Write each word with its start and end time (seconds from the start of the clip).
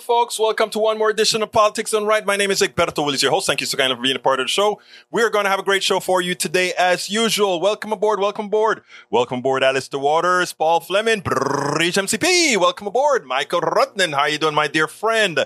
folks. 0.00 0.38
Welcome 0.38 0.70
to 0.70 0.78
one 0.78 0.98
more 0.98 1.10
edition 1.10 1.42
of 1.42 1.52
Politics 1.52 1.90
Done 1.90 2.06
Right. 2.06 2.24
My 2.24 2.36
name 2.36 2.50
is 2.50 2.62
Egberto 2.62 3.04
Willis, 3.04 3.22
your 3.22 3.30
host. 3.30 3.46
Thank 3.46 3.60
you 3.60 3.66
so 3.66 3.76
kindly 3.76 3.96
for 3.96 4.02
being 4.02 4.16
a 4.16 4.20
part 4.20 4.40
of 4.40 4.44
the 4.44 4.48
show. 4.48 4.80
We're 5.10 5.28
going 5.28 5.44
to 5.44 5.50
have 5.50 5.60
a 5.60 5.62
great 5.62 5.82
show 5.82 6.00
for 6.00 6.22
you 6.22 6.34
today, 6.34 6.72
as 6.78 7.10
usual. 7.10 7.60
Welcome 7.60 7.92
aboard. 7.92 8.18
Welcome 8.18 8.46
aboard. 8.46 8.82
Welcome 9.10 9.40
aboard, 9.40 9.62
Alice 9.62 9.90
DeWaters, 9.90 10.56
Paul 10.56 10.80
Fleming, 10.80 11.20
Breach 11.20 11.96
MCP. 11.96 12.56
Welcome 12.56 12.86
aboard, 12.86 13.26
Michael 13.26 13.60
Rudnan. 13.60 14.14
How 14.14 14.24
you 14.24 14.38
doing, 14.38 14.54
my 14.54 14.68
dear 14.68 14.88
friend? 14.88 15.44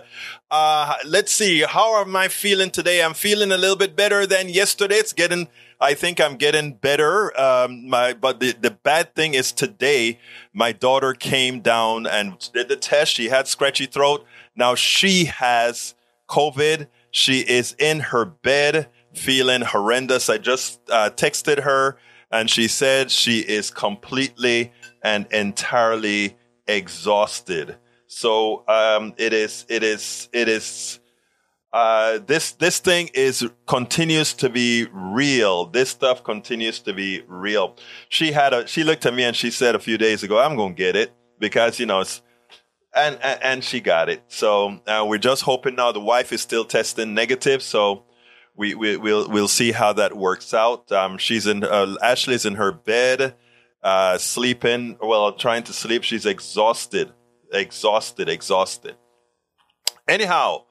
Uh, 0.51 0.95
let's 1.05 1.33
see. 1.33 1.63
How 1.63 2.01
am 2.01 2.15
I 2.15 2.29
feeling 2.29 2.71
today? 2.71 3.03
I'm 3.03 3.15
feeling 3.15 3.51
a 3.51 3.57
little 3.57 3.77
bit 3.77 3.97
better 3.97 4.25
than 4.25 4.49
yesterday. 4.49 4.97
It's 4.97 5.13
getting 5.13 5.49
I 5.81 5.95
think 5.95 6.21
I'm 6.21 6.37
getting 6.37 6.73
better. 6.75 7.39
Um, 7.39 7.89
my, 7.89 8.15
but 8.15 8.41
the, 8.41 8.53
the 8.53 8.71
bad 8.71 9.15
thing 9.15 9.35
is 9.35 9.53
today, 9.53 10.19
my 10.53 10.73
daughter 10.73 11.13
came 11.13 11.61
down 11.61 12.07
and 12.07 12.39
did 12.55 12.69
the 12.69 12.77
test. 12.77 13.13
She 13.13 13.29
had 13.29 13.49
scratchy 13.49 13.87
throat. 13.87 14.25
Now 14.57 14.75
she 14.75 15.27
has 15.27 15.95
COVID. 16.29 16.89
She 17.11 17.41
is 17.41 17.75
in 17.79 18.01
her 18.01 18.25
bed 18.25 18.89
feeling 19.15 19.63
horrendous. 19.63 20.29
I 20.29 20.39
just 20.39 20.81
uh, 20.91 21.11
texted 21.11 21.63
her 21.63 21.97
and 22.31 22.51
she 22.51 22.67
said 22.67 23.11
she 23.11 23.41
is 23.41 23.71
completely 23.71 24.73
and 25.03 25.27
entirely 25.33 26.37
exhausted. 26.67 27.77
So 28.07 28.65
um, 28.69 29.15
it 29.17 29.33
is, 29.33 29.67
it 29.69 29.83
is, 29.83 30.29
it 30.33 30.49
is 30.49 31.01
uh, 31.75 32.21
this 32.25 32.53
this 32.53 32.79
thing 32.79 33.11
is 33.15 33.45
continues 33.67 34.33
to 34.35 34.49
be 34.49 34.87
real. 34.93 35.67
This 35.67 35.91
stuff 35.91 36.23
continues 36.23 36.79
to 36.79 36.93
be 36.93 37.23
real. 37.27 37.75
She 38.09 38.31
had 38.31 38.55
a 38.55 38.65
she 38.69 38.85
looked 38.85 39.05
at 39.07 39.13
me 39.13 39.25
and 39.25 39.35
she 39.35 39.51
said 39.51 39.75
a 39.75 39.81
few 39.81 39.99
days 39.99 40.23
ago, 40.23 40.39
"I'm 40.39 40.57
gonna 40.57 40.73
get 40.73 40.95
it 40.95 41.13
because 41.41 41.81
you 41.81 41.87
know 41.87 42.01
it's." 42.01 42.23
And, 42.97 43.19
and, 43.21 43.65
she 43.65 43.81
got 43.81 44.09
it. 44.09 44.23
So 44.29 44.81
uh, 44.87 45.05
we're 45.09 45.19
just 45.19 45.43
hoping 45.43 45.75
now. 45.75 45.91
The 45.91 46.01
wife 46.01 46.33
is 46.33 46.41
still 46.41 46.65
testing 46.65 47.13
negative, 47.13 47.61
so 47.61 48.05
we, 48.57 48.75
we 48.75 48.97
we'll 48.97 49.29
we'll 49.29 49.49
see 49.49 49.73
how 49.73 49.93
that 49.95 50.17
works 50.17 50.55
out. 50.55 50.93
Um, 50.93 51.19
she's 51.19 51.47
in 51.47 51.65
uh, 51.65 51.97
Ashley's 52.03 52.47
in 52.47 52.55
her 52.55 52.71
bed, 52.71 53.35
uh, 53.83 54.19
sleeping. 54.19 54.97
Well, 55.03 55.33
trying 55.33 55.65
to 55.65 55.73
sleep. 55.73 56.05
She's 56.05 56.25
exhausted, 56.25 57.13
exhausted, 57.53 58.29
exhausted. 58.29 58.95
Anyhow, 60.07 60.65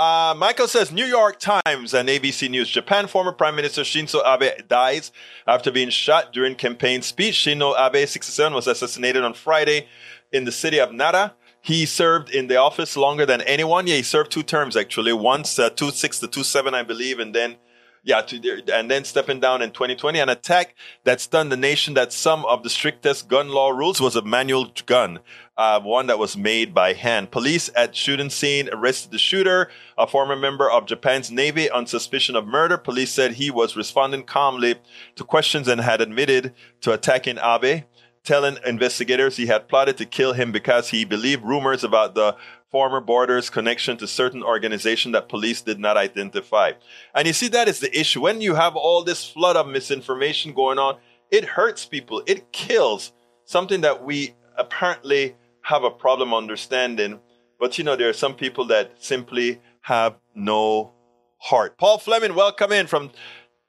uh, 0.00 0.34
Michael 0.34 0.66
says 0.66 0.90
New 0.90 1.04
York 1.04 1.38
Times 1.38 1.92
and 1.92 2.08
ABC 2.08 2.48
News. 2.48 2.70
Japan 2.70 3.06
former 3.06 3.32
Prime 3.32 3.54
Minister 3.54 3.82
Shinzo 3.82 4.20
Abe 4.24 4.66
dies 4.66 5.12
after 5.46 5.70
being 5.70 5.90
shot 5.90 6.32
during 6.32 6.54
campaign 6.54 7.02
speech. 7.02 7.34
Shinzo 7.34 7.78
Abe, 7.78 8.08
67, 8.08 8.54
was 8.54 8.66
assassinated 8.66 9.22
on 9.22 9.34
Friday 9.34 9.88
in 10.32 10.44
the 10.44 10.52
city 10.52 10.80
of 10.80 10.92
Nara. 10.92 11.34
He 11.62 11.86
served 11.86 12.30
in 12.30 12.46
the 12.46 12.56
office 12.56 12.96
longer 12.96 13.26
than 13.26 13.42
anyone. 13.42 13.86
Yeah, 13.86 13.96
he 13.96 14.02
served 14.02 14.30
two 14.30 14.42
terms 14.42 14.76
actually. 14.76 15.12
Once 15.12 15.58
uh, 15.58 15.70
two 15.70 15.90
six 15.90 16.18
to 16.20 16.28
two 16.28 16.42
seven, 16.42 16.74
I 16.74 16.82
believe, 16.82 17.18
and 17.18 17.34
then 17.34 17.56
yeah, 18.02 18.22
to, 18.22 18.62
and 18.72 18.90
then 18.90 19.04
stepping 19.04 19.40
down 19.40 19.60
in 19.60 19.72
2020, 19.72 20.18
an 20.18 20.30
attack 20.30 20.74
that 21.04 21.20
stunned 21.20 21.52
the 21.52 21.56
nation 21.56 21.94
that 21.94 22.12
some 22.12 22.46
of 22.46 22.62
the 22.62 22.70
strictest 22.70 23.28
gun 23.28 23.50
law 23.50 23.68
rules 23.70 24.00
was 24.00 24.16
a 24.16 24.22
manual 24.22 24.72
gun, 24.86 25.18
uh, 25.58 25.80
one 25.80 26.06
that 26.06 26.18
was 26.18 26.34
made 26.34 26.72
by 26.72 26.94
hand. 26.94 27.30
Police 27.30 27.68
at 27.76 27.94
shooting 27.94 28.30
scene 28.30 28.70
arrested 28.72 29.10
the 29.10 29.18
shooter, 29.18 29.70
a 29.98 30.06
former 30.06 30.34
member 30.34 30.70
of 30.70 30.86
Japan's 30.86 31.30
Navy, 31.30 31.68
on 31.68 31.86
suspicion 31.86 32.36
of 32.36 32.46
murder. 32.46 32.78
Police 32.78 33.12
said 33.12 33.32
he 33.32 33.50
was 33.50 33.76
responding 33.76 34.22
calmly 34.22 34.76
to 35.16 35.24
questions 35.24 35.68
and 35.68 35.82
had 35.82 36.00
admitted 36.00 36.54
to 36.80 36.92
attacking 36.92 37.36
Abe 37.38 37.84
telling 38.24 38.58
investigators 38.66 39.36
he 39.36 39.46
had 39.46 39.68
plotted 39.68 39.96
to 39.96 40.04
kill 40.04 40.32
him 40.32 40.52
because 40.52 40.90
he 40.90 41.04
believed 41.04 41.42
rumors 41.44 41.82
about 41.82 42.14
the 42.14 42.36
former 42.70 43.00
border's 43.00 43.50
connection 43.50 43.96
to 43.96 44.06
certain 44.06 44.42
organization 44.42 45.12
that 45.12 45.28
police 45.28 45.60
did 45.60 45.80
not 45.80 45.96
identify. 45.96 46.72
And 47.14 47.26
you 47.26 47.32
see, 47.32 47.48
that 47.48 47.68
is 47.68 47.80
the 47.80 47.98
issue. 47.98 48.20
When 48.20 48.40
you 48.40 48.54
have 48.54 48.76
all 48.76 49.02
this 49.02 49.28
flood 49.28 49.56
of 49.56 49.66
misinformation 49.66 50.52
going 50.52 50.78
on, 50.78 50.98
it 51.30 51.44
hurts 51.44 51.84
people. 51.84 52.22
It 52.26 52.52
kills 52.52 53.12
something 53.44 53.80
that 53.80 54.04
we 54.04 54.34
apparently 54.56 55.36
have 55.62 55.84
a 55.84 55.90
problem 55.90 56.32
understanding. 56.32 57.20
But 57.58 57.78
you 57.78 57.84
know, 57.84 57.96
there 57.96 58.08
are 58.08 58.14
some 58.14 58.34
people 58.34 58.66
that 58.66 58.92
simply 59.02 59.60
have 59.82 60.16
no 60.34 60.92
heart. 61.38 61.78
Paul 61.78 61.98
Fleming, 61.98 62.34
welcome 62.34 62.72
in 62.72 62.86
from 62.86 63.10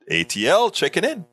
ATL, 0.10 0.74
checking 0.74 1.04
in. 1.04 1.26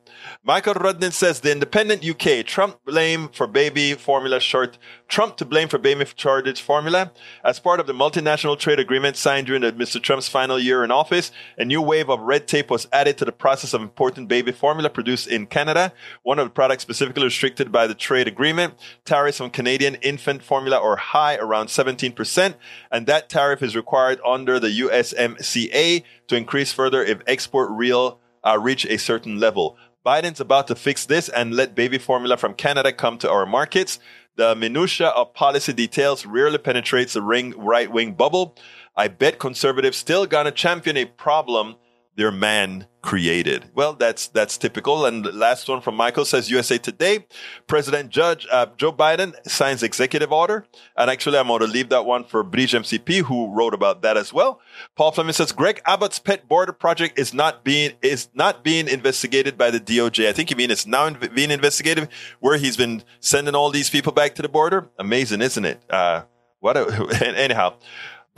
Michael 0.45 0.75
Rudnin 0.75 1.13
says 1.13 1.41
the 1.41 1.53
Independent 1.53 2.05
UK 2.05 2.45
Trump 2.45 2.79
blame 2.85 3.29
for 3.29 3.47
baby 3.47 3.95
formula 3.95 4.41
short 4.41 4.79
Trump 5.09 5.37
to 5.39 5.45
blame 5.45 5.69
for 5.69 5.79
baby 5.79 6.05
shortage 6.17 6.61
formula 6.61 7.13
as 7.45 7.59
part 7.59 7.81
of 7.81 7.87
the 7.87 7.93
multinational 7.93 8.59
trade 8.59 8.79
agreement 8.79 9.17
signed 9.17 9.47
during 9.47 9.63
Mr. 9.63 10.03
Trump's 10.03 10.29
final 10.29 10.59
year 10.59 10.85
in 10.85 10.91
office. 10.91 11.31
A 11.57 11.65
new 11.65 11.81
wave 11.81 12.11
of 12.11 12.21
red 12.21 12.47
tape 12.47 12.71
was 12.71 12.87
added 12.93 13.19
to 13.19 13.25
the 13.25 13.33
process 13.33 13.75
of 13.75 13.83
importing 13.83 14.27
baby 14.27 14.53
formula 14.53 14.91
produced 14.91 15.27
in 15.27 15.47
Canada. 15.47 15.93
One 16.23 16.39
of 16.39 16.47
the 16.47 16.51
products 16.51 16.83
specifically 16.83 17.25
restricted 17.25 17.73
by 17.73 17.87
the 17.87 17.95
trade 17.95 18.29
agreement. 18.29 18.75
Tariffs 19.05 19.41
on 19.41 19.51
Canadian 19.51 19.97
infant 19.97 20.43
formula 20.43 20.79
are 20.79 20.97
high, 20.97 21.37
around 21.37 21.67
17%, 21.67 22.55
and 22.91 23.07
that 23.07 23.29
tariff 23.29 23.63
is 23.63 23.75
required 23.77 24.21
under 24.27 24.61
the 24.61 24.81
USMCA 24.81 26.03
to 26.29 26.37
increase 26.37 26.73
further 26.73 27.03
if 27.03 27.21
export 27.27 27.71
real 27.71 28.21
uh, 28.45 28.59
reach 28.59 28.87
a 28.87 28.99
certain 28.99 29.41
level. 29.41 29.77
Biden's 30.09 30.41
about 30.41 30.69
to 30.69 30.75
fix 30.75 31.05
this 31.05 31.29
and 31.29 31.53
let 31.53 31.75
baby 31.75 31.99
formula 31.99 32.39
from 32.39 32.55
Canada 32.55 32.95
come 32.95 33.19
to 33.19 33.31
our 33.31 33.45
markets. 33.45 33.99
The 34.37 34.57
minutia 34.57 35.09
of 35.09 35.35
policy 35.35 35.75
details 35.75 36.25
rarely 36.25 36.57
penetrates 36.57 37.13
the 37.13 37.21
right 37.21 37.93
wing 37.93 38.15
bubble. 38.15 38.57
I 38.97 39.09
bet 39.09 39.39
conservatives 39.39 39.99
still 39.99 40.25
gonna 40.25 40.51
champion 40.51 40.97
a 40.97 41.05
problem 41.05 41.77
their 42.17 42.33
man 42.33 42.87
created. 43.09 43.65
Well, 43.75 43.95
that's 43.95 44.29
that's 44.29 44.59
typical. 44.59 45.07
And 45.07 45.25
the 45.25 45.33
last 45.33 45.67
one 45.67 45.81
from 45.81 45.95
Michael 45.95 46.27
says 46.27 46.51
USA 46.51 46.77
Today, 46.77 47.25
President 47.67 48.11
Judge 48.11 48.47
uh, 48.53 48.67
Joe 48.77 48.93
Biden 48.93 49.33
signs 49.49 49.83
executive 49.83 50.31
order. 50.31 50.67
And 50.95 51.09
actually, 51.11 51.39
I'm 51.39 51.47
going 51.47 51.61
to 51.61 51.67
leave 51.67 51.89
that 51.89 52.05
one 52.05 52.25
for 52.25 52.43
Bridge 52.43 52.75
MCP, 52.75 53.23
who 53.23 53.51
wrote 53.51 53.73
about 53.73 54.03
that 54.03 54.19
as 54.19 54.35
well. 54.35 54.61
Paul 54.95 55.13
Fleming 55.13 55.33
says 55.33 55.53
Greg 55.53 55.81
Abbott's 55.87 56.19
pet 56.19 56.47
border 56.49 56.75
project 56.75 57.19
is 57.19 57.33
not 57.33 57.65
being 57.65 57.93
is 58.03 58.29
not 58.35 58.63
being 58.63 58.87
investigated 58.89 59.57
by 59.57 59.71
the 59.71 59.81
DOJ. 59.81 60.29
I 60.29 60.35
think 60.35 60.51
you 60.51 60.57
mean 60.57 60.71
it's 60.71 60.87
now 60.87 61.09
being 61.09 61.51
investigated, 61.51 62.11
where 62.41 62.59
he's 62.59 62.77
been 62.77 63.03
sending 63.21 63.55
all 63.55 63.71
these 63.71 63.89
people 63.89 64.13
back 64.13 64.35
to 64.35 64.43
the 64.43 64.51
border. 64.51 64.91
Amazing, 64.99 65.41
isn't 65.41 65.65
it? 65.65 65.81
Uh, 65.89 66.25
what? 66.61 66.77
A, 66.77 67.35
anyhow, 67.39 67.73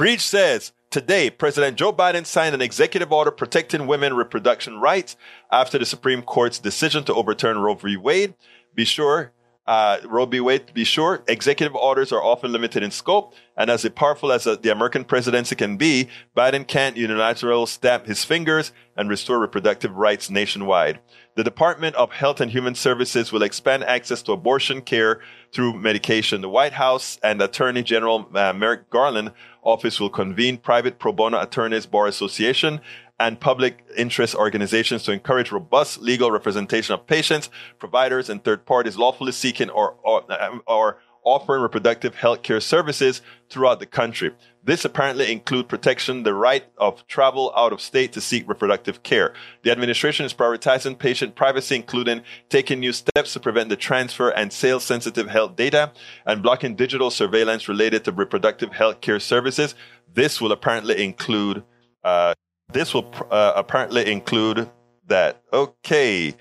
Breach 0.01 0.23
says. 0.23 0.73
Today, 0.89 1.29
President 1.29 1.77
Joe 1.77 1.93
Biden 1.93 2.25
signed 2.25 2.55
an 2.55 2.63
executive 2.63 3.13
order 3.13 3.31
protecting 3.31 3.87
women 3.87 4.15
reproduction 4.15 4.81
rights 4.81 5.15
after 5.53 5.77
the 5.77 5.85
Supreme 5.85 6.23
Court's 6.23 6.59
decision 6.59 7.05
to 7.05 7.13
overturn 7.13 7.59
Roe 7.59 7.75
v. 7.75 7.99
Wade. 7.99 8.33
Be 8.75 8.87
sure, 8.87 9.35
uh, 9.67 9.99
Roe 10.05 10.27
v. 10.27 10.41
Wade, 10.41 10.73
be 10.75 10.83
sure, 10.85 11.23
executive 11.29 11.77
orders 11.77 12.13
are 12.13 12.25
often 12.25 12.51
limited 12.51 12.83
in 12.83 12.91
scope, 12.91 13.35
and 13.57 13.71
as 13.71 13.89
powerful 13.91 14.33
as 14.33 14.45
the 14.45 14.73
American 14.73 15.05
presidency 15.05 15.55
can 15.55 15.77
be, 15.77 16.09
Biden 16.37 16.67
can't 16.67 16.97
unilaterally 16.97 17.69
snap 17.69 18.07
his 18.07 18.25
fingers 18.25 18.73
and 18.97 19.09
restore 19.09 19.39
reproductive 19.39 19.95
rights 19.95 20.31
nationwide. 20.31 20.99
The 21.37 21.45
Department 21.45 21.95
of 21.95 22.11
Health 22.11 22.41
and 22.41 22.51
Human 22.51 22.75
Services 22.75 23.31
will 23.31 23.45
expand 23.45 23.85
access 23.85 24.23
to 24.23 24.33
abortion 24.33 24.83
care 24.83 25.21
through 25.53 25.75
medication. 25.75 26.41
The 26.41 26.49
White 26.49 26.73
House 26.73 27.19
and 27.23 27.41
Attorney 27.41 27.83
General 27.83 28.29
uh, 28.35 28.53
Merrick 28.53 28.91
Garland 28.91 29.31
office 29.63 30.01
will 30.01 30.11
convene 30.11 30.57
private 30.57 30.99
pro 30.99 31.13
bono 31.13 31.41
attorneys 31.41 31.87
bar 31.87 32.07
association 32.07 32.81
and 33.19 33.39
public 33.39 33.85
interest 33.97 34.35
organizations 34.35 35.03
to 35.03 35.13
encourage 35.13 35.53
robust 35.53 36.01
legal 36.01 36.31
representation 36.31 36.95
of 36.95 37.07
patients, 37.07 37.51
providers, 37.79 38.31
and 38.31 38.43
third 38.43 38.65
parties 38.65 38.97
lawfully 38.97 39.33
seeking 39.33 39.69
or, 39.69 39.95
or, 40.03 40.25
or 40.67 40.99
offering 41.23 41.61
reproductive 41.61 42.15
health 42.15 42.43
care 42.43 42.61
services 42.61 43.21
throughout 43.51 43.79
the 43.79 43.87
country. 43.87 44.33
This 44.63 44.85
apparently 44.85 45.33
include 45.33 45.69
protection 45.69 46.23
the 46.23 46.35
right 46.35 46.65
of 46.77 47.07
travel 47.07 47.53
out 47.57 47.73
of 47.73 47.81
state 47.81 48.13
to 48.13 48.21
seek 48.21 48.47
reproductive 48.47 49.03
care. 49.03 49.33
The 49.63 49.71
administration 49.71 50.27
is 50.27 50.35
prioritizing 50.35 50.99
patient 50.99 51.35
privacy, 51.35 51.77
including 51.77 52.23
taking 52.51 52.81
new 52.81 52.93
steps 52.93 53.33
to 53.33 53.41
prevent 53.41 53.71
the 53.71 53.77
transfer 53.77 54.29
and 54.29 54.53
sale 54.53 54.79
sensitive 54.79 55.29
health 55.29 55.57
data 55.57 55.93
and 56.27 56.43
blocking 56.43 56.75
digital 56.75 57.11
surveillance 57.11 57.69
related 57.69 58.05
to 58.05 58.13
reproductive 58.13 58.73
health 58.73 59.01
care 59.01 59.19
services. 59.19 59.75
This 60.13 60.41
will 60.43 60.53
apparently 60.53 61.03
include, 61.03 61.65
uh, 62.05 62.35
this 62.71 62.93
will 62.93 63.11
uh, 63.31 63.55
apparently 63.57 64.13
include 64.13 64.69
that. 65.07 65.43
Okay. 65.53 66.35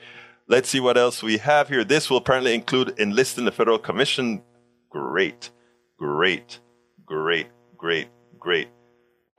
Let's 0.48 0.68
see 0.68 0.80
what 0.80 0.98
else 0.98 1.24
we 1.24 1.38
have 1.38 1.70
here. 1.70 1.86
This 1.86 2.10
will 2.10 2.18
apparently 2.18 2.54
include 2.54 3.00
enlisting 3.00 3.46
the 3.46 3.52
federal 3.52 3.80
commission. 3.80 4.42
Great. 4.90 5.52
Great. 5.98 6.60
Great 7.06 7.48
great, 7.80 8.10
great. 8.38 8.68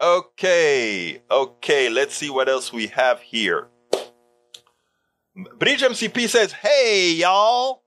Okay, 0.01 1.23
okay, 1.31 1.91
let's 1.91 2.15
see 2.15 2.31
what 2.31 2.49
else 2.49 2.73
we 2.73 2.89
have 2.89 3.21
here. 3.21 3.69
Bridge 5.59 5.83
MCP 5.83 6.29
says, 6.29 6.53
Hey, 6.53 7.13
y'all. 7.13 7.83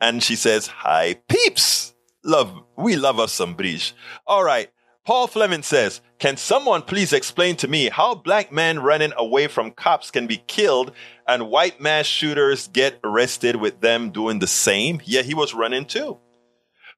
And 0.00 0.22
she 0.22 0.36
says, 0.36 0.66
Hi, 0.66 1.14
peeps. 1.28 1.94
Love, 2.24 2.52
we 2.76 2.96
love 2.96 3.18
us 3.18 3.32
some 3.32 3.54
Bridge. 3.54 3.94
All 4.26 4.44
right. 4.44 4.70
Paul 5.06 5.26
Fleming 5.26 5.62
says, 5.62 6.00
Can 6.18 6.36
someone 6.36 6.82
please 6.82 7.12
explain 7.12 7.56
to 7.56 7.68
me 7.68 7.88
how 7.88 8.14
black 8.14 8.50
men 8.50 8.80
running 8.80 9.12
away 9.16 9.46
from 9.46 9.70
cops 9.70 10.10
can 10.10 10.26
be 10.26 10.38
killed 10.46 10.92
and 11.28 11.50
white 11.50 11.80
mass 11.80 12.06
shooters 12.06 12.68
get 12.68 12.98
arrested 13.04 13.56
with 13.56 13.80
them 13.80 14.10
doing 14.10 14.40
the 14.40 14.46
same? 14.46 15.00
Yeah, 15.04 15.22
he 15.22 15.34
was 15.34 15.54
running 15.54 15.84
too. 15.84 16.18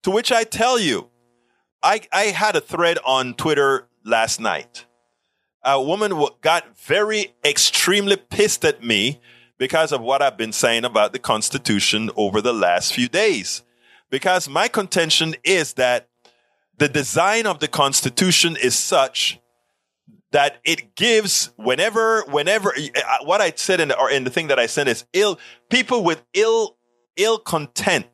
To 0.05 0.11
which 0.11 0.33
I 0.33 0.45
tell 0.45 0.79
you, 0.79 1.11
I, 1.83 2.01
I 2.13 2.25
had 2.25 2.57
a 2.57 2.61
thread 2.61 2.99
on 3.05 3.35
Twitter 3.35 3.89
last 4.05 4.41
night. 4.41 4.87
A 5.63 5.81
woman 5.83 6.13
got 6.41 6.79
very 6.79 7.35
extremely 7.45 8.17
pissed 8.17 8.65
at 8.65 8.85
me 8.85 9.21
because 9.59 9.93
of 9.93 10.01
what 10.01 10.23
I've 10.23 10.37
been 10.37 10.53
saying 10.53 10.85
about 10.85 11.13
the 11.13 11.19
Constitution 11.19 12.11
over 12.17 12.41
the 12.41 12.53
last 12.53 12.93
few 12.93 13.09
days. 13.09 13.63
Because 14.11 14.49
my 14.49 14.69
contention 14.69 15.35
is 15.43 15.75
that 15.75 16.09
the 16.79 16.89
design 16.89 17.47
of 17.47 17.59
the 17.59 17.69
Constitution 17.69 18.57
is 18.63 18.77
such 18.77 19.41
that 20.33 20.59
it 20.65 20.95
gives 20.95 21.51
whenever, 21.57 22.23
whenever, 22.29 22.75
uh, 22.75 23.25
what 23.25 23.41
I 23.41 23.53
said 23.57 23.81
in 23.81 23.89
the, 23.89 23.99
or 23.99 24.11
in 24.11 24.25
the 24.25 24.31
thing 24.31 24.49
that 24.49 24.59
I 24.59 24.67
said 24.67 24.87
is 24.89 25.05
ill, 25.13 25.39
people 25.71 26.05
with 26.05 26.23
ill, 26.35 26.77
ill 27.17 27.39
content, 27.39 28.07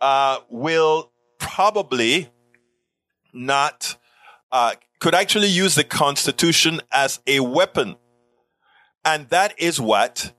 uh, 0.00 0.38
will 0.48 1.10
probably 1.38 2.30
not, 3.32 3.96
uh, 4.52 4.74
could 5.00 5.14
actually 5.14 5.48
use 5.48 5.74
the 5.74 5.84
Constitution 5.84 6.80
as 6.92 7.20
a 7.26 7.40
weapon. 7.40 7.96
And 9.04 9.28
that 9.28 9.54
is 9.58 9.80
what 9.80 10.34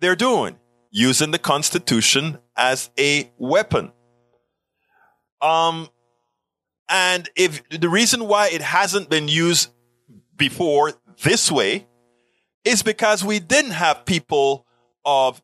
they're 0.00 0.16
doing, 0.16 0.56
using 0.90 1.30
the 1.30 1.38
Constitution 1.38 2.38
as 2.56 2.90
a 2.98 3.30
weapon. 3.38 3.92
Um, 5.40 5.88
and 6.88 7.28
if 7.36 7.62
the 7.68 7.88
reason 7.88 8.26
why 8.26 8.48
it 8.48 8.62
hasn't 8.62 9.10
been 9.10 9.28
used 9.28 9.70
before 10.36 10.94
this 11.22 11.50
way 11.50 11.86
is 12.64 12.82
because 12.82 13.24
we 13.24 13.38
didn't 13.38 13.72
have 13.72 14.04
people 14.04 14.66
of 15.04 15.42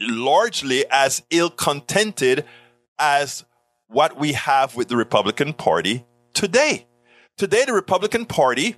largely 0.00 0.84
as 0.90 1.22
ill 1.30 1.50
contented 1.50 2.44
as 2.98 3.44
what 3.88 4.18
we 4.18 4.32
have 4.32 4.76
with 4.76 4.88
the 4.88 4.96
Republican 4.96 5.52
Party 5.52 6.04
today. 6.34 6.86
Today, 7.36 7.64
the 7.64 7.72
Republican 7.72 8.24
Party, 8.26 8.76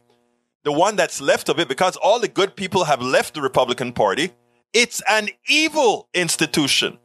the 0.65 0.73
one 0.73 0.97
that's 0.97 1.21
left 1.21 1.49
of 1.49 1.59
it, 1.59 1.69
because 1.69 1.97
all 1.97 2.19
the 2.19 2.29
good 2.29 2.57
people 2.57 2.85
have 2.85 3.01
left 3.01 3.35
the 3.35 3.41
Republican 3.41 3.93
Party, 3.93 4.33
it's 4.73 5.01
an 5.09 5.29
evil 5.49 6.09
institution. 6.13 6.99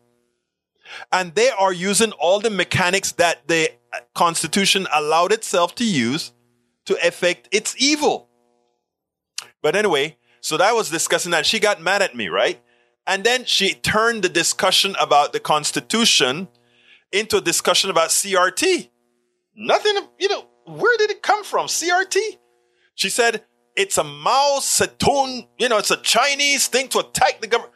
And 1.11 1.33
they 1.35 1.50
are 1.50 1.71
using 1.71 2.11
all 2.13 2.39
the 2.39 2.50
mechanics 2.50 3.13
that 3.13 3.47
the 3.47 3.71
Constitution 4.15 4.88
allowed 4.94 5.31
itself 5.31 5.75
to 5.75 5.85
use 5.85 6.33
to 6.85 6.95
effect 7.06 7.47
its 7.51 7.75
evil. 7.77 8.29
But 9.61 9.75
anyway, 9.75 10.17
so 10.41 10.57
that 10.57 10.75
was 10.75 10.89
discussing 10.89 11.31
that. 11.31 11.45
She 11.45 11.59
got 11.59 11.81
mad 11.81 12.01
at 12.01 12.15
me, 12.15 12.27
right? 12.27 12.61
And 13.07 13.23
then 13.23 13.45
she 13.45 13.73
turned 13.73 14.23
the 14.23 14.29
discussion 14.29 14.95
about 14.99 15.33
the 15.33 15.39
Constitution 15.39 16.47
into 17.13 17.38
a 17.38 17.42
discussion 17.42 17.89
about 17.89 18.10
CRT. 18.10 18.89
Nothing, 19.56 19.95
you 20.19 20.27
know, 20.27 20.45
where 20.65 20.98
did 20.98 21.12
it 21.12 21.21
come 21.21 21.44
from? 21.44 21.68
CRT? 21.68 22.18
She 22.95 23.10
said, 23.10 23.44
it's 23.75 23.98
a 23.98 24.04
Mao 24.04 24.57
Zedong, 24.60 25.48
you 25.57 25.69
know, 25.69 25.77
it's 25.77 25.92
a 25.92 25.98
Chinese 25.98 26.68
thing 26.68 26.88
to 26.89 27.00
attack 27.00 27.39
the 27.39 27.48
government. 27.48 27.74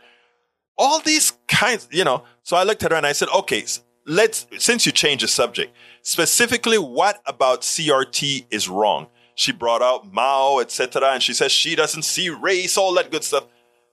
All 0.77 0.99
these 0.99 1.31
kinds, 1.47 1.87
you 1.91 2.03
know. 2.03 2.23
So 2.43 2.57
I 2.57 2.63
looked 2.63 2.83
at 2.83 2.91
her 2.91 2.97
and 2.97 3.05
I 3.05 3.13
said, 3.13 3.29
okay, 3.33 3.63
let's, 4.05 4.47
since 4.57 4.85
you 4.85 4.91
changed 4.91 5.23
the 5.23 5.27
subject, 5.27 5.75
specifically 6.01 6.77
what 6.77 7.21
about 7.25 7.61
CRT 7.61 8.47
is 8.51 8.67
wrong? 8.67 9.07
She 9.35 9.51
brought 9.51 9.83
out 9.83 10.11
Mao, 10.11 10.59
etc. 10.59 11.09
And 11.09 11.21
she 11.21 11.33
says 11.33 11.51
she 11.51 11.75
doesn't 11.75 12.03
see 12.03 12.29
race, 12.29 12.75
all 12.77 12.93
that 12.95 13.11
good 13.11 13.23
stuff. 13.23 13.45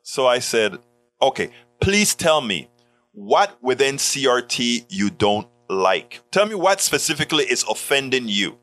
So 0.03 0.27
I 0.27 0.39
said, 0.39 0.79
okay, 1.21 1.51
please 1.81 2.15
tell 2.15 2.41
me 2.41 2.69
what 3.15 3.57
within 3.63 3.97
CRT 3.97 4.87
you 4.89 5.09
don't 5.09 5.47
like. 5.71 6.21
Tell 6.31 6.47
me 6.47 6.55
what 6.55 6.81
specifically 6.81 7.45
is 7.45 7.65
offending 7.69 8.29
you. 8.29 8.59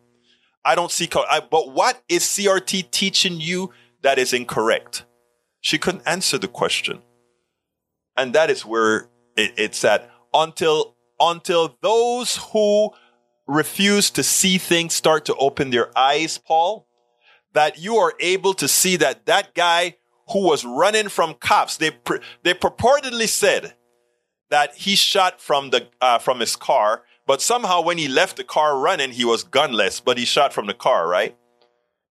I 0.63 0.75
don't 0.75 0.91
see, 0.91 1.09
I, 1.15 1.39
but 1.39 1.73
what 1.73 2.03
is 2.07 2.23
CRT 2.23 2.91
teaching 2.91 3.39
you 3.39 3.71
that 4.03 4.19
is 4.19 4.33
incorrect? 4.33 5.05
She 5.61 5.77
couldn't 5.77 6.03
answer 6.05 6.37
the 6.37 6.47
question. 6.47 7.01
And 8.15 8.33
that 8.33 8.49
is 8.49 8.65
where 8.65 9.09
it, 9.35 9.53
it's 9.57 9.83
at 9.85 10.11
until, 10.33 10.95
until 11.19 11.77
those 11.81 12.37
who 12.51 12.91
refuse 13.47 14.11
to 14.11 14.23
see 14.23 14.57
things 14.57 14.93
start 14.93 15.25
to 15.25 15.35
open 15.35 15.71
their 15.71 15.97
eyes, 15.97 16.37
Paul, 16.37 16.87
that 17.53 17.79
you 17.79 17.95
are 17.95 18.13
able 18.19 18.53
to 18.55 18.67
see 18.67 18.97
that 18.97 19.25
that 19.25 19.53
guy 19.55 19.95
who 20.31 20.43
was 20.43 20.63
running 20.63 21.09
from 21.09 21.33
cops, 21.35 21.77
they, 21.77 21.91
they 22.43 22.53
purportedly 22.53 23.27
said 23.27 23.75
that 24.51 24.75
he 24.75 24.95
shot 24.95 25.41
from 25.41 25.71
the, 25.71 25.87
uh, 25.99 26.19
from 26.19 26.39
his 26.39 26.55
car 26.55 27.03
but 27.31 27.41
somehow 27.41 27.81
when 27.81 27.97
he 27.97 28.09
left 28.09 28.35
the 28.37 28.43
car 28.43 28.77
running, 28.77 29.11
he 29.11 29.25
was 29.25 29.43
gunless, 29.45 30.03
but 30.03 30.17
he 30.17 30.25
shot 30.25 30.51
from 30.51 30.67
the 30.67 30.73
car, 30.73 31.07
right? 31.07 31.33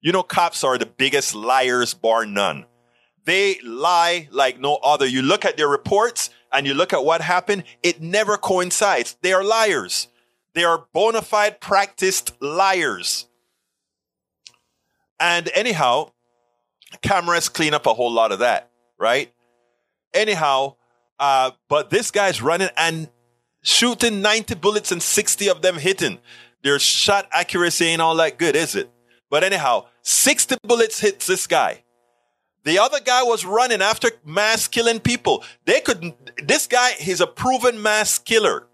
You 0.00 0.12
know, 0.12 0.22
cops 0.22 0.64
are 0.64 0.78
the 0.78 0.86
biggest 0.86 1.34
liars, 1.34 1.92
bar 1.92 2.24
none. 2.24 2.64
They 3.26 3.60
lie 3.62 4.28
like 4.30 4.58
no 4.58 4.76
other. 4.76 5.06
You 5.06 5.20
look 5.20 5.44
at 5.44 5.56
their 5.56 5.68
reports 5.68 6.30
and 6.52 6.66
you 6.66 6.74
look 6.74 6.92
at 6.92 7.04
what 7.04 7.20
happened, 7.20 7.64
it 7.82 8.00
never 8.00 8.36
coincides. 8.38 9.16
They 9.20 9.34
are 9.34 9.44
liars. 9.44 10.08
They 10.54 10.64
are 10.64 10.86
bona 10.94 11.22
fide 11.22 11.60
practiced 11.60 12.40
liars. 12.40 13.26
And 15.20 15.50
anyhow, 15.54 16.12
cameras 17.02 17.50
clean 17.50 17.74
up 17.74 17.84
a 17.84 17.92
whole 17.92 18.10
lot 18.10 18.32
of 18.32 18.38
that, 18.38 18.70
right? 18.98 19.30
Anyhow, 20.14 20.76
uh, 21.20 21.50
but 21.68 21.90
this 21.90 22.10
guy's 22.10 22.40
running 22.40 22.70
and 22.76 23.10
shooting 23.62 24.22
90 24.22 24.54
bullets 24.56 24.90
and 24.90 25.02
60 25.02 25.48
of 25.50 25.60
them 25.60 25.76
hitting. 25.76 26.18
Their 26.62 26.78
shot 26.78 27.28
accuracy 27.30 27.84
ain't 27.86 28.02
all 28.02 28.16
that 28.16 28.38
good, 28.38 28.56
is 28.56 28.74
it? 28.74 28.90
But 29.28 29.44
anyhow, 29.44 29.86
60 30.02 30.56
bullets 30.64 30.98
hits 30.98 31.26
this 31.26 31.46
guy. 31.46 31.84
The 32.64 32.78
other 32.78 33.00
guy 33.00 33.22
was 33.22 33.44
running 33.44 33.82
after 33.82 34.10
mass 34.24 34.66
killing 34.66 34.98
people. 34.98 35.44
They 35.66 35.80
could, 35.80 36.14
this 36.42 36.66
guy, 36.66 36.92
he's 36.92 37.20
a 37.20 37.26
proven 37.26 37.82
mass 37.82 38.18
killer. 38.18 38.66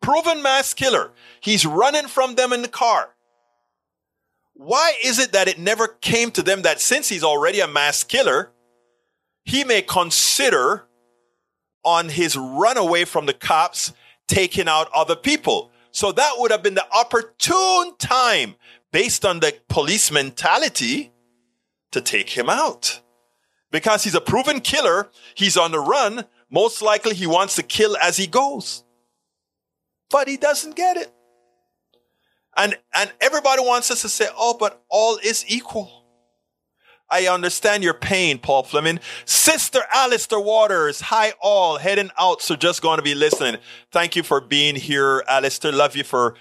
Proven 0.00 0.42
mass 0.42 0.74
killer. 0.74 1.12
He's 1.40 1.64
running 1.64 2.08
from 2.08 2.34
them 2.34 2.52
in 2.52 2.62
the 2.62 2.68
car. 2.68 3.10
Why 4.54 4.94
is 5.04 5.18
it 5.18 5.32
that 5.32 5.48
it 5.48 5.58
never 5.58 5.88
came 5.88 6.30
to 6.32 6.42
them 6.42 6.62
that 6.62 6.80
since 6.80 7.08
he's 7.08 7.24
already 7.24 7.60
a 7.60 7.68
mass 7.68 8.02
killer, 8.02 8.50
he 9.44 9.64
may 9.64 9.82
consider 9.82 10.86
on 11.84 12.08
his 12.08 12.36
runaway 12.36 13.04
from 13.04 13.26
the 13.26 13.34
cops, 13.34 13.92
taking 14.28 14.68
out 14.68 14.88
other 14.94 15.16
people. 15.16 15.70
So 15.90 16.12
that 16.12 16.34
would 16.38 16.50
have 16.50 16.62
been 16.62 16.74
the 16.74 16.86
opportune 16.92 17.96
time, 17.98 18.54
based 18.92 19.24
on 19.24 19.40
the 19.40 19.54
police 19.68 20.10
mentality, 20.10 21.12
to 21.90 22.00
take 22.00 22.30
him 22.30 22.48
out. 22.48 23.00
Because 23.70 24.04
he's 24.04 24.14
a 24.14 24.20
proven 24.20 24.60
killer, 24.60 25.10
he's 25.34 25.56
on 25.56 25.72
the 25.72 25.80
run. 25.80 26.24
Most 26.50 26.82
likely 26.82 27.14
he 27.14 27.26
wants 27.26 27.56
to 27.56 27.62
kill 27.62 27.96
as 27.96 28.16
he 28.16 28.26
goes. 28.26 28.84
But 30.10 30.28
he 30.28 30.36
doesn't 30.36 30.76
get 30.76 30.96
it. 30.96 31.12
And, 32.56 32.76
and 32.94 33.10
everybody 33.20 33.62
wants 33.62 33.90
us 33.90 34.02
to 34.02 34.08
say, 34.08 34.28
oh, 34.36 34.56
but 34.58 34.82
all 34.90 35.18
is 35.22 35.44
equal. 35.48 36.01
I 37.12 37.26
understand 37.26 37.84
your 37.84 37.92
pain, 37.92 38.38
Paul 38.38 38.62
Fleming. 38.62 38.98
Sister 39.26 39.82
Alistair 39.92 40.40
Waters, 40.40 41.02
hi 41.02 41.34
all, 41.42 41.76
heading 41.76 42.10
out, 42.18 42.40
so 42.40 42.56
just 42.56 42.80
going 42.80 42.96
to 42.96 43.02
be 43.02 43.14
listening. 43.14 43.60
Thank 43.90 44.16
you 44.16 44.22
for 44.22 44.40
being 44.40 44.76
here, 44.76 45.22
Alistair. 45.28 45.72
Love 45.72 45.94
you 45.94 46.04
for 46.04 46.36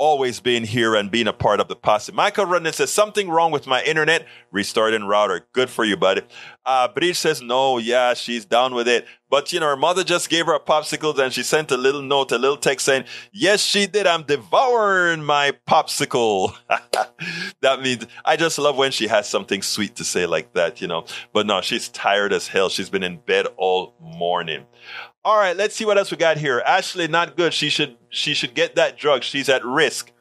always 0.00 0.40
being 0.40 0.64
here 0.64 0.94
and 0.94 1.10
being 1.10 1.28
a 1.28 1.32
part 1.32 1.60
of 1.60 1.68
the 1.68 1.76
posse. 1.76 2.10
Michael 2.10 2.46
Rudden 2.46 2.72
says, 2.72 2.90
something 2.90 3.28
wrong 3.28 3.52
with 3.52 3.66
my 3.66 3.82
internet. 3.82 4.26
Restarting 4.50 5.04
router. 5.04 5.46
Good 5.52 5.68
for 5.68 5.84
you, 5.84 5.96
buddy. 5.96 6.22
Uh, 6.64 6.88
Bridge 6.88 7.18
says, 7.18 7.42
no, 7.42 7.76
yeah, 7.76 8.14
she's 8.14 8.46
down 8.46 8.74
with 8.74 8.88
it. 8.88 9.06
But, 9.28 9.52
you 9.52 9.60
know, 9.60 9.66
her 9.66 9.76
mother 9.76 10.02
just 10.02 10.30
gave 10.30 10.46
her 10.46 10.54
a 10.54 10.60
popsicle 10.60 11.16
and 11.18 11.32
she 11.32 11.42
sent 11.42 11.70
a 11.70 11.76
little 11.76 12.00
note, 12.00 12.32
a 12.32 12.38
little 12.38 12.56
text 12.56 12.86
saying, 12.86 13.04
yes, 13.30 13.60
she 13.60 13.86
did. 13.86 14.06
I'm 14.06 14.22
devouring 14.22 15.22
my 15.22 15.52
popsicle. 15.68 16.56
that 17.60 17.82
means 17.82 18.06
I 18.24 18.36
just 18.36 18.58
love 18.58 18.76
when 18.76 18.92
she 18.92 19.06
has 19.06 19.28
something 19.28 19.60
sweet 19.60 19.96
to 19.96 20.04
say 20.04 20.24
like 20.26 20.54
that, 20.54 20.80
you 20.80 20.88
know. 20.88 21.04
But 21.34 21.46
no, 21.46 21.60
she's 21.60 21.90
tired 21.90 22.32
as 22.32 22.48
hell. 22.48 22.70
She's 22.70 22.90
been 22.90 23.02
in 23.02 23.18
bed 23.18 23.46
all 23.58 23.94
morning. 24.00 24.64
All 25.22 25.36
right, 25.36 25.54
let's 25.54 25.76
see 25.76 25.84
what 25.84 25.98
else 25.98 26.10
we 26.10 26.16
got 26.16 26.38
here. 26.38 26.62
Ashley, 26.64 27.06
not 27.06 27.36
good. 27.36 27.52
She 27.52 27.68
should 27.68 27.96
she 28.08 28.32
should 28.32 28.54
get 28.54 28.74
that 28.76 28.96
drug. 28.96 29.22
She's 29.22 29.50
at 29.50 29.64
risk. 29.64 30.12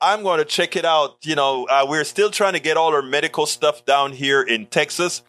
I'm 0.00 0.22
going 0.22 0.38
to 0.38 0.44
check 0.44 0.76
it 0.76 0.84
out. 0.84 1.16
You 1.22 1.34
know, 1.34 1.64
uh, 1.64 1.84
we're 1.88 2.04
still 2.04 2.30
trying 2.30 2.52
to 2.52 2.60
get 2.60 2.76
all 2.76 2.94
our 2.94 3.02
medical 3.02 3.46
stuff 3.46 3.84
down 3.84 4.12
here 4.12 4.42
in 4.42 4.66
Texas. 4.66 5.22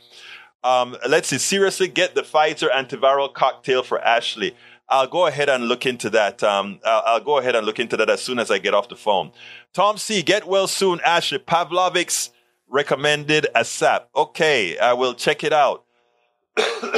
Um, 0.63 0.97
let's 1.07 1.29
see. 1.29 1.39
Seriously, 1.39 1.87
get 1.87 2.13
the 2.13 2.21
Pfizer 2.21 2.69
antiviral 2.69 3.33
cocktail 3.33 3.81
for 3.81 3.99
Ashley. 4.01 4.55
I'll 4.89 5.07
go 5.07 5.25
ahead 5.25 5.49
and 5.49 5.67
look 5.67 5.85
into 5.85 6.09
that. 6.11 6.43
Um, 6.43 6.79
I'll, 6.85 7.03
I'll, 7.05 7.19
go 7.19 7.39
ahead 7.39 7.55
and 7.55 7.65
look 7.65 7.79
into 7.79 7.97
that 7.97 8.09
as 8.09 8.21
soon 8.21 8.39
as 8.39 8.51
I 8.51 8.57
get 8.59 8.73
off 8.73 8.87
the 8.87 8.95
phone. 8.95 9.31
Tom 9.73 9.97
C, 9.97 10.21
get 10.21 10.47
well 10.47 10.67
soon. 10.67 10.99
Ashley 11.03 11.39
Paxlovid's 11.39 12.31
recommended 12.67 13.47
a 13.55 13.65
sap. 13.65 14.09
Okay, 14.15 14.77
I 14.77 14.93
will 14.93 15.13
check 15.13 15.43
it 15.43 15.53
out. 15.53 15.85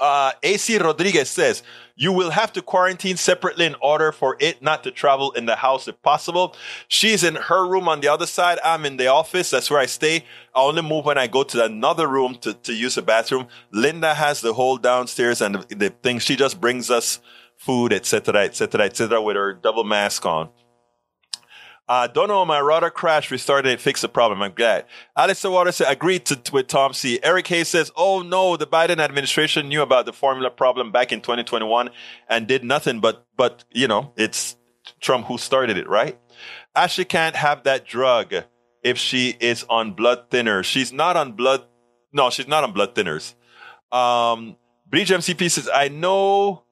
uh, 0.00 0.32
AC 0.42 0.78
Rodriguez 0.78 1.30
says, 1.30 1.62
you 1.96 2.12
will 2.12 2.30
have 2.30 2.52
to 2.54 2.62
quarantine 2.62 3.16
separately 3.16 3.66
in 3.66 3.76
order 3.80 4.10
for 4.10 4.36
it 4.40 4.60
not 4.60 4.82
to 4.82 4.90
travel 4.90 5.30
in 5.32 5.46
the 5.46 5.54
house 5.54 5.86
if 5.86 6.00
possible. 6.02 6.56
She's 6.88 7.22
in 7.22 7.36
her 7.36 7.66
room 7.66 7.88
on 7.88 8.00
the 8.00 8.08
other 8.08 8.26
side. 8.26 8.58
I'm 8.64 8.84
in 8.84 8.96
the 8.96 9.06
office. 9.06 9.50
That's 9.50 9.70
where 9.70 9.78
I 9.78 9.86
stay. 9.86 10.24
I 10.54 10.60
only 10.60 10.82
move 10.82 11.04
when 11.04 11.18
I 11.18 11.28
go 11.28 11.44
to 11.44 11.64
another 11.64 12.08
room 12.08 12.34
to, 12.40 12.54
to 12.54 12.74
use 12.74 12.96
the 12.96 13.02
bathroom. 13.02 13.46
Linda 13.70 14.14
has 14.14 14.40
the 14.40 14.54
whole 14.54 14.76
downstairs 14.76 15.40
and 15.40 15.54
the, 15.54 15.74
the 15.74 15.90
thing. 15.90 16.18
She 16.18 16.34
just 16.34 16.60
brings 16.60 16.90
us 16.90 17.20
food, 17.56 17.92
etc., 17.92 18.42
etc., 18.42 18.86
etc., 18.86 19.22
with 19.22 19.36
her 19.36 19.54
double 19.54 19.84
mask 19.84 20.26
on. 20.26 20.50
Uh, 21.86 22.06
don't 22.06 22.28
know. 22.28 22.44
My 22.46 22.60
router 22.60 22.88
crashed, 22.88 23.30
restarted 23.30 23.70
it, 23.70 23.80
fixed 23.80 24.02
the 24.02 24.08
problem. 24.08 24.40
I'm 24.42 24.54
glad. 24.54 24.86
Alistair 25.16 25.50
Waters 25.50 25.82
agreed 25.82 26.24
to, 26.26 26.40
with 26.52 26.66
Tom 26.66 26.94
C. 26.94 27.20
Eric 27.22 27.46
Hayes 27.48 27.68
says, 27.68 27.92
Oh 27.94 28.22
no, 28.22 28.56
the 28.56 28.66
Biden 28.66 29.00
administration 29.00 29.68
knew 29.68 29.82
about 29.82 30.06
the 30.06 30.12
formula 30.12 30.50
problem 30.50 30.92
back 30.92 31.12
in 31.12 31.20
2021 31.20 31.90
and 32.28 32.46
did 32.46 32.64
nothing 32.64 33.00
but, 33.00 33.26
but, 33.36 33.64
you 33.70 33.86
know, 33.86 34.12
it's 34.16 34.56
Trump 35.00 35.26
who 35.26 35.36
started 35.36 35.76
it, 35.76 35.88
right? 35.88 36.18
Ashley 36.74 37.04
can't 37.04 37.36
have 37.36 37.64
that 37.64 37.86
drug 37.86 38.34
if 38.82 38.96
she 38.96 39.36
is 39.38 39.64
on 39.68 39.92
blood 39.92 40.30
thinners. 40.30 40.64
She's 40.64 40.92
not 40.92 41.16
on 41.16 41.32
blood. 41.32 41.64
No, 42.12 42.30
she's 42.30 42.48
not 42.48 42.64
on 42.64 42.72
blood 42.72 42.94
thinners. 42.94 43.34
Um, 43.92 44.56
Breach 44.86 45.10
MCP 45.10 45.50
says, 45.50 45.68
I 45.72 45.88
know, 45.88 46.62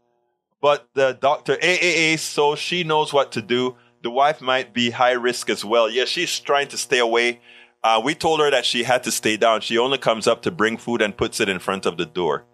but 0.63 0.89
the 0.95 1.13
doctor 1.21 1.57
AAA, 1.57 2.19
so 2.19 2.55
she 2.55 2.83
knows 2.83 3.13
what 3.13 3.33
to 3.33 3.43
do 3.43 3.77
the 4.03 4.11
wife 4.11 4.41
might 4.41 4.73
be 4.73 4.91
high 4.91 5.13
risk 5.13 5.49
as 5.49 5.65
well. 5.65 5.89
Yeah, 5.89 6.05
she's 6.05 6.39
trying 6.39 6.69
to 6.69 6.79
stay 6.79 6.99
away. 6.99 7.41
Uh, 7.85 8.01
we 8.05 8.15
told 8.15 8.41
her 8.41 8.51
that 8.51 8.65
she 8.65 8.85
had 8.85 9.03
to 9.05 9.11
stay 9.11 9.37
down. 9.37 9.61
She 9.61 9.79
only 9.79 9.99
comes 9.99 10.27
up 10.27 10.43
to 10.43 10.51
bring 10.51 10.77
food 10.77 11.03
and 11.03 11.17
puts 11.17 11.41
it 11.41 11.49
in 11.49 11.59
front 11.59 11.87
of 11.87 11.97
the 11.97 12.07
door. 12.07 12.45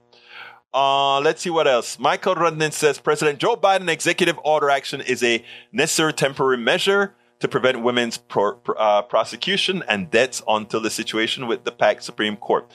Uh, 0.72 1.20
let's 1.20 1.42
see 1.42 1.50
what 1.50 1.66
else. 1.66 1.98
Michael 1.98 2.34
Rudnin 2.34 2.72
says 2.72 2.98
President 2.98 3.38
Joe 3.38 3.56
Biden 3.56 3.88
executive 3.88 4.38
order 4.44 4.70
action 4.70 5.00
is 5.00 5.22
a 5.22 5.42
necessary 5.72 6.12
temporary 6.12 6.58
measure 6.58 7.14
to 7.40 7.48
prevent 7.48 7.82
women's 7.82 8.18
pro- 8.18 8.60
uh, 8.76 9.02
prosecution 9.02 9.82
and 9.88 10.10
deaths 10.10 10.42
until 10.46 10.80
the 10.80 10.90
situation 10.90 11.46
with 11.46 11.64
the 11.64 11.72
PAC 11.72 12.02
Supreme 12.02 12.36
Court. 12.36 12.70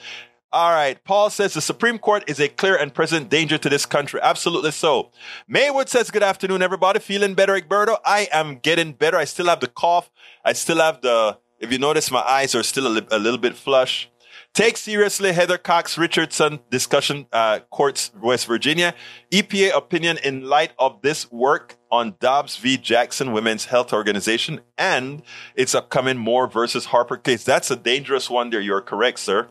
All 0.54 0.70
right. 0.70 1.02
Paul 1.02 1.30
says 1.30 1.52
the 1.52 1.60
Supreme 1.60 1.98
Court 1.98 2.22
is 2.30 2.38
a 2.38 2.46
clear 2.46 2.76
and 2.76 2.94
present 2.94 3.28
danger 3.28 3.58
to 3.58 3.68
this 3.68 3.84
country. 3.84 4.20
Absolutely 4.22 4.70
so. 4.70 5.10
Maywood 5.48 5.88
says, 5.88 6.12
Good 6.12 6.22
afternoon, 6.22 6.62
everybody. 6.62 7.00
Feeling 7.00 7.34
better, 7.34 7.60
Egberto? 7.60 7.96
I 8.04 8.28
am 8.30 8.60
getting 8.60 8.92
better. 8.92 9.16
I 9.16 9.24
still 9.24 9.46
have 9.46 9.58
the 9.58 9.66
cough. 9.66 10.12
I 10.44 10.52
still 10.52 10.78
have 10.78 11.00
the, 11.00 11.38
if 11.58 11.72
you 11.72 11.78
notice, 11.78 12.08
my 12.12 12.20
eyes 12.20 12.54
are 12.54 12.62
still 12.62 12.86
a, 12.86 12.92
li- 13.00 13.08
a 13.10 13.18
little 13.18 13.40
bit 13.40 13.56
flush. 13.56 14.08
Take 14.52 14.76
seriously 14.76 15.32
Heather 15.32 15.58
Cox 15.58 15.98
Richardson 15.98 16.60
discussion, 16.70 17.26
uh, 17.32 17.58
courts, 17.70 18.12
West 18.22 18.46
Virginia. 18.46 18.94
EPA 19.32 19.76
opinion 19.76 20.18
in 20.22 20.42
light 20.48 20.70
of 20.78 21.02
this 21.02 21.32
work 21.32 21.78
on 21.90 22.14
Dobbs 22.20 22.58
v. 22.58 22.76
Jackson 22.76 23.32
Women's 23.32 23.64
Health 23.64 23.92
Organization 23.92 24.60
and 24.78 25.24
its 25.56 25.74
upcoming 25.74 26.16
Moore 26.16 26.46
versus 26.46 26.84
Harper 26.84 27.16
case. 27.16 27.42
That's 27.42 27.72
a 27.72 27.76
dangerous 27.76 28.30
one 28.30 28.50
there. 28.50 28.60
You're 28.60 28.80
correct, 28.80 29.18
sir. 29.18 29.48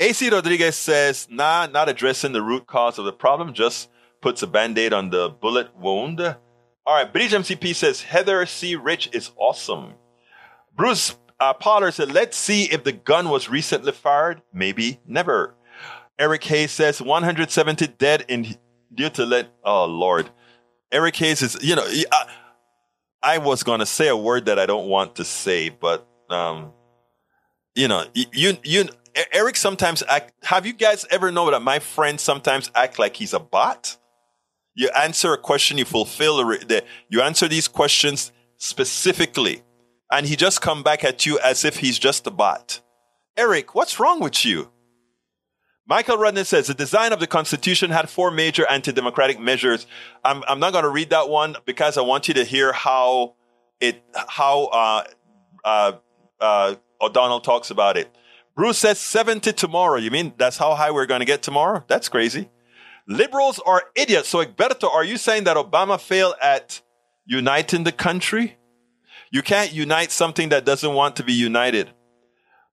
AC 0.00 0.30
Rodriguez 0.30 0.76
says, 0.76 1.26
nah, 1.28 1.66
not 1.66 1.88
addressing 1.88 2.32
the 2.32 2.42
root 2.42 2.66
cause 2.66 2.98
of 2.98 3.04
the 3.04 3.12
problem, 3.12 3.52
just 3.52 3.88
puts 4.20 4.42
a 4.42 4.46
band 4.46 4.78
aid 4.78 4.92
on 4.92 5.10
the 5.10 5.28
bullet 5.28 5.76
wound. 5.76 6.20
All 6.20 6.94
right, 6.94 7.12
British 7.12 7.32
MCP 7.32 7.74
says, 7.74 8.02
Heather 8.02 8.46
C. 8.46 8.76
Rich 8.76 9.10
is 9.12 9.32
awesome. 9.36 9.94
Bruce 10.74 11.16
uh, 11.40 11.52
Pollard 11.52 11.92
said, 11.92 12.12
let's 12.12 12.36
see 12.36 12.64
if 12.64 12.84
the 12.84 12.92
gun 12.92 13.28
was 13.28 13.50
recently 13.50 13.92
fired. 13.92 14.40
Maybe 14.52 15.00
never. 15.06 15.54
Eric 16.18 16.44
Hayes 16.44 16.70
says, 16.70 17.02
170 17.02 17.86
dead 17.98 18.24
in 18.28 18.56
due 18.94 19.10
to 19.10 19.26
let, 19.26 19.48
oh 19.64 19.84
Lord. 19.84 20.30
Eric 20.90 21.16
Hayes 21.16 21.42
is, 21.42 21.58
you 21.60 21.76
know, 21.76 21.86
I, 22.12 22.26
I 23.22 23.38
was 23.38 23.62
going 23.62 23.80
to 23.80 23.86
say 23.86 24.08
a 24.08 24.16
word 24.16 24.46
that 24.46 24.58
I 24.58 24.66
don't 24.66 24.88
want 24.88 25.16
to 25.16 25.24
say, 25.24 25.68
but, 25.68 26.08
um, 26.30 26.72
you 27.74 27.88
know, 27.88 28.04
you, 28.14 28.56
you, 28.64 28.84
Eric 29.32 29.56
sometimes 29.56 30.02
act. 30.08 30.32
Have 30.44 30.66
you 30.66 30.72
guys 30.72 31.06
ever 31.10 31.32
know 31.32 31.50
that 31.50 31.62
my 31.62 31.78
friends 31.78 32.22
sometimes 32.22 32.70
act 32.74 32.98
like 32.98 33.16
he's 33.16 33.32
a 33.32 33.40
bot? 33.40 33.96
You 34.74 34.90
answer 34.90 35.32
a 35.32 35.38
question, 35.38 35.78
you 35.78 35.84
fulfill 35.84 36.36
the, 36.36 36.84
you 37.08 37.20
answer 37.20 37.48
these 37.48 37.66
questions 37.66 38.32
specifically, 38.58 39.62
and 40.12 40.26
he 40.26 40.36
just 40.36 40.60
come 40.60 40.82
back 40.82 41.04
at 41.04 41.26
you 41.26 41.38
as 41.40 41.64
if 41.64 41.78
he's 41.78 41.98
just 41.98 42.26
a 42.26 42.30
bot. 42.30 42.80
Eric, 43.36 43.74
what's 43.74 43.98
wrong 43.98 44.20
with 44.20 44.44
you? 44.44 44.70
Michael 45.88 46.18
Rudnin 46.18 46.44
says 46.44 46.66
the 46.66 46.74
design 46.74 47.12
of 47.14 47.20
the 47.20 47.26
Constitution 47.26 47.90
had 47.90 48.10
four 48.10 48.30
major 48.30 48.66
anti-democratic 48.68 49.40
measures. 49.40 49.86
I'm, 50.22 50.44
I'm 50.46 50.60
not 50.60 50.72
going 50.72 50.84
to 50.84 50.90
read 50.90 51.10
that 51.10 51.30
one 51.30 51.56
because 51.64 51.96
I 51.96 52.02
want 52.02 52.28
you 52.28 52.34
to 52.34 52.44
hear 52.44 52.72
how 52.72 53.36
it 53.80 54.02
how 54.14 54.64
uh, 54.66 55.04
uh, 55.64 55.92
uh, 56.40 56.74
O'Donnell 57.00 57.40
talks 57.40 57.70
about 57.70 57.96
it. 57.96 58.14
Bruce 58.58 58.78
says 58.78 58.98
70 58.98 59.52
tomorrow. 59.52 59.98
You 59.98 60.10
mean 60.10 60.32
that's 60.36 60.56
how 60.58 60.74
high 60.74 60.90
we're 60.90 61.06
going 61.06 61.20
to 61.20 61.24
get 61.24 61.42
tomorrow? 61.42 61.84
That's 61.86 62.08
crazy. 62.08 62.50
Liberals 63.06 63.60
are 63.64 63.84
idiots. 63.94 64.30
So, 64.30 64.44
Egberto, 64.44 64.92
are 64.92 65.04
you 65.04 65.16
saying 65.16 65.44
that 65.44 65.56
Obama 65.56 66.00
failed 66.00 66.34
at 66.42 66.82
uniting 67.24 67.84
the 67.84 67.92
country? 67.92 68.56
You 69.30 69.42
can't 69.42 69.72
unite 69.72 70.10
something 70.10 70.48
that 70.48 70.64
doesn't 70.64 70.92
want 70.92 71.14
to 71.16 71.22
be 71.22 71.34
united. 71.34 71.90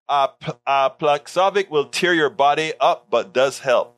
Uh, 0.10 0.30
uh, 0.65 0.89
Paxlovid 0.89 1.70
will 1.70 1.86
tear 1.86 2.15
your 2.15 2.32
body 2.32 2.74
up, 2.80 3.12
but 3.12 3.32
does 3.32 3.60
help. 3.60 3.95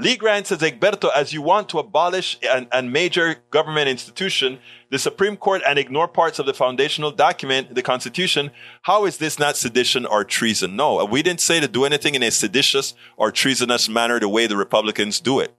Lee 0.00 0.16
Grant 0.16 0.46
says, 0.46 0.60
Egberto, 0.60 1.10
as 1.12 1.32
you 1.32 1.42
want 1.42 1.68
to 1.70 1.80
abolish 1.80 2.38
a 2.70 2.82
major 2.82 3.36
government 3.50 3.88
institution, 3.88 4.60
the 4.90 4.98
Supreme 4.98 5.36
Court, 5.36 5.60
and 5.66 5.76
ignore 5.76 6.06
parts 6.06 6.38
of 6.38 6.46
the 6.46 6.54
foundational 6.54 7.10
document, 7.10 7.74
the 7.74 7.82
Constitution, 7.82 8.52
how 8.82 9.06
is 9.06 9.16
this 9.16 9.40
not 9.40 9.56
sedition 9.56 10.06
or 10.06 10.22
treason? 10.22 10.76
No, 10.76 11.04
we 11.04 11.20
didn't 11.20 11.40
say 11.40 11.58
to 11.58 11.66
do 11.66 11.84
anything 11.84 12.14
in 12.14 12.22
a 12.22 12.30
seditious 12.30 12.94
or 13.16 13.32
treasonous 13.32 13.88
manner 13.88 14.20
the 14.20 14.28
way 14.28 14.46
the 14.46 14.56
Republicans 14.56 15.18
do 15.18 15.40
it. 15.40 15.52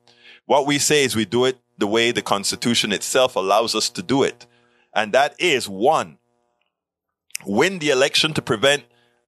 What 0.46 0.66
we 0.66 0.80
say 0.80 1.04
is 1.04 1.18
we 1.18 1.26
do 1.26 1.44
it 1.44 1.58
the 1.78 1.88
way 1.88 2.12
the 2.12 2.22
Constitution 2.22 2.94
itself 2.94 3.36
allows 3.36 3.76
us 3.76 3.90
to 3.90 4.02
do 4.02 4.24
it. 4.24 4.46
And 4.96 5.12
that 5.12 5.36
is 5.38 5.68
one, 5.68 6.18
win 7.46 7.80
the 7.80 7.90
election 7.90 8.34
to 8.36 8.42
prevent 8.42 8.84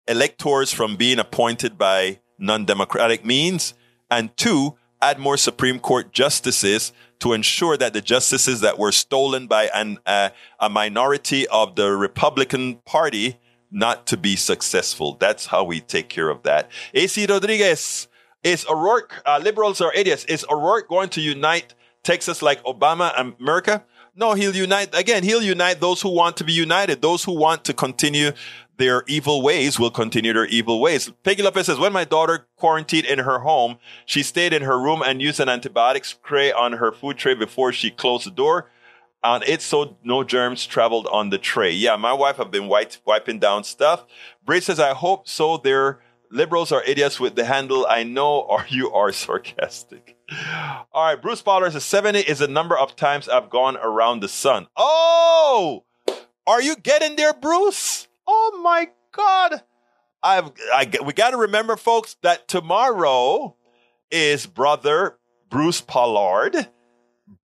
electors 0.08 0.72
from 0.72 0.96
being 0.96 1.20
appointed 1.20 1.78
by 1.78 2.22
non-democratic 2.40 3.26
means. 3.26 3.74
And 4.10 4.36
two, 4.38 4.78
add 5.02 5.20
more 5.20 5.38
Supreme 5.38 5.80
Court 5.80 6.12
justices 6.12 6.94
to 7.20 7.34
ensure 7.34 7.78
that 7.78 7.94
the 7.94 8.02
justices 8.02 8.62
that 8.62 8.80
were 8.80 8.92
stolen 8.92 9.48
by 9.48 9.70
an, 9.74 9.98
uh, 10.06 10.30
a 10.60 10.70
minority 10.70 11.48
of 11.48 11.76
the 11.76 11.92
Republican 11.92 12.76
Party 12.86 13.38
not 13.72 14.06
to 14.08 14.18
be 14.18 14.36
successful. 14.36 15.18
That's 15.20 15.46
how 15.46 15.64
we 15.64 15.80
take 15.80 16.10
care 16.10 16.30
of 16.30 16.44
that. 16.44 16.70
AC 16.94 17.26
Rodriguez, 17.26 18.08
is 18.44 18.66
O'Rourke, 18.68 19.22
uh, 19.26 19.40
liberals 19.42 19.82
are 19.82 19.94
idiots. 19.94 20.26
Is 20.26 20.46
O'Rourke 20.50 20.90
going 20.90 21.10
to 21.10 21.22
unite 21.22 21.76
Texas 22.04 22.42
like 22.42 22.64
Obama 22.64 23.14
and 23.18 23.36
America? 23.40 23.84
No, 24.16 24.34
he'll 24.34 24.56
unite, 24.56 24.90
again, 24.94 25.24
he'll 25.24 25.44
unite 25.44 25.80
those 25.80 26.02
who 26.02 26.10
want 26.10 26.38
to 26.38 26.44
be 26.44 26.52
united, 26.52 27.02
those 27.02 27.24
who 27.24 27.34
want 27.34 27.64
to 27.66 27.74
continue 27.74 28.32
their 28.82 29.04
evil 29.06 29.44
ways 29.44 29.80
will 29.80 29.92
continue 29.92 30.34
their 30.34 30.48
evil 30.48 30.82
ways. 30.82 31.12
Peggy 31.24 31.44
Lopez 31.44 31.68
says, 31.68 31.78
when 31.78 31.94
my 31.94 32.04
daughter 32.04 32.48
quarantined 32.58 33.06
in 33.06 33.20
her 33.20 33.40
home, 33.40 33.78
she 34.08 34.24
stayed 34.24 34.54
in 34.54 34.64
her 34.64 34.80
room 34.80 35.04
and 35.06 35.22
used 35.22 35.40
an 35.40 35.50
antibiotic 35.50 36.04
spray 36.04 36.52
on 36.52 36.74
her 36.74 36.92
food 36.92 37.18
tray 37.18 37.36
before 37.36 37.72
she 37.72 37.92
closed 37.92 38.26
the 38.26 38.32
door. 38.32 38.72
And 39.24 39.44
it 39.44 39.62
so 39.62 39.98
no 40.04 40.24
germs 40.24 40.66
traveled 40.66 41.06
on 41.12 41.30
the 41.30 41.38
tray. 41.38 41.70
Yeah, 41.70 41.96
my 41.96 42.12
wife 42.12 42.38
have 42.38 42.50
been 42.50 42.68
white, 42.68 42.98
wiping 43.06 43.38
down 43.38 43.66
stuff. 43.66 44.04
Bray 44.44 44.60
says, 44.60 44.80
I 44.80 44.96
hope 44.96 45.28
so. 45.28 45.58
Their 45.58 46.00
liberals 46.32 46.72
are 46.72 46.84
idiots 46.84 47.20
with 47.20 47.36
the 47.36 47.46
handle. 47.46 47.86
I 47.88 48.02
know, 48.02 48.40
or 48.50 48.66
you 48.68 48.92
are 48.92 49.12
sarcastic. 49.12 50.18
All 50.92 51.06
right, 51.06 51.22
Bruce 51.22 51.44
Pollard 51.44 51.74
says 51.74 51.86
70 51.86 52.22
is 52.22 52.40
the 52.40 52.48
number 52.48 52.76
of 52.76 52.96
times 52.96 53.30
I've 53.30 53.52
gone 53.52 53.78
around 53.78 54.22
the 54.22 54.28
sun. 54.28 54.66
Oh, 54.76 55.84
are 56.48 56.64
you 56.64 56.76
getting 56.76 57.16
there, 57.16 57.34
Bruce? 57.34 58.08
Oh 58.34 58.62
my 58.64 58.88
God. 59.12 59.62
I've, 60.24 60.52
I, 60.74 60.90
we 61.04 61.12
got 61.12 61.32
to 61.32 61.38
remember, 61.38 61.76
folks, 61.76 62.16
that 62.22 62.48
tomorrow 62.48 63.56
is 64.10 64.46
brother 64.46 65.18
Bruce 65.50 65.82
Pollard 65.82 66.68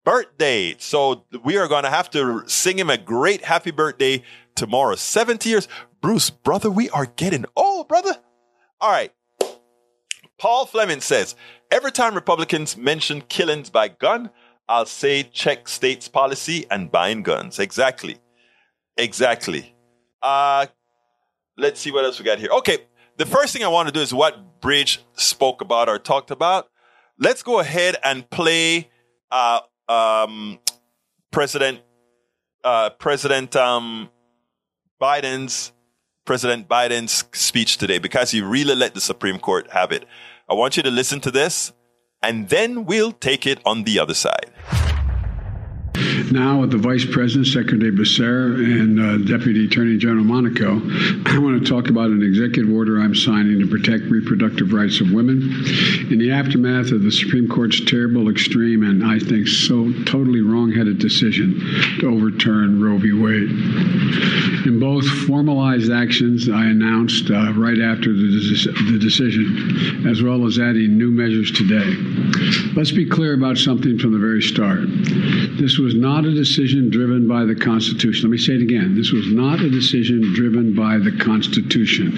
birthday. 0.05 0.75
So 0.77 1.25
we 1.43 1.57
are 1.57 1.67
going 1.67 1.83
to 1.83 1.89
have 1.89 2.09
to 2.11 2.43
sing 2.47 2.79
him 2.79 2.89
a 2.89 2.97
great 2.97 3.43
happy 3.43 3.71
birthday 3.71 4.23
tomorrow. 4.55 4.95
70 4.95 5.49
years. 5.49 5.67
Bruce, 5.99 6.29
brother, 6.29 6.71
we 6.71 6.89
are 6.91 7.05
getting 7.05 7.45
old, 7.55 7.89
brother. 7.89 8.15
All 8.79 8.91
right. 8.91 9.11
Paul 10.37 10.65
Fleming 10.65 11.01
says, 11.01 11.35
Every 11.69 11.91
time 11.91 12.15
Republicans 12.15 12.77
mention 12.77 13.21
killings 13.21 13.69
by 13.69 13.89
gun, 13.89 14.29
I'll 14.69 14.85
say 14.85 15.23
check 15.23 15.67
states' 15.67 16.07
policy 16.07 16.65
and 16.71 16.91
buying 16.91 17.23
guns. 17.23 17.59
Exactly. 17.59 18.19
Exactly. 18.95 19.75
Uh, 20.21 20.67
let's 21.57 21.79
see 21.79 21.91
what 21.91 22.05
else 22.05 22.19
we 22.19 22.25
got 22.25 22.39
here. 22.39 22.49
Okay. 22.51 22.79
The 23.17 23.25
first 23.25 23.51
thing 23.51 23.63
I 23.63 23.67
want 23.67 23.87
to 23.87 23.93
do 23.93 23.99
is 23.99 24.13
what 24.13 24.61
Bridge 24.61 25.01
spoke 25.13 25.61
about 25.61 25.89
or 25.89 25.97
talked 25.97 26.29
about. 26.29 26.69
Let's 27.17 27.41
go 27.41 27.59
ahead 27.59 27.95
and 28.03 28.29
play 28.29 28.89
uh, 29.31 29.61
um, 29.89 30.59
President 31.31 31.81
uh, 32.63 32.91
President 32.91 33.55
um, 33.55 34.09
Biden's 35.01 35.71
President 36.25 36.67
Biden's 36.67 37.23
speech 37.33 37.77
today 37.77 37.97
because 37.97 38.31
he 38.31 38.41
really 38.41 38.75
let 38.75 38.93
the 38.93 39.01
Supreme 39.01 39.39
Court 39.39 39.71
have 39.71 39.91
it. 39.91 40.05
I 40.49 40.53
want 40.53 40.77
you 40.77 40.83
to 40.83 40.91
listen 40.91 41.19
to 41.21 41.31
this, 41.31 41.73
and 42.21 42.49
then 42.49 42.85
we'll 42.85 43.13
take 43.13 43.47
it 43.47 43.59
on 43.65 43.83
the 43.83 43.99
other 43.99 44.13
side. 44.13 44.51
Now, 46.31 46.59
with 46.59 46.71
the 46.71 46.77
Vice 46.77 47.05
President, 47.05 47.47
Secretary 47.47 47.91
Becerra, 47.91 48.55
and 48.55 48.99
uh, 48.99 49.17
Deputy 49.17 49.65
Attorney 49.65 49.97
General 49.97 50.25
Monaco, 50.25 50.75
I 51.25 51.39
want 51.39 51.63
to 51.63 51.69
talk 51.69 51.89
about 51.89 52.09
an 52.09 52.21
executive 52.21 52.73
order 52.73 52.99
I'm 52.99 53.15
signing 53.15 53.59
to 53.59 53.67
protect 53.67 54.03
reproductive 54.05 54.73
rights 54.73 54.99
of 54.99 55.11
women. 55.11 55.41
In 56.11 56.19
the 56.19 56.31
aftermath 56.31 56.91
of 56.91 57.03
the 57.03 57.11
Supreme 57.11 57.47
Court's 57.47 57.83
terrible, 57.85 58.29
extreme, 58.29 58.83
and 58.83 59.05
I 59.05 59.19
think 59.19 59.47
so 59.47 59.91
totally 60.03 60.41
wrong-headed 60.41 60.99
decision 60.99 61.59
to 61.99 62.09
overturn 62.09 62.81
Roe 62.81 62.97
v. 62.97 63.13
Wade. 63.13 63.49
In 64.67 64.79
both 64.79 65.07
formalized 65.27 65.91
actions 65.91 66.49
I 66.49 66.65
announced 66.65 67.31
uh, 67.31 67.53
right 67.53 67.79
after 67.79 68.11
the, 68.11 68.27
the 68.91 68.99
decision, 68.99 70.05
as 70.07 70.21
well 70.21 70.45
as 70.45 70.59
adding 70.59 70.97
new 70.97 71.09
measures 71.09 71.51
today. 71.51 71.95
Let's 72.75 72.91
be 72.91 73.05
clear 73.05 73.33
about 73.33 73.57
something 73.57 73.97
from 73.97 74.11
the 74.11 74.19
very 74.19 74.41
start. 74.41 74.87
This 75.57 75.77
was 75.77 75.95
not 75.95 76.16
a 76.25 76.33
decision 76.33 76.89
driven 76.89 77.27
by 77.27 77.45
the 77.45 77.55
Constitution. 77.55 78.29
Let 78.29 78.31
me 78.31 78.37
say 78.37 78.53
it 78.53 78.61
again. 78.61 78.95
This 78.95 79.11
was 79.11 79.27
not 79.31 79.61
a 79.61 79.69
decision 79.69 80.33
driven 80.33 80.73
by 80.73 80.97
the 80.97 81.11
Constitution. 81.11 82.17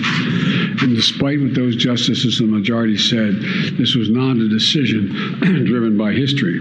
And 0.81 0.95
despite 0.95 1.41
what 1.41 1.55
those 1.55 1.75
justices 1.75 2.39
in 2.39 2.51
the 2.51 2.57
majority 2.57 2.97
said, 2.97 3.35
this 3.77 3.95
was 3.95 4.09
not 4.09 4.37
a 4.37 4.47
decision 4.47 5.09
driven 5.65 5.97
by 5.97 6.13
history. 6.13 6.59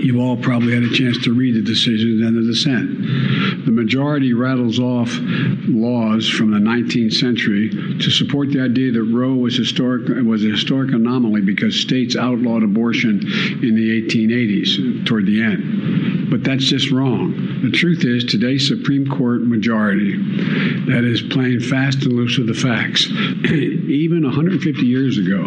You've 0.00 0.20
all 0.20 0.36
probably 0.36 0.74
had 0.74 0.82
a 0.82 0.94
chance 0.94 1.18
to 1.24 1.32
read 1.32 1.54
the 1.54 1.62
decision 1.62 2.22
and 2.24 2.36
the 2.36 2.42
dissent. 2.42 3.64
The 3.64 3.72
majority 3.72 4.34
rattles 4.34 4.78
off 4.78 5.10
laws 5.66 6.28
from 6.28 6.50
the 6.50 6.58
19th 6.58 7.14
century 7.14 7.70
to 7.70 8.10
support 8.10 8.50
the 8.50 8.60
idea 8.60 8.92
that 8.92 9.02
Roe 9.02 9.34
was 9.34 9.56
historic 9.56 10.08
was 10.24 10.44
a 10.44 10.48
historic 10.48 10.92
anomaly 10.92 11.40
because 11.40 11.80
states 11.80 12.16
outlawed 12.16 12.62
abortion 12.62 13.20
in 13.62 13.74
the 13.74 14.02
1880s 14.02 15.06
toward 15.06 15.26
the 15.26 15.42
end. 15.42 16.30
But 16.30 16.43
that's 16.44 16.64
just 16.64 16.90
wrong. 16.90 17.60
The 17.62 17.70
truth 17.70 18.04
is, 18.04 18.24
today's 18.24 18.68
Supreme 18.68 19.06
Court 19.06 19.42
majority 19.42 20.16
that 20.86 21.04
is 21.04 21.22
playing 21.22 21.60
fast 21.60 22.02
and 22.02 22.12
loose 22.12 22.36
with 22.36 22.48
the 22.48 22.54
facts. 22.54 23.06
Even 23.50 24.22
150 24.24 24.82
years 24.82 25.16
ago, 25.18 25.46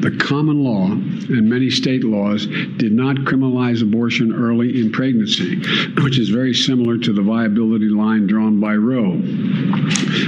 the 0.00 0.16
common 0.18 0.64
law 0.64 0.86
and 0.86 1.48
many 1.48 1.70
state 1.70 2.04
laws 2.04 2.46
did 2.46 2.92
not 2.92 3.16
criminalize 3.16 3.82
abortion 3.82 4.32
early 4.32 4.80
in 4.80 4.92
pregnancy, 4.92 5.56
which 6.02 6.18
is 6.18 6.30
very 6.30 6.54
similar 6.54 6.98
to 6.98 7.12
the 7.12 7.22
viability 7.22 7.88
line 7.88 8.26
drawn 8.26 8.60
by 8.60 8.74
Roe. 8.74 9.12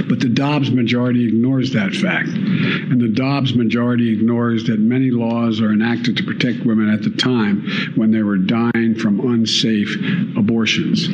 But 0.07 0.19
the 0.19 0.31
Dobbs 0.31 0.71
majority 0.71 1.27
ignores 1.27 1.73
that 1.73 1.95
fact. 1.95 2.29
And 2.29 3.01
the 3.01 3.09
Dobbs 3.09 3.55
majority 3.55 4.13
ignores 4.13 4.65
that 4.65 4.79
many 4.79 5.09
laws 5.09 5.61
are 5.61 5.71
enacted 5.71 6.17
to 6.17 6.23
protect 6.23 6.65
women 6.65 6.89
at 6.89 7.01
the 7.01 7.09
time 7.09 7.67
when 7.95 8.11
they 8.11 8.21
were 8.21 8.37
dying 8.37 8.95
from 8.95 9.19
unsafe 9.19 9.94
abortions. 10.37 11.07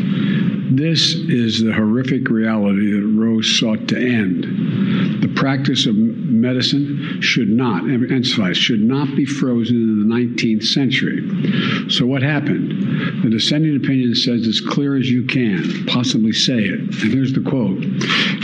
This 0.75 1.15
is 1.15 1.61
the 1.61 1.73
horrific 1.73 2.29
reality 2.29 2.91
that 2.91 3.05
Roe 3.05 3.41
sought 3.41 3.87
to 3.89 3.97
end. 3.97 5.21
The 5.21 5.33
practice 5.35 5.85
of 5.85 5.95
medicine 6.41 7.21
should 7.21 7.49
not, 7.49 7.83
emphasize, 7.89 8.57
should 8.57 8.81
not 8.81 9.15
be 9.15 9.25
frozen 9.25 9.75
in 9.75 10.07
the 10.07 10.15
19th 10.15 10.63
century. 10.63 11.89
So 11.89 12.05
what 12.05 12.21
happened? 12.21 13.23
The 13.23 13.29
dissenting 13.29 13.75
opinion 13.75 14.15
says 14.15 14.47
as 14.47 14.59
clear 14.59 14.95
as 14.95 15.09
you 15.09 15.25
can 15.25 15.85
possibly 15.87 16.33
say 16.33 16.59
it. 16.59 16.79
And 16.79 17.13
here's 17.13 17.33
the 17.33 17.41
quote 17.41 17.79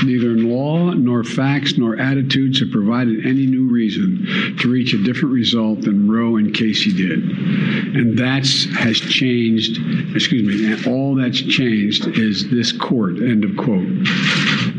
Neither 0.04 0.30
law 0.38 0.92
nor 0.92 1.24
facts 1.24 1.78
nor 1.78 2.00
attitudes 2.00 2.60
have 2.60 2.72
provided 2.72 3.26
any 3.26 3.46
new 3.46 3.70
reason 3.70 4.56
to 4.60 4.72
reach 4.72 4.94
a 4.94 5.04
different 5.04 5.34
result 5.34 5.82
than 5.82 6.10
Roe 6.10 6.38
and 6.38 6.54
Casey 6.54 6.94
did. 6.94 7.24
And 7.24 8.18
that 8.18 8.46
has 8.80 9.00
changed, 9.00 9.80
excuse 10.16 10.44
me, 10.44 10.92
all 10.92 11.16
that's 11.16 11.42
changed 11.42 12.08
is 12.08 12.50
this 12.50 12.72
court, 12.72 13.18
end 13.18 13.44
of 13.44 13.56
quote. 13.58 13.88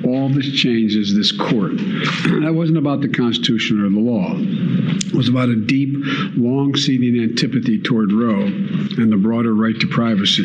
All 0.04 0.28
this 0.28 0.50
changes 0.52 1.14
this 1.14 1.32
court. 1.32 1.76
That 1.76 2.52
wasn't 2.54 2.78
about 2.78 3.00
the 3.00 3.08
Constitution 3.08 3.80
or 3.80 3.88
the 3.88 4.00
law. 4.00 4.34
It 4.36 5.14
was 5.14 5.28
about 5.28 5.48
a 5.48 5.56
deep, 5.56 5.90
long-seating 6.36 7.20
antipathy 7.22 7.80
toward 7.80 8.12
Roe 8.12 8.42
and 8.42 9.12
the 9.12 9.16
broader 9.16 9.54
right 9.54 9.78
to 9.80 9.86
privacy. 9.86 10.44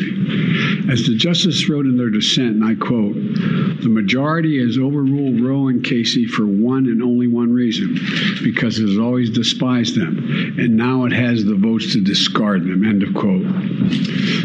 As 0.90 1.06
the 1.06 1.16
justice 1.16 1.68
wrote 1.68 1.86
in 1.86 1.96
their 1.96 2.10
dissent, 2.10 2.56
and 2.56 2.64
I 2.64 2.74
quote, 2.74 3.14
the 3.14 3.90
majority 3.90 4.58
has 4.64 4.78
overruled 4.78 5.40
Roe 5.40 5.68
and 5.68 5.84
Casey 5.84 6.26
for 6.26 6.46
one 6.46 6.86
and 6.86 7.02
only 7.02 7.26
one 7.26 7.52
reason, 7.52 7.98
because 8.42 8.78
it 8.78 8.88
has 8.88 8.98
always 8.98 9.30
despised 9.30 9.94
them, 9.94 10.54
and 10.58 10.76
now 10.76 11.04
it 11.04 11.12
has 11.12 11.44
the 11.44 11.54
votes 11.54 11.92
to 11.92 12.00
discard 12.00 12.62
them, 12.62 12.84
end 12.84 13.02
of 13.02 13.14
quote. 13.14 13.44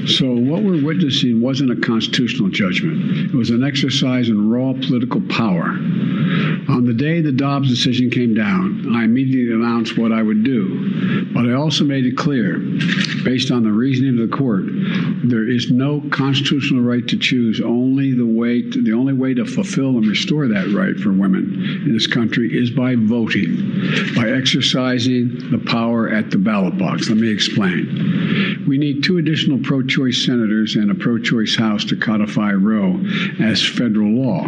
So 0.10 0.34
what 0.34 0.63
we're 0.63 0.84
witnessing 0.84 1.39
wasn't 1.41 1.72
a 1.72 1.76
constitutional 1.76 2.50
judgment. 2.50 3.34
It 3.34 3.38
was 3.38 3.50
an 3.50 3.63
exercise 3.63 4.30
in 4.30 4.50
raw 4.50 4.74
political 4.74 4.99
power. 5.08 5.66
On 6.70 6.86
the 6.86 6.94
day 6.94 7.22
the 7.22 7.32
Dobbs 7.32 7.70
decision 7.70 8.10
came 8.10 8.34
down, 8.34 8.96
I 8.96 9.04
immediately 9.04 9.54
announced 9.54 9.98
what 9.98 10.12
I 10.12 10.22
would 10.22 10.44
do. 10.44 11.30
But 11.34 11.46
I 11.46 11.54
also 11.54 11.84
made 11.84 12.06
it 12.06 12.18
clear, 12.18 12.60
based 13.24 13.52
on 13.52 13.64
the 13.64 13.72
reasoning 13.72 14.22
of 14.22 14.30
the 14.30 14.36
court, 14.36 14.64
there 15.24 15.48
is 15.48 15.72
no 15.72 16.02
constitutional 16.12 16.82
right 16.82 17.08
to 17.08 17.18
choose. 17.18 17.62
Only 17.62 18.14
the 18.14 18.26
way 18.26 18.62
to, 18.62 18.82
the 18.82 18.94
only 18.94 19.14
way 19.14 19.34
to 19.34 19.46
fulfill 19.46 19.98
and 19.98 20.06
restore 20.06 20.48
that 20.48 20.74
right 20.74 20.96
for 20.98 21.12
women 21.12 21.84
in 21.86 21.94
this 21.94 22.08
country 22.08 22.50
is 22.56 22.72
by 22.72 22.96
voting, 22.96 23.56
by 24.16 24.30
exercising 24.30 25.52
the 25.52 25.62
power 25.66 26.10
at 26.10 26.32
the 26.32 26.38
ballot 26.38 26.78
box. 26.78 27.10
Let 27.10 27.18
me 27.18 27.30
explain. 27.30 28.59
We 28.69 28.77
need 28.77 29.03
two 29.03 29.17
additional 29.17 29.58
pro-choice 29.63 30.27
senators 30.27 30.75
and 30.75 30.91
a 30.91 30.93
pro-choice 30.93 31.55
House 31.55 31.84
to 31.86 31.95
codify 31.95 32.51
Roe 32.51 33.03
as 33.39 33.67
federal 33.67 34.12
law. 34.12 34.45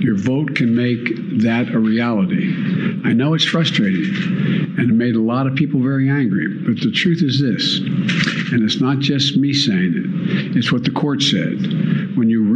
Your 0.00 0.18
vote 0.18 0.54
can 0.54 0.76
make 0.76 1.40
that 1.40 1.70
a 1.72 1.78
reality. 1.78 2.52
I 3.06 3.14
know 3.14 3.32
it's 3.32 3.46
frustrating 3.46 4.04
and 4.76 4.90
it 4.90 4.92
made 4.92 5.14
a 5.14 5.20
lot 5.20 5.46
of 5.46 5.54
people 5.54 5.80
very 5.80 6.10
angry, 6.10 6.46
but 6.58 6.78
the 6.82 6.90
truth 6.90 7.22
is 7.22 7.40
this, 7.40 7.78
and 8.52 8.62
it's 8.62 8.82
not 8.82 8.98
just 8.98 9.38
me 9.38 9.54
saying 9.54 9.94
it, 9.96 10.54
it's 10.54 10.70
what 10.70 10.84
the 10.84 10.90
court 10.90 11.22
said. 11.22 11.56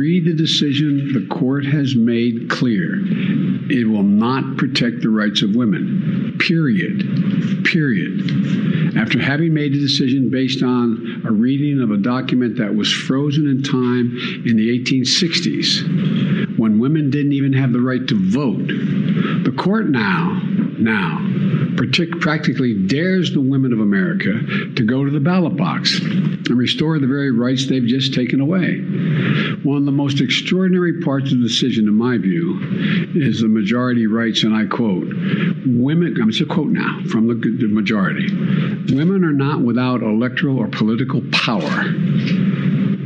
Read 0.00 0.24
the 0.24 0.32
decision, 0.32 1.12
the 1.12 1.26
court 1.26 1.66
has 1.66 1.94
made 1.94 2.48
clear 2.48 2.94
it 3.70 3.86
will 3.86 4.02
not 4.02 4.56
protect 4.56 5.02
the 5.02 5.10
rights 5.10 5.42
of 5.42 5.54
women. 5.54 6.38
Period. 6.38 7.66
Period. 7.66 8.96
After 8.96 9.20
having 9.20 9.52
made 9.52 9.74
a 9.74 9.78
decision 9.78 10.30
based 10.30 10.62
on 10.62 11.20
a 11.26 11.30
reading 11.30 11.82
of 11.82 11.90
a 11.90 11.98
document 11.98 12.56
that 12.56 12.74
was 12.74 12.90
frozen 12.90 13.46
in 13.46 13.62
time 13.62 14.16
in 14.46 14.56
the 14.56 14.82
1860s, 14.82 16.56
when 16.58 16.78
women 16.78 17.10
didn't 17.10 17.34
even 17.34 17.52
have 17.52 17.74
the 17.74 17.80
right 17.82 18.08
to 18.08 18.14
vote, 18.30 18.68
the 19.44 19.52
court 19.54 19.90
now, 19.90 20.40
now, 20.80 21.18
practically 22.20 22.74
dares 22.86 23.32
the 23.32 23.40
women 23.40 23.72
of 23.72 23.80
America 23.80 24.40
to 24.74 24.84
go 24.84 25.04
to 25.04 25.10
the 25.10 25.20
ballot 25.20 25.56
box 25.56 26.00
and 26.00 26.50
restore 26.50 26.98
the 26.98 27.06
very 27.06 27.30
rights 27.30 27.66
they've 27.66 27.84
just 27.84 28.14
taken 28.14 28.40
away. 28.40 28.78
One 29.62 29.78
of 29.78 29.84
the 29.84 29.92
most 29.92 30.20
extraordinary 30.20 31.00
parts 31.00 31.32
of 31.32 31.38
the 31.38 31.48
decision, 31.48 31.88
in 31.88 31.94
my 31.94 32.18
view, 32.18 32.58
is 33.14 33.40
the 33.40 33.48
majority 33.48 34.06
writes, 34.06 34.42
and 34.42 34.54
I 34.54 34.66
quote, 34.66 35.08
women, 35.66 36.16
I'm 36.20 36.28
it's 36.28 36.40
a 36.40 36.46
quote 36.46 36.70
now 36.70 37.00
from 37.08 37.28
the, 37.28 37.34
the 37.34 37.68
majority, 37.68 38.30
women 38.94 39.24
are 39.24 39.32
not 39.32 39.62
without 39.62 40.02
electoral 40.02 40.58
or 40.58 40.68
political 40.68 41.22
power. 41.32 41.84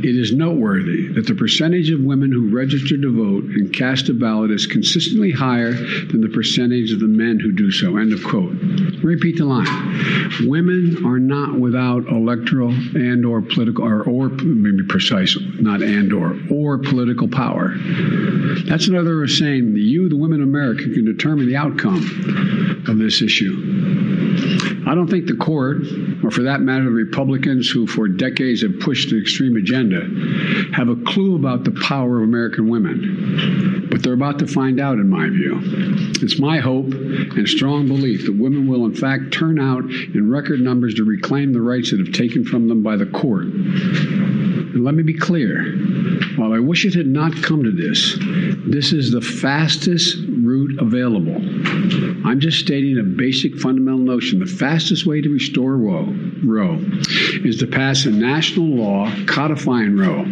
It 0.03 0.15
is 0.15 0.33
noteworthy 0.33 1.07
that 1.13 1.25
the 1.25 1.35
percentage 1.35 1.89
of 1.89 1.99
women 1.99 2.31
who 2.31 2.53
register 2.55 2.97
to 2.97 3.11
vote 3.11 3.45
and 3.45 3.73
cast 3.73 4.09
a 4.09 4.13
ballot 4.13 4.51
is 4.51 4.67
consistently 4.67 5.31
higher 5.31 5.71
than 5.73 6.21
the 6.21 6.29
percentage 6.29 6.91
of 6.91 6.99
the 6.99 7.07
men 7.07 7.39
who 7.39 7.51
do 7.51 7.71
so. 7.71 7.97
End 7.97 8.13
of 8.13 8.23
quote. 8.23 8.55
Repeat 9.03 9.37
the 9.37 9.45
line. 9.45 9.65
Women 10.47 11.05
are 11.05 11.19
not 11.19 11.59
without 11.59 12.07
electoral 12.07 12.71
and 12.71 13.25
or 13.25 13.41
political 13.41 13.85
or, 13.85 14.03
or 14.03 14.29
maybe 14.29 14.83
precise, 14.87 15.37
not 15.59 15.81
and 15.81 16.11
or 16.13 16.37
or 16.51 16.77
political 16.77 17.27
power. 17.27 17.73
That's 18.65 18.87
another 18.87 19.27
saying 19.27 19.75
you, 19.75 20.09
the 20.09 20.17
women 20.17 20.41
of 20.41 20.47
America, 20.47 20.83
can 20.83 21.05
determine 21.05 21.47
the 21.47 21.55
outcome 21.55 22.83
of 22.87 22.97
this 22.97 23.21
issue. 23.21 24.74
I 24.87 24.93
don't 24.93 25.09
think 25.09 25.25
the 25.25 25.35
court, 25.35 25.77
or 26.23 26.29
for 26.29 26.43
that 26.43 26.61
matter, 26.61 26.85
the 26.85 26.91
Republicans 26.91 27.69
who 27.69 27.87
for 27.87 28.07
decades 28.07 28.61
have 28.61 28.79
pushed 28.79 29.09
the 29.09 29.19
extreme 29.19 29.55
agenda, 29.55 30.01
have 30.73 30.89
a 30.89 30.95
clue 30.95 31.35
about 31.35 31.63
the 31.63 31.71
power 31.71 32.17
of 32.17 32.23
American 32.23 32.69
women. 32.69 33.87
But 33.89 34.03
they're 34.03 34.13
about 34.13 34.39
to 34.39 34.47
find 34.47 34.79
out, 34.79 34.99
in 34.99 35.09
my 35.09 35.27
view. 35.29 35.59
It's 36.21 36.39
my 36.39 36.59
hope 36.59 36.91
and 36.91 37.47
strong 37.47 37.87
belief 37.87 38.25
that 38.25 38.37
women 38.37 38.67
will, 38.67 38.85
in 38.85 38.93
fact, 38.93 39.31
turn 39.31 39.59
out 39.59 39.83
in 39.85 40.29
record 40.29 40.59
numbers 40.59 40.93
to 40.95 41.03
reclaim 41.03 41.53
the 41.53 41.61
rights 41.61 41.91
that 41.91 41.99
have 41.99 42.13
taken 42.13 42.45
from 42.45 42.67
them 42.67 42.83
by 42.83 42.95
the 42.95 43.05
court. 43.07 43.45
And 43.45 44.83
let 44.83 44.93
me 44.93 45.03
be 45.03 45.13
clear 45.13 45.63
while 46.35 46.53
I 46.53 46.59
wish 46.59 46.85
it 46.85 46.93
had 46.93 47.07
not 47.07 47.33
come 47.41 47.63
to 47.63 47.71
this, 47.71 48.17
this 48.67 48.91
is 48.91 49.11
the 49.11 49.21
fastest 49.21 50.17
route 50.27 50.79
available. 50.79 51.41
I'm 52.25 52.39
just 52.39 52.59
stating 52.59 52.97
a 52.97 53.03
basic 53.03 53.55
fundamental 53.55 53.99
notion. 53.99 54.39
The 54.39 54.47
fastest 54.47 55.05
way 55.05 55.21
to 55.21 55.29
restore 55.29 55.77
Roe, 55.77 56.05
Roe 56.47 56.79
is 57.43 57.57
to 57.57 57.67
pass 57.67 58.05
a 58.05 58.11
national 58.11 58.67
law 58.67 59.11
codifying 59.27 59.97
Roe, 59.97 60.23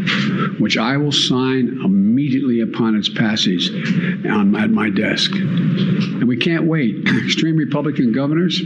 which 0.60 0.78
I 0.78 0.98
will 0.98 1.12
sign 1.12 1.80
immediately 1.84 2.62
upon 2.62 2.96
its 2.96 3.10
passage 3.10 3.70
on, 4.26 4.56
at 4.56 4.70
my 4.70 4.90
desk. 4.90 5.32
And 5.34 6.28
we 6.28 6.38
can't 6.38 6.66
wait. 6.66 7.08
Extreme 7.26 7.58
Republican 7.58 8.12
governors, 8.12 8.62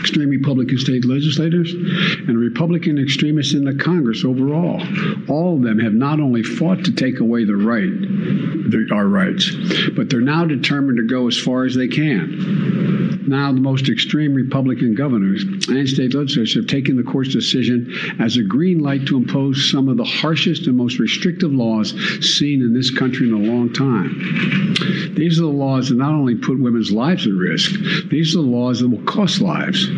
extreme 0.00 0.30
Republican 0.30 0.78
state 0.78 1.04
legislators, 1.04 1.72
and 1.72 2.38
Republican 2.38 2.98
extremists 2.98 3.54
in 3.54 3.64
the 3.64 3.74
Congress 3.74 4.24
overall, 4.24 4.80
all 5.28 5.56
of 5.56 5.62
them 5.62 5.78
have 5.78 5.94
not 5.94 6.20
only 6.20 6.42
fought 6.42 6.84
to 6.84 6.92
take 6.92 7.20
away 7.20 7.44
the 7.44 7.56
right, 7.56 7.90
the, 7.90 8.88
our 8.92 9.06
rights, 9.08 9.50
but 9.96 10.08
they're 10.10 10.20
now 10.20 10.44
determined 10.44 10.98
to 10.98 11.06
go 11.06 11.26
as 11.26 11.38
far 11.38 11.64
as 11.64 11.74
they 11.74 11.88
can. 11.88 13.05
Now, 13.26 13.52
the 13.52 13.60
most 13.60 13.88
extreme 13.88 14.34
Republican 14.34 14.94
governors 14.94 15.42
and 15.42 15.88
state 15.88 16.14
legislators 16.14 16.54
have 16.54 16.66
taken 16.66 16.96
the 16.96 17.02
court's 17.02 17.32
decision 17.32 17.92
as 18.20 18.36
a 18.36 18.42
green 18.42 18.78
light 18.78 19.06
to 19.06 19.16
impose 19.16 19.70
some 19.70 19.88
of 19.88 19.96
the 19.96 20.04
harshest 20.04 20.66
and 20.66 20.76
most 20.76 20.98
restrictive 20.98 21.52
laws 21.52 21.90
seen 22.20 22.62
in 22.62 22.72
this 22.72 22.90
country 22.96 23.28
in 23.28 23.34
a 23.34 23.52
long 23.52 23.72
time. 23.72 24.74
These 25.14 25.38
are 25.38 25.42
the 25.42 25.48
laws 25.48 25.88
that 25.88 25.96
not 25.96 26.12
only 26.12 26.34
put 26.36 26.60
women's 26.60 26.92
lives 26.92 27.26
at 27.26 27.32
risk, 27.32 27.72
these 28.08 28.34
are 28.34 28.42
the 28.42 28.46
laws 28.46 28.80
that 28.80 28.88
will 28.88 29.02
cost 29.02 29.40
lives. 29.40 29.88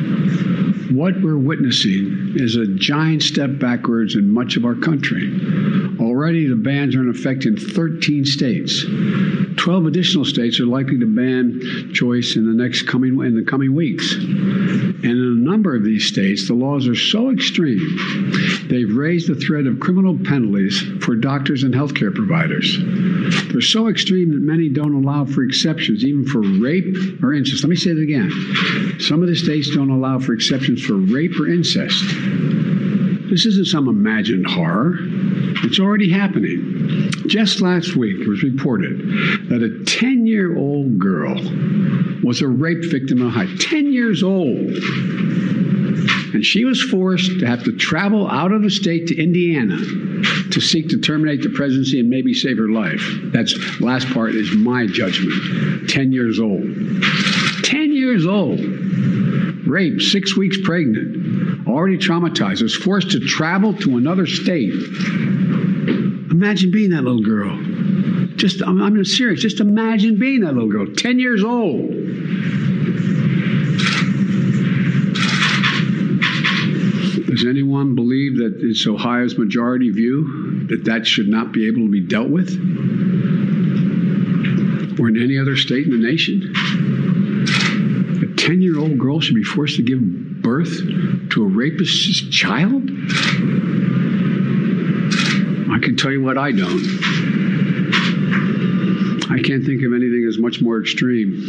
What 0.90 1.20
we're 1.20 1.36
witnessing 1.36 2.32
is 2.36 2.56
a 2.56 2.66
giant 2.66 3.22
step 3.22 3.58
backwards 3.58 4.14
in 4.14 4.32
much 4.32 4.56
of 4.56 4.64
our 4.64 4.74
country. 4.74 5.28
Already, 6.08 6.46
the 6.46 6.56
bans 6.56 6.96
are 6.96 7.02
in 7.02 7.10
effect 7.10 7.44
in 7.44 7.58
13 7.58 8.24
states. 8.24 8.82
12 9.58 9.84
additional 9.84 10.24
states 10.24 10.58
are 10.58 10.64
likely 10.64 10.98
to 10.98 11.04
ban 11.04 11.92
choice 11.92 12.34
in 12.34 12.46
the 12.46 12.54
next 12.54 12.88
coming 12.88 13.20
in 13.20 13.34
the 13.34 13.44
coming 13.44 13.74
weeks. 13.74 14.14
And 14.14 15.04
in 15.04 15.10
a 15.10 15.50
number 15.50 15.76
of 15.76 15.84
these 15.84 16.06
states, 16.06 16.48
the 16.48 16.54
laws 16.54 16.88
are 16.88 16.94
so 16.94 17.30
extreme, 17.30 17.98
they've 18.70 18.90
raised 18.96 19.28
the 19.28 19.34
threat 19.34 19.66
of 19.66 19.80
criminal 19.80 20.18
penalties 20.24 20.82
for 21.02 21.14
doctors 21.14 21.62
and 21.62 21.74
healthcare 21.74 22.14
providers. 22.14 22.78
They're 23.52 23.60
so 23.60 23.88
extreme 23.88 24.30
that 24.30 24.40
many 24.40 24.70
don't 24.70 24.94
allow 24.94 25.26
for 25.26 25.42
exceptions, 25.42 26.06
even 26.06 26.24
for 26.24 26.40
rape 26.40 27.22
or 27.22 27.34
incest. 27.34 27.62
Let 27.62 27.68
me 27.68 27.76
say 27.76 27.90
it 27.90 27.98
again. 27.98 28.30
Some 28.98 29.20
of 29.20 29.28
the 29.28 29.36
states 29.36 29.68
don't 29.68 29.90
allow 29.90 30.20
for 30.20 30.32
exceptions 30.32 30.82
for 30.82 30.94
rape 30.94 31.38
or 31.38 31.48
incest. 31.48 32.02
This 33.28 33.44
isn't 33.44 33.66
some 33.66 33.88
imagined 33.88 34.46
horror. 34.46 34.96
It's 35.64 35.78
already 35.80 36.10
happening. 36.10 37.10
Just 37.26 37.60
last 37.60 37.96
week, 37.96 38.20
it 38.20 38.28
was 38.28 38.42
reported 38.42 38.98
that 39.48 39.62
a 39.62 39.84
10 39.84 40.26
year 40.26 40.56
old 40.56 40.98
girl 40.98 41.34
was 42.22 42.42
a 42.42 42.48
rape 42.48 42.84
victim 42.84 43.20
in 43.20 43.26
Ohio. 43.28 43.48
10 43.56 43.92
years 43.92 44.22
old. 44.22 44.76
And 46.34 46.44
she 46.44 46.64
was 46.64 46.82
forced 46.82 47.40
to 47.40 47.46
have 47.46 47.64
to 47.64 47.72
travel 47.72 48.28
out 48.28 48.52
of 48.52 48.62
the 48.62 48.70
state 48.70 49.06
to 49.08 49.20
Indiana 49.20 49.76
to 49.76 50.60
seek 50.60 50.88
to 50.90 50.98
terminate 50.98 51.42
the 51.42 51.50
presidency 51.50 52.00
and 52.00 52.08
maybe 52.08 52.34
save 52.34 52.58
her 52.58 52.68
life. 52.68 53.02
That's 53.24 53.80
last 53.80 54.08
part 54.10 54.34
is 54.34 54.52
my 54.54 54.86
judgment. 54.86 55.88
10 55.88 56.12
years 56.12 56.38
old. 56.38 56.62
10 57.64 57.92
years 57.92 58.26
old. 58.26 58.60
Raped, 59.68 60.00
six 60.00 60.34
weeks 60.34 60.56
pregnant, 60.62 61.68
already 61.68 61.98
traumatized, 61.98 62.62
was 62.62 62.74
forced 62.74 63.10
to 63.10 63.20
travel 63.20 63.74
to 63.74 63.98
another 63.98 64.26
state. 64.26 64.72
Imagine 66.30 66.70
being 66.70 66.90
that 66.90 67.02
little 67.02 67.22
girl. 67.22 67.54
Just, 68.36 68.62
I'm, 68.62 68.80
I'm 68.80 69.04
serious. 69.04 69.42
Just 69.42 69.60
imagine 69.60 70.18
being 70.18 70.40
that 70.40 70.54
little 70.54 70.70
girl, 70.70 70.86
10 70.86 71.18
years 71.18 71.44
old. 71.44 71.90
Does 77.26 77.46
anyone 77.46 77.94
believe 77.94 78.38
that 78.38 78.58
it's 78.60 78.86
Ohio's 78.86 79.36
majority 79.36 79.90
view 79.90 80.66
that 80.68 80.84
that 80.84 81.06
should 81.06 81.28
not 81.28 81.52
be 81.52 81.68
able 81.68 81.82
to 81.82 81.90
be 81.90 82.00
dealt 82.00 82.30
with? 82.30 82.50
Or 84.98 85.08
in 85.08 85.22
any 85.22 85.38
other 85.38 85.56
state 85.56 85.86
in 85.86 85.92
the 85.92 86.08
nation? 86.08 86.54
A 88.38 88.40
10 88.40 88.62
year 88.62 88.78
old 88.78 88.96
girl 88.98 89.20
should 89.20 89.34
be 89.34 89.42
forced 89.42 89.76
to 89.76 89.82
give 89.82 90.00
birth 90.00 90.70
to 91.30 91.44
a 91.44 91.46
rapist's 91.46 92.20
child? 92.30 92.88
I 95.70 95.78
can 95.82 95.96
tell 95.96 96.12
you 96.12 96.22
what 96.22 96.38
I 96.38 96.52
don't. 96.52 96.84
I 99.28 99.42
can't 99.42 99.64
think 99.64 99.82
of 99.82 99.92
anything 99.92 100.24
as 100.28 100.38
much 100.38 100.60
more 100.60 100.80
extreme. 100.80 101.40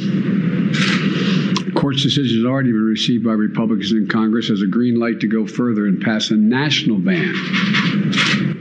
The 1.66 1.72
court's 1.76 2.02
decision 2.02 2.38
has 2.38 2.46
already 2.46 2.72
been 2.72 2.86
received 2.86 3.24
by 3.24 3.34
Republicans 3.34 3.92
in 3.92 4.08
Congress 4.08 4.50
as 4.50 4.64
a 4.64 4.68
green 4.68 5.00
light 5.00 5.20
to 5.20 5.28
go 5.28 5.46
further 5.46 5.86
and 5.86 6.02
pass 6.02 6.32
a 6.32 6.36
national 6.36 6.98
ban. 6.98 7.36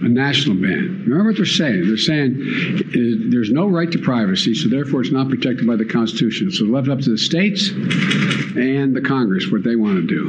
A 0.00 0.08
national 0.08 0.56
ban. 0.56 1.02
Remember 1.06 1.30
what 1.30 1.36
they're 1.36 1.44
saying? 1.44 1.88
They're 1.88 1.96
saying 1.96 2.40
uh, 2.40 3.30
there's 3.30 3.50
no 3.50 3.66
right 3.66 3.90
to 3.90 3.98
privacy, 3.98 4.54
so 4.54 4.68
therefore 4.68 5.00
it's 5.00 5.10
not 5.10 5.28
protected 5.28 5.66
by 5.66 5.74
the 5.74 5.84
Constitution. 5.84 6.52
So 6.52 6.64
left 6.64 6.88
up 6.88 7.00
to 7.00 7.10
the 7.10 7.18
states 7.18 7.70
and 7.70 8.94
the 8.94 9.00
Congress 9.04 9.50
what 9.50 9.64
they 9.64 9.74
want 9.74 9.96
to 9.96 10.06
do. 10.06 10.28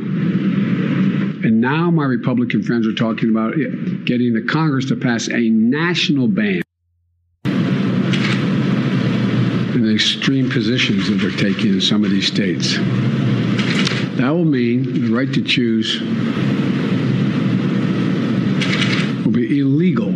And 1.43 1.61
now 1.61 1.91
my 1.91 2.03
Republican 2.05 2.63
friends 2.63 2.87
are 2.87 2.95
talking 2.95 3.29
about 3.29 3.53
getting 4.05 4.33
the 4.33 4.41
Congress 4.41 4.85
to 4.85 4.95
pass 4.95 5.29
a 5.29 5.49
national 5.49 6.27
ban. 6.27 6.63
And 9.73 9.85
the 9.85 9.93
extreme 9.93 10.49
positions 10.49 11.07
that 11.09 11.15
they're 11.15 11.29
taking 11.31 11.73
in 11.73 11.81
some 11.81 12.03
of 12.03 12.09
these 12.09 12.27
states. 12.27 12.75
That 14.17 14.31
will 14.31 14.45
mean 14.45 15.05
the 15.05 15.15
right 15.15 15.31
to 15.33 15.41
choose 15.41 16.01
will 19.23 19.31
be 19.31 19.59
illegal 19.59 20.09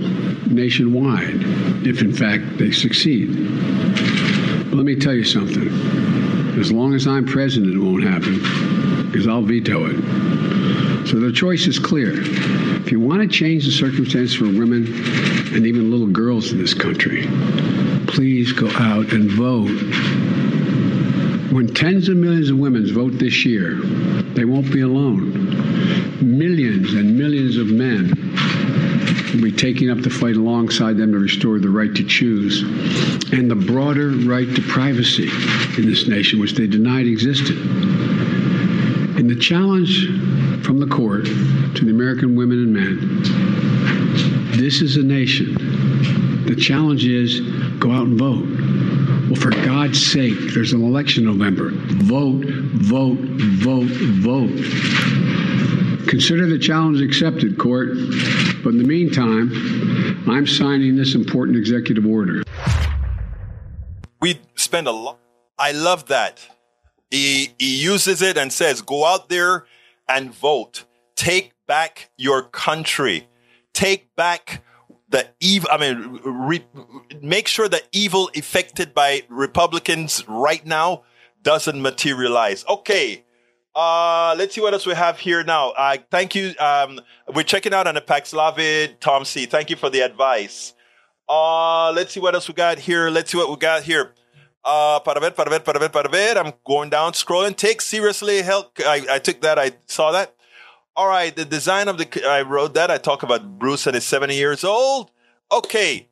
nationwide 0.63 1.41
if, 1.85 2.01
in 2.01 2.13
fact, 2.13 2.57
they 2.57 2.71
succeed. 2.71 3.27
But 4.69 4.77
let 4.77 4.85
me 4.85 4.95
tell 4.95 5.13
you 5.13 5.25
something. 5.25 5.67
As 6.57 6.71
long 6.71 6.93
as 6.93 7.05
I'm 7.05 7.25
president, 7.25 7.75
it 7.75 7.79
won't 7.79 8.03
happen 8.03 8.39
because 9.11 9.27
I'll 9.27 9.41
veto 9.41 9.87
it. 9.87 11.07
So 11.07 11.19
the 11.19 11.33
choice 11.33 11.67
is 11.67 11.77
clear. 11.79 12.13
If 12.15 12.91
you 12.91 12.99
want 13.01 13.21
to 13.21 13.27
change 13.27 13.65
the 13.65 13.71
circumstance 13.71 14.33
for 14.33 14.45
women 14.45 14.87
and 15.53 15.67
even 15.67 15.91
little 15.91 16.07
girls 16.07 16.53
in 16.53 16.59
this 16.59 16.73
country, 16.73 17.27
please 18.07 18.53
go 18.53 18.69
out 18.77 19.11
and 19.11 19.29
vote. 19.29 19.67
When 21.53 21.67
tens 21.73 22.07
of 22.07 22.15
millions 22.15 22.49
of 22.49 22.57
women 22.57 22.91
vote 22.93 23.19
this 23.19 23.45
year, 23.45 23.75
they 24.33 24.45
won't 24.45 24.71
be 24.71 24.81
alone. 24.81 25.33
Millions 26.21 26.93
and 26.93 27.17
millions 27.17 27.57
of 27.57 27.67
men 27.67 28.32
will 29.33 29.41
be 29.41 29.51
taking 29.51 29.89
up 29.89 29.99
the 29.99 30.09
fight 30.09 30.35
alongside 30.35 30.97
them 30.97 31.11
to 31.11 31.19
restore 31.19 31.59
the 31.59 31.69
right 31.69 31.93
to 31.95 32.03
choose 32.03 32.61
and 33.31 33.49
the 33.49 33.55
broader 33.55 34.09
right 34.09 34.47
to 34.55 34.61
privacy 34.61 35.29
in 35.77 35.85
this 35.85 36.07
nation, 36.07 36.39
which 36.39 36.53
they 36.53 36.67
denied 36.67 37.05
existed. 37.05 37.57
And 39.17 39.29
the 39.29 39.35
challenge 39.35 40.07
from 40.63 40.79
the 40.79 40.87
court 40.87 41.25
to 41.25 41.85
the 41.85 41.91
American 41.91 42.35
women 42.35 42.59
and 42.59 42.73
men 42.73 43.53
this 44.63 44.81
is 44.81 44.97
a 44.97 45.03
nation. 45.03 46.45
The 46.45 46.55
challenge 46.55 47.05
is 47.05 47.41
go 47.79 47.91
out 47.91 48.05
and 48.05 48.19
vote. 48.19 48.45
Well, 49.27 49.35
for 49.35 49.49
God's 49.49 49.99
sake, 50.05 50.53
there's 50.53 50.73
an 50.73 50.83
election 50.83 51.27
in 51.27 51.37
November. 51.37 51.71
Vote, 51.73 52.45
vote, 52.45 53.17
vote, 53.17 53.89
vote. 54.21 54.51
Consider 56.13 56.45
the 56.45 56.59
challenge 56.59 57.01
accepted, 57.01 57.57
court. 57.57 57.87
But 58.63 58.69
in 58.69 58.77
the 58.77 58.83
meantime, 58.83 59.49
I'm 60.29 60.45
signing 60.45 60.95
this 60.95 61.15
important 61.15 61.57
executive 61.57 62.05
order. 62.05 62.43
We 64.21 64.39
spend 64.53 64.85
a 64.85 64.91
lot. 64.91 65.17
I 65.57 65.71
love 65.71 66.09
that. 66.09 66.39
He, 67.09 67.55
he 67.57 67.81
uses 67.81 68.21
it 68.21 68.37
and 68.37 68.53
says, 68.53 68.83
go 68.83 69.05
out 69.05 69.29
there 69.29 69.65
and 70.07 70.31
vote. 70.31 70.85
Take 71.15 71.53
back 71.65 72.11
your 72.15 72.43
country. 72.43 73.27
Take 73.73 74.15
back 74.15 74.63
the 75.09 75.27
evil. 75.39 75.69
I 75.71 75.79
mean, 75.79 76.19
re, 76.23 76.63
make 77.23 77.47
sure 77.47 77.67
the 77.67 77.81
evil 77.91 78.29
affected 78.35 78.93
by 78.93 79.23
Republicans 79.29 80.23
right 80.27 80.63
now 80.63 81.05
doesn't 81.41 81.81
materialize. 81.81 82.63
Okay. 82.69 83.23
Uh, 83.75 84.35
let's 84.37 84.53
see 84.53 84.61
what 84.61 84.73
else 84.73 84.85
we 84.85 84.93
have 84.93 85.17
here 85.17 85.43
now. 85.43 85.71
Uh, 85.71 85.97
thank 86.11 86.35
you. 86.35 86.53
Um, 86.59 86.99
we're 87.33 87.43
checking 87.43 87.73
out 87.73 87.87
on 87.87 87.95
the 87.95 88.01
Paxlovid, 88.01 88.99
Tom 88.99 89.25
C. 89.25 89.45
Thank 89.47 89.69
you 89.69 89.75
for 89.75 89.89
the 89.89 90.01
advice. 90.01 90.73
Uh, 91.27 91.91
let's 91.91 92.13
see 92.13 92.19
what 92.19 92.35
else 92.35 92.47
we 92.47 92.53
got 92.53 92.77
here. 92.77 93.09
Let's 93.09 93.31
see 93.31 93.37
what 93.37 93.49
we 93.49 93.55
got 93.55 93.83
here. 93.83 94.13
Uh, 94.63 94.99
para 94.99 95.19
ver, 95.19 95.31
para 95.31 95.49
ver, 95.49 95.59
para 95.59 95.79
ver, 95.79 95.89
para 95.89 96.07
ver. 96.07 96.37
I'm 96.37 96.53
going 96.65 96.89
down, 96.89 97.13
scrolling. 97.13 97.55
Take 97.55 97.81
seriously 97.81 98.41
help. 98.43 98.77
I, 98.79 99.05
I 99.09 99.19
took 99.19 99.41
that. 99.41 99.57
I 99.57 99.71
saw 99.87 100.11
that. 100.11 100.35
All 100.95 101.07
right. 101.07 101.35
The 101.35 101.43
design 101.43 101.87
of 101.87 101.97
the, 101.97 102.27
I 102.27 102.43
wrote 102.43 102.75
that. 102.75 102.91
I 102.91 102.97
talk 102.97 103.23
about 103.23 103.57
Bruce 103.57 103.87
and 103.87 103.95
is 103.95 104.05
70 104.05 104.35
years 104.35 104.63
old. 104.63 105.09
Okay. 105.51 106.07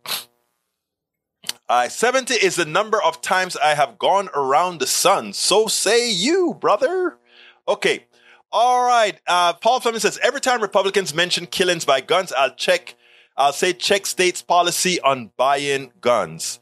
Uh, 1.69 1.87
70 1.87 2.33
is 2.33 2.55
the 2.55 2.65
number 2.65 3.01
of 3.01 3.21
times 3.21 3.55
I 3.55 3.75
have 3.75 3.97
gone 3.97 4.29
around 4.35 4.79
the 4.79 4.87
sun. 4.87 5.31
So 5.31 5.67
say 5.67 6.11
you, 6.11 6.57
brother. 6.59 7.17
Okay. 7.67 8.05
All 8.51 8.85
right. 8.85 9.19
Uh, 9.27 9.53
Paul 9.53 9.79
Fleming 9.79 10.01
says 10.01 10.19
every 10.21 10.41
time 10.41 10.61
Republicans 10.61 11.13
mention 11.13 11.45
killings 11.45 11.85
by 11.85 12.01
guns, 12.01 12.33
I'll 12.37 12.53
check. 12.53 12.95
I'll 13.37 13.53
say 13.53 13.73
check 13.73 14.05
states' 14.05 14.41
policy 14.41 14.99
on 15.01 15.31
buying 15.37 15.91
guns. 16.01 16.59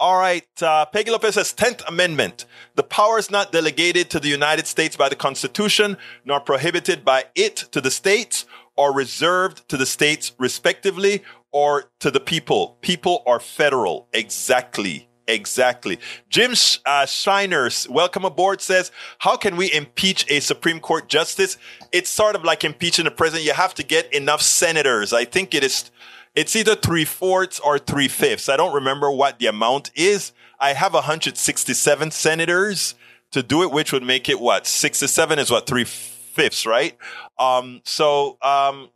All 0.00 0.18
right. 0.18 0.46
Uh, 0.62 0.86
Peggy 0.86 1.10
Lopez 1.10 1.34
says 1.34 1.52
10th 1.54 1.86
Amendment. 1.88 2.44
The 2.76 2.82
power 2.82 3.18
is 3.18 3.30
not 3.30 3.52
delegated 3.52 4.10
to 4.10 4.20
the 4.20 4.28
United 4.28 4.66
States 4.66 4.96
by 4.96 5.08
the 5.08 5.16
Constitution, 5.16 5.96
nor 6.24 6.40
prohibited 6.40 7.04
by 7.04 7.24
it 7.34 7.56
to 7.72 7.80
the 7.80 7.90
states, 7.90 8.44
or 8.76 8.92
reserved 8.94 9.68
to 9.68 9.76
the 9.76 9.86
states 9.86 10.32
respectively, 10.38 11.22
or 11.50 11.90
to 11.98 12.10
the 12.10 12.20
people. 12.20 12.78
People 12.80 13.22
are 13.26 13.40
federal. 13.40 14.08
Exactly. 14.12 15.07
Exactly. 15.28 15.98
Jim 16.30 16.54
uh, 16.86 17.04
Shriners, 17.04 17.86
welcome 17.90 18.24
aboard, 18.24 18.62
says, 18.62 18.90
How 19.18 19.36
can 19.36 19.56
we 19.56 19.70
impeach 19.70 20.24
a 20.30 20.40
Supreme 20.40 20.80
Court 20.80 21.06
justice? 21.06 21.58
It's 21.92 22.08
sort 22.08 22.34
of 22.34 22.44
like 22.44 22.64
impeaching 22.64 23.04
the 23.04 23.10
president. 23.10 23.46
You 23.46 23.52
have 23.52 23.74
to 23.74 23.82
get 23.82 24.12
enough 24.14 24.40
senators. 24.40 25.12
I 25.12 25.26
think 25.26 25.54
it 25.54 25.62
is, 25.62 25.90
it's 26.34 26.56
either 26.56 26.74
three 26.74 27.04
fourths 27.04 27.60
or 27.60 27.78
three 27.78 28.08
fifths. 28.08 28.48
I 28.48 28.56
don't 28.56 28.74
remember 28.74 29.10
what 29.10 29.38
the 29.38 29.48
amount 29.48 29.90
is. 29.94 30.32
I 30.58 30.72
have 30.72 30.94
167 30.94 32.10
senators 32.10 32.94
to 33.30 33.42
do 33.42 33.62
it, 33.62 33.70
which 33.70 33.92
would 33.92 34.02
make 34.02 34.30
it 34.30 34.40
what? 34.40 34.66
67 34.66 35.38
is 35.38 35.50
what? 35.50 35.66
Three 35.66 35.84
fifths, 35.84 36.64
right? 36.64 36.96
Um, 37.38 37.82
so, 37.84 38.38
um, 38.40 38.88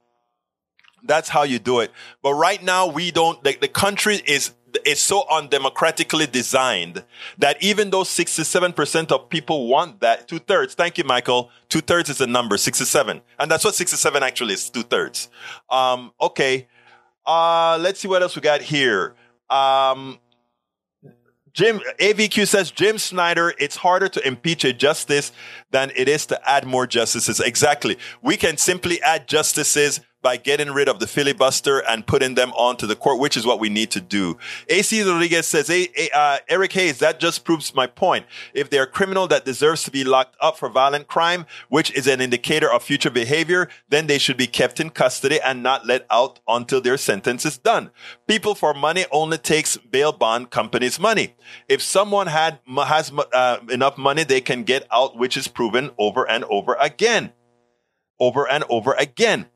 that's 1.05 1.29
how 1.29 1.43
you 1.43 1.59
do 1.59 1.81
it. 1.81 1.91
But 2.23 2.35
right 2.35 2.63
now, 2.63 2.87
we 2.87 3.11
don't, 3.11 3.43
the, 3.45 3.57
the 3.61 3.69
country 3.69 4.23
is 4.25 4.53
is 4.85 5.01
so 5.01 5.25
undemocratically 5.31 6.31
designed 6.31 7.05
that 7.39 7.63
even 7.63 7.91
though 7.91 8.03
67% 8.03 9.13
of 9.13 9.29
people 9.29 9.69
want 9.69 10.01
that, 10.01 10.29
two 10.29 10.39
thirds, 10.39 10.75
thank 10.75 10.99
you, 10.99 11.05
Michael, 11.05 11.51
two 11.69 11.81
thirds 11.81 12.09
is 12.11 12.21
a 12.21 12.27
number, 12.27 12.57
67. 12.57 13.21
And 13.39 13.51
that's 13.51 13.65
what 13.65 13.75
67 13.75 14.23
actually 14.23 14.55
is, 14.55 14.71
two 14.71 14.83
thirds. 14.83 15.29
Um, 15.71 16.13
okay. 16.21 16.69
Uh, 17.25 17.79
let's 17.81 18.01
see 18.01 18.09
what 18.09 18.23
else 18.23 18.35
we 18.35 18.43
got 18.43 18.63
here. 18.63 19.15
Um, 19.49 20.19
Jim 21.53 21.81
AVQ 22.01 22.49
says 22.49 22.71
Jim 22.71 22.97
Snyder, 22.97 23.53
it's 23.59 23.77
harder 23.77 24.09
to 24.09 24.27
impeach 24.27 24.65
a 24.65 24.73
justice 24.73 25.33
than 25.71 25.93
it 25.95 26.09
is 26.09 26.25
to 26.27 26.49
add 26.49 26.67
more 26.67 26.87
justices. 26.87 27.41
Exactly. 27.41 27.99
We 28.23 28.39
can 28.39 28.57
simply 28.57 29.03
add 29.03 29.29
justices 29.29 30.01
by 30.23 30.37
getting 30.37 30.71
rid 30.71 30.89
of 30.89 31.01
the 31.01 31.07
filibuster 31.07 31.81
and 31.81 32.07
putting 32.07 32.35
them 32.35 32.53
onto 32.53 32.87
the 32.87 32.97
court, 32.97 33.19
which 33.19 33.37
is 33.37 33.45
what 33.45 33.61
we 33.61 33.69
need 33.69 33.91
to 33.91 34.01
do. 34.01 34.39
AC 34.69 35.03
Rodriguez 35.03 35.47
says, 35.47 35.69
hey, 35.69 35.89
uh, 36.15 36.39
Eric 36.49 36.73
Hayes, 36.73 36.99
that 37.01 37.21
just 37.21 37.45
proves 37.45 37.75
my 37.75 37.87
point. 37.87 38.27
If 38.55 38.71
they're 38.71 38.85
a 38.85 38.87
criminal 38.87 39.27
that 39.29 39.45
deserves 39.45 39.83
to 39.85 39.91
be 39.91 40.05
locked 40.05 40.37
up 40.41 40.57
for 40.57 40.69
violent 40.69 41.09
crime, 41.09 41.47
which 41.69 41.93
is 41.93 42.07
an 42.07 42.21
indicator 42.21 42.73
of 42.73 42.83
future 42.83 43.11
behavior, 43.11 43.69
then 43.89 44.07
they 44.07 44.19
should 44.19 44.37
be 44.37 44.47
kept 44.47 44.81
in 44.81 44.91
custody 44.91 45.41
and 45.41 45.63
not 45.63 45.87
let 45.87 46.07
out 46.11 46.41
until 46.47 46.81
their 46.81 46.97
sentence 46.97 47.45
is 47.45 47.59
done. 47.59 47.91
People 48.27 48.55
for 48.55 48.73
money 48.75 49.05
only 49.11 49.39
takes 49.39 49.77
bail 49.77 50.13
bond 50.13 50.51
companies 50.51 51.01
money. 51.01 51.35
If 51.69 51.83
someone 51.83 52.29
had, 52.29 52.61
has 52.69 53.13
uh, 53.33 53.59
enough 53.71 53.99
money, 53.99 54.25
they 54.25 54.41
can 54.41 54.63
get 54.63 54.87
out, 54.93 55.17
which 55.17 55.37
is 55.37 55.49
proven 55.49 55.91
over 55.99 56.29
and 56.29 56.45
over 56.45 56.77
again. 56.81 57.33
Over 58.21 58.49
and 58.49 58.65
over 58.69 58.93
again. 58.93 59.47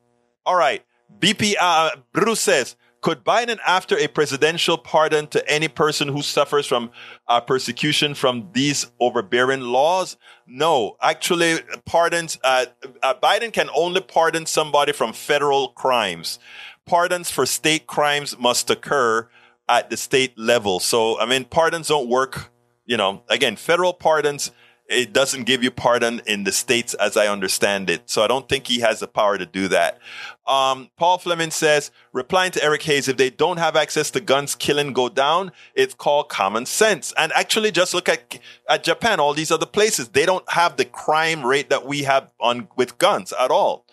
All 0.46 0.56
right. 0.56 0.82
BP 1.18 1.54
uh, 1.60 1.90
Bruce 2.12 2.40
says, 2.40 2.76
could 3.00 3.24
Biden, 3.24 3.58
after 3.66 3.98
a 3.98 4.06
presidential 4.08 4.78
pardon 4.78 5.26
to 5.28 5.48
any 5.48 5.68
person 5.68 6.08
who 6.08 6.22
suffers 6.22 6.66
from 6.66 6.90
uh, 7.28 7.40
persecution 7.40 8.14
from 8.14 8.48
these 8.52 8.86
overbearing 8.98 9.60
laws? 9.60 10.16
No, 10.46 10.96
actually, 11.02 11.58
pardons. 11.84 12.38
Uh, 12.42 12.66
uh, 13.02 13.14
Biden 13.22 13.52
can 13.52 13.68
only 13.76 14.00
pardon 14.00 14.46
somebody 14.46 14.92
from 14.92 15.12
federal 15.12 15.68
crimes. 15.68 16.38
Pardons 16.84 17.30
for 17.30 17.44
state 17.44 17.86
crimes 17.86 18.38
must 18.38 18.70
occur 18.70 19.28
at 19.68 19.90
the 19.90 19.96
state 19.96 20.38
level. 20.38 20.80
So, 20.80 21.18
I 21.20 21.26
mean, 21.26 21.44
pardons 21.44 21.88
don't 21.88 22.08
work. 22.08 22.50
You 22.86 22.96
know, 22.96 23.22
again, 23.28 23.56
federal 23.56 23.92
pardons 23.92 24.52
it 24.88 25.12
doesn't 25.12 25.44
give 25.44 25.64
you 25.64 25.70
pardon 25.70 26.20
in 26.26 26.44
the 26.44 26.52
states 26.52 26.94
as 26.94 27.16
I 27.16 27.26
understand 27.26 27.90
it. 27.90 28.08
So 28.08 28.22
I 28.22 28.28
don't 28.28 28.48
think 28.48 28.66
he 28.66 28.80
has 28.80 29.00
the 29.00 29.08
power 29.08 29.36
to 29.36 29.46
do 29.46 29.68
that. 29.68 29.98
Um, 30.46 30.90
Paul 30.96 31.18
Fleming 31.18 31.50
says, 31.50 31.90
replying 32.12 32.52
to 32.52 32.62
Eric 32.62 32.82
Hayes, 32.84 33.08
if 33.08 33.16
they 33.16 33.30
don't 33.30 33.58
have 33.58 33.74
access 33.74 34.10
to 34.12 34.20
guns, 34.20 34.54
killing 34.54 34.92
go 34.92 35.08
down. 35.08 35.50
It's 35.74 35.94
called 35.94 36.28
common 36.28 36.66
sense. 36.66 37.12
And 37.16 37.32
actually 37.32 37.72
just 37.72 37.94
look 37.94 38.08
at, 38.08 38.38
at 38.68 38.84
Japan, 38.84 39.18
all 39.18 39.34
these 39.34 39.50
other 39.50 39.66
places. 39.66 40.08
They 40.08 40.24
don't 40.26 40.48
have 40.50 40.76
the 40.76 40.84
crime 40.84 41.44
rate 41.44 41.68
that 41.70 41.84
we 41.84 42.04
have 42.04 42.32
on 42.40 42.68
with 42.76 42.98
guns 42.98 43.32
at 43.32 43.50
all. 43.50 43.86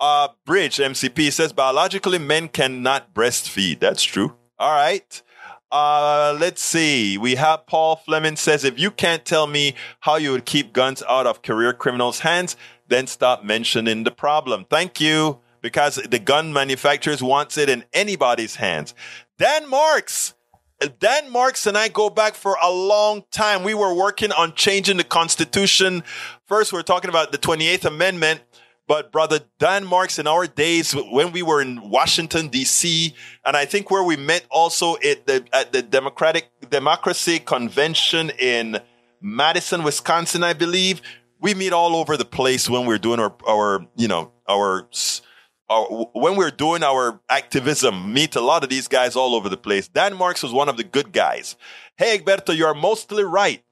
Uh, 0.00 0.28
Bridge 0.44 0.78
MCP 0.78 1.32
says 1.32 1.52
biologically 1.52 2.18
men 2.18 2.48
cannot 2.48 3.14
breastfeed. 3.14 3.78
That's 3.78 4.02
true. 4.02 4.34
All 4.58 4.72
right. 4.72 5.22
Uh, 5.74 6.36
let's 6.38 6.62
see. 6.62 7.18
We 7.18 7.34
have 7.34 7.66
Paul 7.66 7.96
Fleming 7.96 8.36
says, 8.36 8.62
if 8.62 8.78
you 8.78 8.92
can't 8.92 9.24
tell 9.24 9.48
me 9.48 9.74
how 9.98 10.14
you 10.14 10.30
would 10.30 10.44
keep 10.44 10.72
guns 10.72 11.02
out 11.08 11.26
of 11.26 11.42
career 11.42 11.72
criminals' 11.72 12.20
hands, 12.20 12.56
then 12.86 13.08
stop 13.08 13.42
mentioning 13.42 14.04
the 14.04 14.12
problem. 14.12 14.66
Thank 14.70 15.00
you. 15.00 15.40
Because 15.60 15.96
the 15.96 16.20
gun 16.20 16.52
manufacturers 16.52 17.22
wants 17.22 17.58
it 17.58 17.68
in 17.68 17.84
anybody's 17.92 18.56
hands. 18.56 18.94
Dan 19.38 19.68
Marks. 19.68 20.34
Dan 21.00 21.32
Marks 21.32 21.66
and 21.66 21.76
I 21.76 21.88
go 21.88 22.08
back 22.08 22.34
for 22.34 22.56
a 22.62 22.70
long 22.70 23.24
time. 23.32 23.64
We 23.64 23.74
were 23.74 23.94
working 23.94 24.30
on 24.30 24.54
changing 24.54 24.98
the 24.98 25.04
Constitution. 25.04 26.04
First, 26.46 26.72
we 26.72 26.78
are 26.78 26.84
talking 26.84 27.08
about 27.08 27.32
the 27.32 27.38
28th 27.38 27.86
Amendment. 27.86 28.42
But 28.86 29.12
brother 29.12 29.40
Dan 29.58 29.86
Marks, 29.86 30.18
in 30.18 30.26
our 30.26 30.46
days 30.46 30.92
when 30.92 31.32
we 31.32 31.42
were 31.42 31.62
in 31.62 31.88
Washington 31.88 32.48
D.C., 32.48 33.14
and 33.44 33.56
I 33.56 33.64
think 33.64 33.90
where 33.90 34.02
we 34.02 34.16
met 34.16 34.44
also 34.50 34.96
at 34.96 35.26
the 35.26 35.44
at 35.52 35.72
the 35.72 35.82
Democratic 35.82 36.50
Democracy 36.68 37.38
Convention 37.38 38.30
in 38.38 38.80
Madison, 39.22 39.84
Wisconsin, 39.84 40.44
I 40.44 40.52
believe, 40.52 41.00
we 41.40 41.54
meet 41.54 41.72
all 41.72 41.96
over 41.96 42.18
the 42.18 42.26
place 42.26 42.68
when 42.68 42.84
we're 42.86 42.98
doing 42.98 43.20
our 43.20 43.34
our 43.46 43.86
you 43.96 44.08
know 44.08 44.32
our. 44.48 44.88
Our, 45.70 45.86
when 46.12 46.36
we're 46.36 46.50
doing 46.50 46.82
our 46.82 47.22
activism, 47.30 48.12
meet 48.12 48.36
a 48.36 48.42
lot 48.42 48.62
of 48.64 48.68
these 48.68 48.86
guys 48.86 49.16
all 49.16 49.34
over 49.34 49.48
the 49.48 49.56
place. 49.56 49.88
Dan 49.88 50.14
Marks 50.14 50.42
was 50.42 50.52
one 50.52 50.68
of 50.68 50.76
the 50.76 50.84
good 50.84 51.10
guys. 51.10 51.56
Hey, 51.96 52.18
Egberto, 52.18 52.54
you're 52.54 52.74
mostly 52.74 53.24
right. 53.24 53.64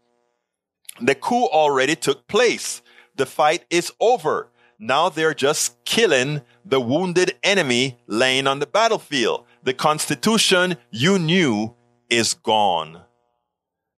The 1.03 1.15
coup 1.15 1.45
already 1.49 1.95
took 1.95 2.27
place. 2.29 2.81
The 3.17 3.27
fight 3.27 3.67
is 3.69 3.93
over. 4.01 4.49
Now 4.85 5.11
they're 5.11 5.33
just 5.33 5.77
killing 5.85 6.43
the 6.65 6.81
wounded 6.81 7.37
enemy 7.45 8.01
laying 8.09 8.49
on 8.49 8.59
the 8.59 8.67
battlefield. 8.67 9.45
The 9.63 9.75
Constitution 9.75 10.77
you 10.91 11.21
knew 11.21 11.77
is 12.11 12.35
gone. 12.35 13.03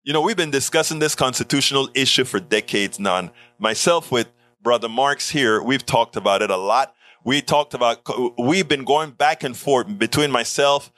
You 0.04 0.12
know, 0.12 0.20
we've 0.20 0.36
been 0.36 0.52
discussing 0.52 1.00
this 1.00 1.16
constitutional 1.16 1.88
issue 1.94 2.26
for 2.26 2.42
decades 2.42 3.00
now. 3.00 3.16
And 3.16 3.32
myself 3.58 4.12
with 4.12 4.28
Brother 4.62 4.90
Marks 4.90 5.30
here, 5.30 5.64
we've 5.64 5.86
talked 5.86 6.18
about 6.18 6.42
it 6.42 6.50
a 6.52 6.58
lot. 6.58 6.94
We 7.24 7.42
talked 7.42 7.74
about, 7.74 8.02
we've 8.38 8.68
been 8.68 8.84
going 8.84 9.12
back 9.12 9.46
and 9.46 9.56
forth 9.56 9.98
between 9.98 10.32
myself, 10.32 10.92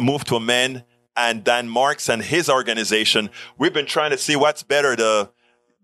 Move 0.00 0.24
to 0.24 0.36
Amend, 0.36 0.82
and 1.14 1.44
Dan 1.44 1.68
Marks 1.68 2.08
and 2.08 2.22
his 2.22 2.48
organization. 2.48 3.28
We've 3.58 3.74
been 3.74 3.84
trying 3.84 4.12
to 4.12 4.18
see 4.18 4.34
what's 4.34 4.62
better 4.62 4.96
to 4.96 5.30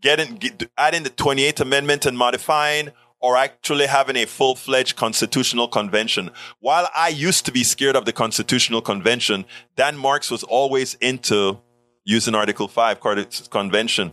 get 0.00 0.20
in, 0.20 0.36
get, 0.36 0.70
add 0.78 0.94
in 0.94 1.02
the 1.02 1.10
28th 1.10 1.60
Amendment 1.60 2.06
and 2.06 2.16
modifying 2.16 2.92
or 3.22 3.36
actually 3.36 3.86
having 3.86 4.16
a 4.16 4.26
full-fledged 4.26 4.96
constitutional 4.96 5.68
convention. 5.68 6.30
While 6.58 6.88
I 6.94 7.08
used 7.08 7.46
to 7.46 7.52
be 7.52 7.62
scared 7.62 7.96
of 7.96 8.04
the 8.04 8.12
constitutional 8.12 8.82
convention, 8.82 9.44
Dan 9.76 9.96
Marks 9.96 10.30
was 10.30 10.42
always 10.42 10.94
into 10.94 11.60
using 12.04 12.34
Article 12.34 12.66
5 12.66 13.00
convention. 13.50 14.12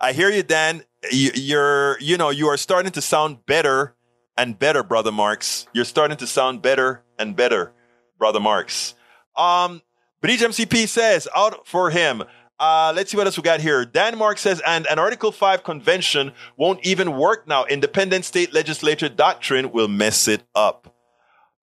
I 0.00 0.12
hear 0.12 0.30
you, 0.30 0.42
Dan. 0.42 0.82
You're, 1.12 2.00
you 2.00 2.16
know, 2.16 2.30
you 2.30 2.48
are 2.48 2.56
starting 2.56 2.92
to 2.92 3.02
sound 3.02 3.44
better 3.46 3.94
and 4.36 4.58
better, 4.58 4.82
brother 4.82 5.12
Marks. 5.12 5.66
You're 5.74 5.84
starting 5.84 6.16
to 6.16 6.26
sound 6.26 6.62
better 6.62 7.04
and 7.18 7.36
better, 7.36 7.72
brother 8.18 8.40
Marks. 8.40 8.94
Um, 9.36 9.82
Bridge 10.22 10.40
MCP 10.40 10.88
says 10.88 11.28
out 11.36 11.66
for 11.66 11.90
him. 11.90 12.24
Uh, 12.64 12.94
let's 12.96 13.10
see 13.10 13.16
what 13.18 13.26
else 13.26 13.36
we 13.36 13.42
got 13.42 13.60
here. 13.60 13.84
Dan 13.84 14.16
Marks 14.16 14.40
says, 14.40 14.62
and 14.66 14.86
an 14.86 14.98
Article 14.98 15.30
5 15.30 15.62
convention 15.62 16.32
won't 16.56 16.80
even 16.82 17.14
work 17.18 17.46
now. 17.46 17.66
Independent 17.66 18.24
state 18.24 18.54
legislature 18.54 19.10
doctrine 19.10 19.70
will 19.70 19.86
mess 19.86 20.28
it 20.28 20.44
up. 20.54 20.96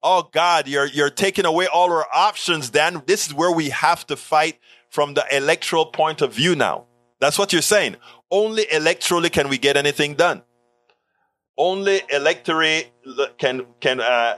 Oh 0.04 0.30
God, 0.32 0.68
you're, 0.68 0.86
you're 0.86 1.10
taking 1.10 1.44
away 1.44 1.66
all 1.66 1.92
our 1.92 2.06
options, 2.14 2.70
Dan. 2.70 3.02
This 3.08 3.26
is 3.26 3.34
where 3.34 3.52
we 3.52 3.70
have 3.70 4.06
to 4.08 4.16
fight 4.16 4.60
from 4.92 5.16
the 5.16 5.26
electoral 5.36 5.88
point 5.88 6.22
of 6.22 6.36
view 6.36 6.56
now. 6.56 6.86
That's 7.20 7.40
what 7.40 7.52
you're 7.52 7.64
saying. 7.64 7.96
Only 8.30 8.66
electorally 8.66 9.32
can 9.32 9.50
we 9.50 9.58
get 9.58 9.78
anything 9.78 10.14
done. 10.14 10.44
Only 11.58 12.02
electorally 12.14 12.86
can, 13.40 13.66
can, 13.80 14.02
uh, 14.02 14.38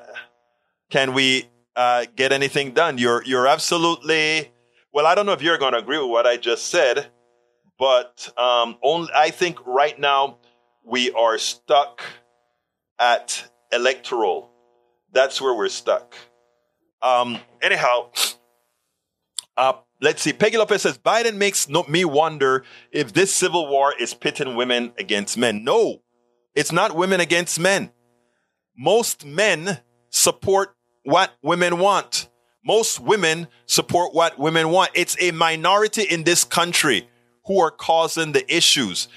can 0.89 1.13
we, 1.13 1.49
uh, 1.75 2.05
get 2.15 2.31
anything 2.31 2.71
done. 2.71 2.97
You're, 2.97 3.21
you're 3.25 3.47
absolutely, 3.47 4.53
well, 4.93 5.05
I 5.05 5.15
don't 5.15 5.25
know 5.25 5.33
if 5.33 5.41
you're 5.41 5.57
going 5.57 5.73
to 5.73 5.79
agree 5.79 5.97
with 5.97 6.09
what 6.09 6.25
I 6.25 6.37
just 6.37 6.67
said, 6.67 7.07
but, 7.77 8.31
um, 8.37 8.77
only, 8.83 9.09
I 9.15 9.31
think 9.31 9.65
right 9.65 9.97
now 9.99 10.37
we 10.83 11.11
are 11.11 11.37
stuck 11.37 12.01
at 12.99 13.49
electoral 13.71 14.53
that's 15.13 15.39
where 15.39 15.53
we're 15.53 15.69
stuck. 15.69 16.15
Um, 17.01 17.39
anyhow, 17.61 18.09
uh, 19.55 19.73
let's 20.01 20.21
see. 20.21 20.33
Peggy 20.33 20.57
Lopez 20.57 20.81
says 20.81 20.97
Biden 20.97 21.35
makes 21.35 21.69
no, 21.69 21.83
me 21.83 22.03
wonder 22.03 22.63
if 22.91 23.13
this 23.13 23.33
civil 23.33 23.69
war 23.69 23.93
is 23.97 24.13
pitting 24.13 24.55
women 24.55 24.91
against 24.97 25.37
men. 25.37 25.63
No, 25.63 26.01
it's 26.55 26.71
not 26.71 26.95
women 26.95 27.19
against 27.19 27.59
men. 27.59 27.91
Most 28.75 29.25
men 29.25 29.79
support 30.09 30.75
what 31.03 31.31
women 31.43 31.77
want. 31.77 32.29
Most 32.65 32.99
women 32.99 33.47
support 33.65 34.13
what 34.13 34.39
women 34.39 34.69
want. 34.69 34.91
It's 34.93 35.17
a 35.19 35.31
minority 35.31 36.03
in 36.03 36.23
this 36.23 36.43
country 36.43 37.09
who 37.45 37.59
are 37.59 37.71
causing 37.71 38.31
the 38.31 38.55
issues. 38.55 39.07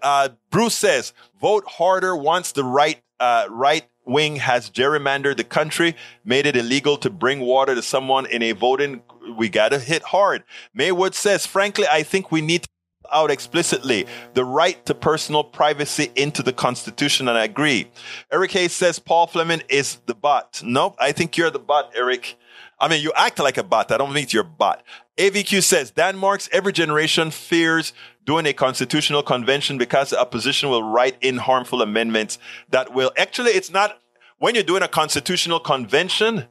Uh, 0.00 0.30
Bruce 0.50 0.74
says, 0.74 1.12
vote 1.40 1.64
harder 1.66 2.16
once 2.16 2.52
the 2.52 2.64
right, 2.64 3.02
uh, 3.18 3.46
right 3.50 3.84
wing 4.04 4.36
has 4.36 4.70
gerrymandered 4.70 5.36
the 5.36 5.44
country, 5.44 5.96
made 6.24 6.46
it 6.46 6.56
illegal 6.56 6.96
to 6.98 7.10
bring 7.10 7.40
water 7.40 7.74
to 7.74 7.82
someone 7.82 8.26
in 8.26 8.42
a 8.42 8.52
voting. 8.52 9.02
We 9.36 9.48
got 9.48 9.70
to 9.70 9.78
hit 9.78 10.02
hard. 10.02 10.44
Maywood 10.74 11.14
says, 11.14 11.46
frankly, 11.46 11.86
I 11.90 12.02
think 12.02 12.30
we 12.30 12.40
need 12.40 12.62
to 12.62 12.68
out 13.12 13.30
explicitly 13.30 14.06
the 14.34 14.44
right 14.44 14.84
to 14.86 14.94
personal 14.94 15.44
privacy 15.44 16.10
into 16.16 16.42
the 16.42 16.52
Constitution, 16.52 17.28
and 17.28 17.36
I 17.36 17.44
agree. 17.44 17.90
Eric 18.32 18.52
Hayes 18.52 18.72
says 18.72 18.98
Paul 18.98 19.26
Fleming 19.26 19.62
is 19.68 19.96
the 20.06 20.14
bot. 20.14 20.62
Nope, 20.64 20.96
I 20.98 21.12
think 21.12 21.36
you're 21.36 21.50
the 21.50 21.58
bot, 21.58 21.92
Eric. 21.94 22.36
I 22.82 22.88
mean, 22.88 23.00
you 23.00 23.12
act 23.14 23.38
like 23.38 23.58
a 23.58 23.62
bot. 23.62 23.92
I 23.92 23.96
don't 23.96 24.12
think 24.12 24.32
you're 24.32 24.42
a 24.42 24.44
bot. 24.44 24.82
AVQ 25.16 25.62
says 25.62 25.92
Dan 25.92 26.18
Marks 26.18 26.48
every 26.50 26.72
generation 26.72 27.30
fears 27.30 27.92
doing 28.26 28.44
a 28.44 28.52
constitutional 28.52 29.22
convention 29.22 29.78
because 29.78 30.10
the 30.10 30.20
opposition 30.20 30.68
will 30.68 30.82
write 30.82 31.16
in 31.20 31.36
harmful 31.36 31.80
amendments 31.80 32.40
that 32.70 32.92
will 32.92 33.12
actually, 33.16 33.52
it's 33.52 33.70
not 33.70 34.00
when 34.38 34.56
you're 34.56 34.64
doing 34.64 34.82
a 34.82 34.88
constitutional 34.88 35.60
convention, 35.60 36.48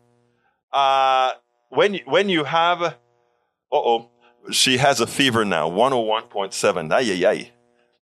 uh, 0.72 1.32
when, 1.68 2.00
when 2.06 2.30
you 2.30 2.46
have, 2.46 2.82
uh 2.82 2.94
oh, 3.74 4.10
she 4.52 4.78
has 4.78 5.02
a 5.02 5.08
fever 5.08 5.44
now, 5.44 5.70
101.7. 5.70 6.94
Ay, 6.94 7.26
ay, 7.26 7.52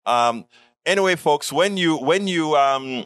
ay. 0.05 0.29
Um, 0.29 0.45
anyway, 0.85 1.15
folks, 1.15 1.53
when 1.53 1.77
you, 1.77 1.95
when 1.95 2.27
you, 2.27 2.57
um, 2.57 3.05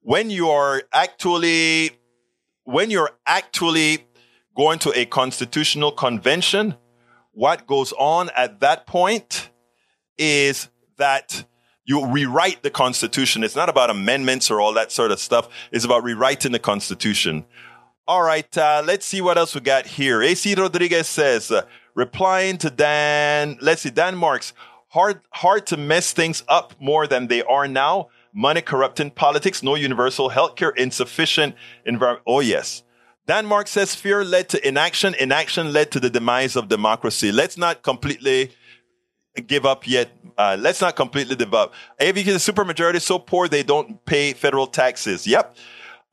when 0.00 0.28
you 0.28 0.50
are 0.50 0.82
actually, 0.92 1.92
when 2.66 2.90
you're 2.90 3.12
actually 3.26 4.06
going 4.56 4.78
to 4.80 4.92
a 4.98 5.06
constitutional 5.06 5.92
convention, 5.92 6.74
what 7.32 7.66
goes 7.66 7.92
on 7.92 8.28
at 8.36 8.60
that 8.60 8.86
point 8.86 9.50
is 10.18 10.68
that 10.98 11.44
you 11.84 12.06
rewrite 12.06 12.62
the 12.62 12.70
Constitution. 12.70 13.44
It's 13.44 13.54
not 13.54 13.68
about 13.68 13.90
amendments 13.90 14.50
or 14.50 14.60
all 14.60 14.74
that 14.74 14.90
sort 14.90 15.12
of 15.12 15.20
stuff. 15.20 15.48
It's 15.70 15.84
about 15.84 16.02
rewriting 16.02 16.50
the 16.50 16.58
Constitution. 16.58 17.46
All 18.08 18.22
right, 18.22 18.56
uh, 18.58 18.82
let's 18.84 19.06
see 19.06 19.20
what 19.20 19.38
else 19.38 19.54
we 19.54 19.60
got 19.60 19.86
here. 19.86 20.20
AC 20.22 20.54
Rodriguez 20.54 21.06
says, 21.06 21.52
uh, 21.52 21.62
replying 21.94 22.58
to 22.58 22.70
Dan, 22.70 23.58
let's 23.60 23.82
see, 23.82 23.90
Dan 23.90 24.16
Marks, 24.16 24.52
hard, 24.88 25.20
hard 25.30 25.66
to 25.68 25.76
mess 25.76 26.12
things 26.12 26.42
up 26.48 26.74
more 26.80 27.06
than 27.06 27.28
they 27.28 27.42
are 27.42 27.68
now. 27.68 28.08
Money 28.38 28.60
corrupting 28.60 29.12
politics, 29.12 29.62
no 29.62 29.74
universal 29.76 30.28
healthcare, 30.28 30.76
insufficient 30.76 31.54
environment. 31.86 32.22
Oh, 32.26 32.40
yes. 32.40 32.82
Dan 33.26 33.46
Mark 33.46 33.66
says 33.66 33.94
fear 33.94 34.24
led 34.24 34.50
to 34.50 34.68
inaction. 34.68 35.14
Inaction 35.14 35.72
led 35.72 35.90
to 35.92 36.00
the 36.00 36.10
demise 36.10 36.54
of 36.54 36.68
democracy. 36.68 37.32
Let's 37.32 37.56
not 37.56 37.82
completely 37.82 38.52
give 39.46 39.64
up 39.64 39.88
yet. 39.88 40.10
Uh, 40.36 40.56
let's 40.60 40.82
not 40.82 40.96
completely 40.96 41.34
give 41.34 41.54
up. 41.54 41.72
AVK, 41.98 42.26
the 42.26 42.32
supermajority 42.32 42.96
is 42.96 43.04
so 43.04 43.18
poor 43.18 43.48
they 43.48 43.62
don't 43.62 44.04
pay 44.04 44.34
federal 44.34 44.66
taxes. 44.66 45.26
Yep. 45.26 45.56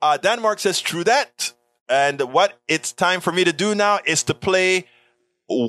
Uh, 0.00 0.16
Dan 0.16 0.40
Mark 0.40 0.60
says 0.60 0.80
true 0.80 1.04
that. 1.04 1.52
And 1.90 2.20
what 2.32 2.58
it's 2.66 2.92
time 2.92 3.20
for 3.20 3.32
me 3.32 3.44
to 3.44 3.52
do 3.52 3.74
now 3.74 3.98
is 4.06 4.22
to 4.24 4.34
play 4.34 4.86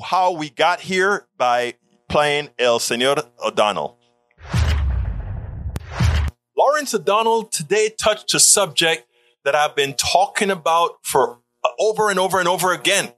how 0.04 0.32
we 0.32 0.50
got 0.50 0.80
here 0.80 1.28
by 1.38 1.74
playing 2.08 2.50
El 2.58 2.80
Senor 2.80 3.18
O'Donnell. 3.46 4.00
Lawrence 6.58 6.94
O'Donnell 6.94 7.44
today 7.44 7.90
touched 7.90 8.34
a 8.34 8.40
subject 8.40 9.08
that 9.44 9.56
I've 9.56 9.76
been 9.76 9.94
talking 9.94 10.50
about 10.50 10.98
for 11.04 11.40
uh, 11.64 11.70
over 11.80 12.10
and 12.10 12.18
over 12.18 12.40
and 12.40 12.48
over 12.48 12.72
again. 12.72 13.12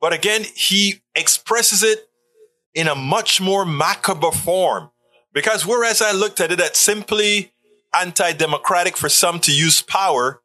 But 0.00 0.12
again, 0.12 0.44
he 0.54 1.02
expresses 1.14 1.82
it 1.82 2.08
in 2.74 2.86
a 2.86 2.94
much 2.94 3.40
more 3.40 3.64
macabre 3.64 4.32
form. 4.32 4.90
Because 5.32 5.66
whereas 5.66 6.02
I 6.02 6.12
looked 6.12 6.40
at 6.40 6.52
it 6.52 6.60
as 6.60 6.76
simply 6.76 7.52
anti-democratic 7.94 8.96
for 8.96 9.08
some 9.08 9.40
to 9.40 9.52
use 9.52 9.80
power, 9.80 10.42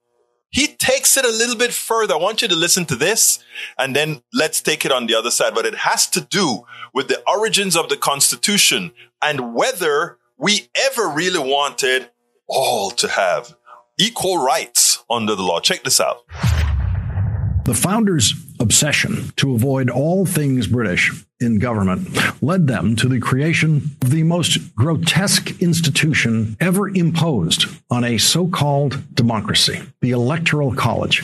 he 0.50 0.68
takes 0.68 1.18
it 1.18 1.26
a 1.26 1.30
little 1.30 1.58
bit 1.58 1.74
further. 1.74 2.16
I 2.16 2.18
want 2.18 2.42
you 2.42 2.48
to 2.48 2.56
listen 2.56 2.86
to 2.86 2.96
this 2.96 3.44
and 3.78 3.96
then 3.96 4.24
let's 4.34 4.62
take 4.62 4.86
it 4.86 4.92
on 4.92 5.08
the 5.08 5.16
other 5.16 5.30
side. 5.30 5.54
But 5.54 5.66
it 5.66 5.76
has 5.76 6.08
to 6.08 6.22
do 6.22 6.66
with 6.94 7.08
the 7.08 7.22
origins 7.28 7.76
of 7.76 7.90
the 7.90 7.98
Constitution 7.98 8.94
and 9.22 9.54
whether 9.54 10.18
we 10.38 10.70
ever 10.76 11.08
really 11.10 11.40
wanted 11.40 12.10
all 12.50 12.92
to 12.92 13.08
have 13.08 13.56
equal 13.98 14.38
rights 14.44 15.04
under 15.10 15.36
the 15.36 15.44
law. 15.44 15.60
Check 15.60 15.84
this 15.84 16.00
out. 16.00 16.26
The 17.66 17.74
founders' 17.76 18.34
obsession 18.70 19.34
to 19.36 19.56
avoid 19.56 19.90
all 19.90 20.28
things 20.28 20.68
British 20.68 21.26
in 21.40 21.58
government 21.58 22.08
led 22.44 22.68
them 22.68 22.96
to 22.96 23.08
the 23.08 23.20
creation 23.20 23.78
of 24.00 24.12
the 24.12 24.22
most 24.22 24.76
grotesque 24.76 25.60
institution 25.60 26.56
ever 26.60 26.88
imposed 26.88 27.66
on 27.90 28.04
a 28.04 28.20
so 28.20 28.46
called 28.46 29.02
democracy, 29.16 29.82
the 30.02 30.12
Electoral 30.12 30.72
College. 30.76 31.24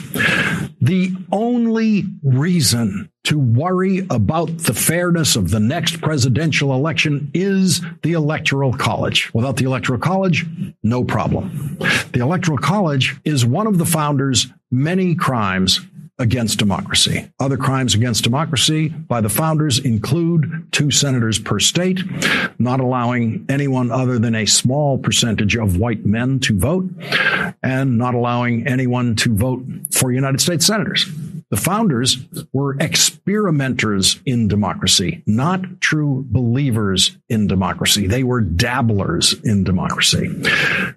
The 0.82 1.16
only 1.32 2.06
reason 2.24 3.12
to 3.26 3.38
worry 3.38 4.08
about 4.10 4.48
the 4.58 4.74
fairness 4.74 5.36
of 5.36 5.52
the 5.52 5.60
next 5.60 6.02
presidential 6.02 6.74
election 6.74 7.30
is 7.36 7.82
the 8.02 8.14
Electoral 8.14 8.74
College. 8.74 9.32
Without 9.36 9.58
the 9.58 9.66
Electoral 9.66 10.00
College, 10.00 10.48
no 10.82 11.04
problem. 11.04 11.78
The 12.12 12.22
Electoral 12.22 12.58
College 12.58 13.18
is 13.24 13.46
one 13.46 13.68
of 13.68 13.78
the 13.78 13.86
founders' 13.86 14.48
many 14.72 15.14
crimes 15.14 15.80
against 16.18 16.60
democracy. 16.60 17.30
Other 17.40 17.58
crimes 17.58 17.94
against 17.94 18.24
democracy 18.24 18.90
by 18.90 19.22
the 19.22 19.30
founders 19.30 19.80
include 19.80 20.68
two 20.72 20.92
senators 20.92 21.40
per 21.40 21.60
state, 21.60 22.02
not 22.58 22.80
allowing 22.80 23.46
anyone 23.50 23.92
other 23.92 24.18
than 24.18 24.36
a 24.36 24.46
small 24.46 24.98
percentage 24.98 25.56
of 25.56 25.78
white 25.78 26.06
men 26.06 26.40
to 26.42 26.58
vote, 26.58 26.90
and 27.62 27.98
not 27.98 28.16
allowing 28.16 28.68
anyone 28.68 29.16
to 29.18 29.36
vote 29.36 29.66
for 29.92 30.12
United 30.12 30.40
States 30.40 30.66
senators. 30.66 31.06
The 31.52 31.58
founders 31.58 32.26
were 32.54 32.76
experimenters 32.80 34.20
in 34.26 34.48
democracy, 34.48 35.24
not 35.28 35.80
true 35.80 36.26
believers 36.28 37.18
in 37.30 37.48
democracy. 37.48 38.08
They 38.08 38.24
were 38.24 38.42
dabblers 38.42 39.34
in 39.44 39.64
democracy. 39.64 40.30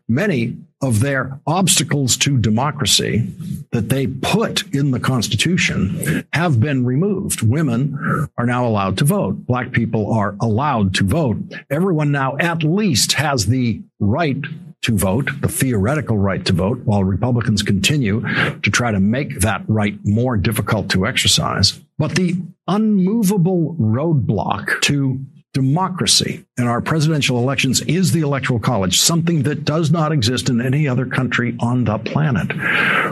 Many 0.08 0.56
of 0.80 1.00
their 1.00 1.40
obstacles 1.46 2.16
to 2.16 2.38
democracy 2.38 3.28
that 3.72 3.88
they 3.88 4.06
put 4.06 4.62
in 4.72 4.92
the 4.92 5.00
Constitution 5.00 6.26
have 6.32 6.60
been 6.60 6.84
removed. 6.84 7.42
Women 7.42 8.28
are 8.38 8.46
now 8.46 8.66
allowed 8.66 8.96
to 8.98 9.04
vote. 9.04 9.44
Black 9.46 9.72
people 9.72 10.12
are 10.12 10.36
allowed 10.40 10.94
to 10.94 11.04
vote. 11.04 11.38
Everyone 11.68 12.12
now 12.12 12.36
at 12.38 12.62
least 12.62 13.12
has 13.14 13.46
the 13.46 13.82
right 13.98 14.40
to 14.82 14.96
vote, 14.96 15.28
the 15.40 15.48
theoretical 15.48 16.16
right 16.16 16.44
to 16.46 16.52
vote, 16.52 16.78
while 16.84 17.02
Republicans 17.02 17.62
continue 17.62 18.20
to 18.20 18.70
try 18.70 18.92
to 18.92 19.00
make 19.00 19.40
that 19.40 19.64
right 19.66 19.98
more 20.04 20.36
difficult 20.36 20.88
to 20.90 21.04
exercise. 21.04 21.80
But 21.98 22.14
the 22.14 22.36
unmovable 22.68 23.74
roadblock 23.80 24.80
to 24.82 25.20
democracy 25.52 26.44
in 26.56 26.66
our 26.66 26.80
presidential 26.80 27.38
elections 27.38 27.80
is 27.82 28.12
the 28.12 28.20
Electoral 28.20 28.58
College, 28.58 29.00
something 29.00 29.42
that 29.44 29.64
does 29.64 29.90
not 29.90 30.12
exist 30.12 30.48
in 30.48 30.60
any 30.60 30.86
other 30.86 31.06
country 31.06 31.56
on 31.60 31.84
the 31.84 31.98
planet. 31.98 32.48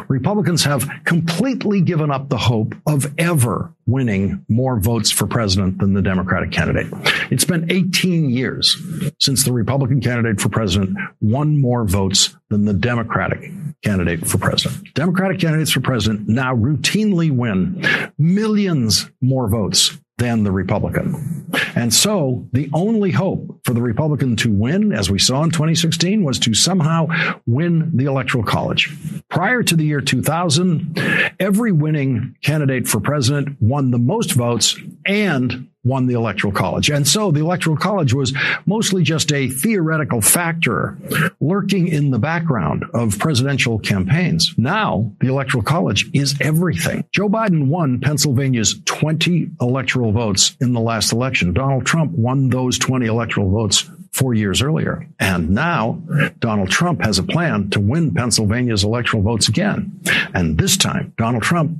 Republicans 0.08 0.64
have 0.64 0.88
completely 1.04 1.80
given 1.80 2.10
up 2.10 2.28
the 2.28 2.36
hope 2.36 2.74
of 2.86 3.12
ever 3.18 3.72
winning 3.86 4.44
more 4.48 4.78
votes 4.78 5.10
for 5.10 5.26
president 5.26 5.78
than 5.78 5.94
the 5.94 6.02
Democratic 6.02 6.50
candidate. 6.50 6.86
It's 7.30 7.44
been 7.44 7.70
18 7.70 8.30
years 8.30 8.76
since 9.18 9.44
the 9.44 9.52
Republican 9.52 10.00
candidate 10.00 10.40
for 10.40 10.48
president 10.48 10.96
won 11.20 11.60
more 11.60 11.84
votes 11.84 12.36
than 12.50 12.64
the 12.64 12.74
Democratic 12.74 13.50
candidate 13.82 14.26
for 14.26 14.38
president. 14.38 14.94
Democratic 14.94 15.40
candidates 15.40 15.70
for 15.70 15.80
president 15.80 16.28
now 16.28 16.54
routinely 16.54 17.30
win 17.30 17.84
millions 18.18 19.10
more 19.20 19.48
votes 19.48 19.96
than 20.18 20.44
the 20.44 20.52
Republican. 20.52 21.46
And 21.74 21.92
so 21.92 22.48
the 22.52 22.70
only 22.72 23.10
hope 23.10 23.60
for 23.64 23.74
the 23.74 23.82
Republican 23.82 24.36
to 24.36 24.50
win, 24.50 24.92
as 24.92 25.10
we 25.10 25.18
saw 25.18 25.42
in 25.42 25.50
2016, 25.50 26.24
was 26.24 26.38
to 26.40 26.54
somehow 26.54 27.08
win 27.46 27.90
the 27.94 28.06
Electoral 28.06 28.44
College. 28.44 28.96
Prior 29.28 29.62
to 29.62 29.76
the 29.76 29.84
year 29.84 30.00
2000, 30.00 30.98
every 31.38 31.72
winning 31.72 32.36
candidate 32.42 32.88
for 32.88 33.00
president 33.00 33.60
won 33.60 33.90
the 33.90 33.98
most 33.98 34.32
votes 34.32 34.78
and 35.04 35.68
won 35.86 36.06
the 36.06 36.14
Electoral 36.14 36.52
College. 36.52 36.90
And 36.90 37.06
so 37.06 37.30
the 37.30 37.40
Electoral 37.40 37.76
College 37.76 38.12
was 38.12 38.34
mostly 38.66 39.02
just 39.02 39.32
a 39.32 39.48
theoretical 39.48 40.20
factor 40.20 40.98
lurking 41.40 41.88
in 41.88 42.10
the 42.10 42.18
background 42.18 42.84
of 42.92 43.18
presidential 43.18 43.78
campaigns. 43.78 44.52
Now 44.56 45.12
the 45.20 45.28
Electoral 45.28 45.62
College 45.62 46.10
is 46.12 46.34
everything. 46.40 47.04
Joe 47.12 47.28
Biden 47.28 47.68
won 47.68 48.00
Pennsylvania's 48.00 48.80
20 48.84 49.50
electoral 49.60 50.12
votes 50.12 50.56
in 50.60 50.72
the 50.72 50.80
last 50.80 51.12
election. 51.12 51.52
Donald 51.52 51.86
Trump 51.86 52.12
won 52.12 52.48
those 52.48 52.78
20 52.78 53.06
electoral 53.06 53.50
votes 53.50 53.88
four 54.16 54.34
years 54.34 54.62
earlier. 54.62 55.06
And 55.20 55.50
now 55.50 56.02
Donald 56.38 56.70
Trump 56.70 57.02
has 57.02 57.18
a 57.18 57.22
plan 57.22 57.70
to 57.70 57.80
win 57.80 58.14
Pennsylvania's 58.14 58.82
electoral 58.82 59.22
votes 59.22 59.48
again. 59.48 60.00
And 60.34 60.56
this 60.56 60.76
time, 60.76 61.12
Donald 61.18 61.42
Trump 61.42 61.76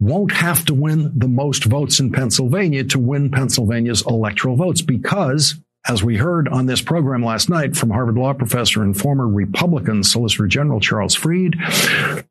won't 0.00 0.32
have 0.32 0.64
to 0.66 0.74
win 0.74 1.12
the 1.16 1.28
most 1.28 1.64
votes 1.64 2.00
in 2.00 2.10
Pennsylvania 2.10 2.84
to 2.84 2.98
win 2.98 3.30
Pennsylvania's 3.30 4.04
electoral 4.06 4.56
votes 4.56 4.82
because 4.82 5.54
as 5.86 6.02
we 6.04 6.16
heard 6.16 6.48
on 6.48 6.66
this 6.66 6.82
program 6.82 7.24
last 7.24 7.48
night 7.48 7.76
from 7.76 7.90
Harvard 7.90 8.16
Law 8.16 8.34
professor 8.34 8.82
and 8.82 8.98
former 8.98 9.26
Republican 9.26 10.02
Solicitor 10.02 10.46
General 10.46 10.80
Charles 10.80 11.14
Fried, 11.14 11.56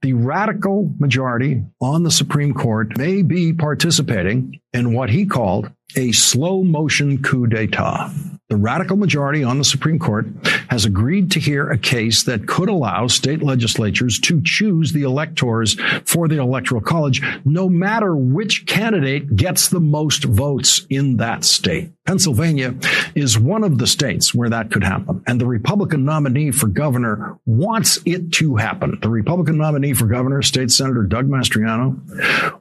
the 0.02 0.14
radical 0.14 0.94
majority 1.00 1.64
on 1.82 2.04
the 2.04 2.12
Supreme 2.12 2.54
Court 2.54 2.98
may 2.98 3.24
be 3.24 3.54
participating 3.54 4.60
in 4.74 4.94
what 4.94 5.10
he 5.10 5.26
called 5.26 5.72
a 5.96 6.12
slow 6.12 6.64
motion 6.64 7.22
coup 7.22 7.48
d'etat. 7.48 8.12
The 8.50 8.56
radical 8.56 8.96
majority 8.96 9.44
on 9.44 9.58
the 9.58 9.66
Supreme 9.66 10.00
Court 10.00 10.26
has 10.70 10.86
agreed 10.86 11.32
to 11.32 11.40
hear 11.40 11.70
a 11.70 11.78
case 11.78 12.24
that 12.24 12.48
could 12.48 12.70
allow 12.70 13.08
state 13.08 13.44
legislatures 13.44 14.20
to 14.22 14.42
choose 14.42 14.94
the 14.94 15.02
electors 15.02 15.76
for 16.06 16.30
the 16.30 16.38
Electoral 16.38 16.80
College, 16.80 17.22
no 17.44 17.68
matter 17.68 18.16
which 18.16 18.66
candidate 18.66 19.36
gets 19.36 19.68
the 19.68 19.82
most 19.82 20.24
votes 20.24 20.88
in 20.90 21.18
that 21.18 21.44
state. 21.44 21.92
Pennsylvania 22.06 22.74
is 23.16 23.38
one 23.38 23.66
of 23.66 23.80
the 23.80 23.88
states 23.88 24.34
where 24.34 24.50
that 24.50 24.72
could 24.72 24.84
happen. 24.84 25.22
And 25.28 25.42
the 25.42 25.46
Republican 25.46 26.06
nominee 26.06 26.52
for 26.52 26.68
governor 26.68 27.38
wants 27.46 28.00
it 28.06 28.32
to 28.34 28.56
happen. 28.56 28.98
The 29.02 29.10
Republican 29.10 29.58
nominee 29.58 29.94
for 29.94 30.06
governor, 30.06 30.42
State 30.42 30.72
Senator 30.72 31.04
Doug 31.04 31.28
Mastriano, 31.28 32.00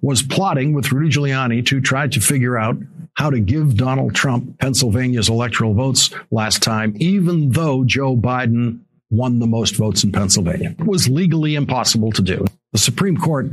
was 0.03 0.25
plotting 0.25 0.75
with 0.75 0.91
Rudy 0.91 1.11
Giuliani 1.11 1.65
to 1.67 1.81
try 1.81 2.09
to 2.09 2.21
figure 2.21 2.59
out 2.59 2.77
how 3.17 3.31
to 3.31 3.41
give 3.41 3.77
Donald 3.77 4.15
Trump 4.15 4.59
Pennsylvania's 4.59 5.29
electoral 5.29 5.75
votes 5.75 6.11
last 6.31 6.63
time, 6.63 6.95
even 6.99 7.51
though 7.51 7.85
Joe 7.85 8.17
Biden 8.17 8.81
won 9.11 9.39
the 9.39 9.47
most 9.47 9.77
votes 9.77 10.05
in 10.05 10.13
Pennsylvania. 10.13 10.75
It 10.79 10.87
was 10.87 11.09
legally 11.09 11.55
impossible 11.55 12.13
to 12.13 12.23
do. 12.23 12.45
The 12.73 12.79
Supreme 12.79 13.17
Court 13.17 13.51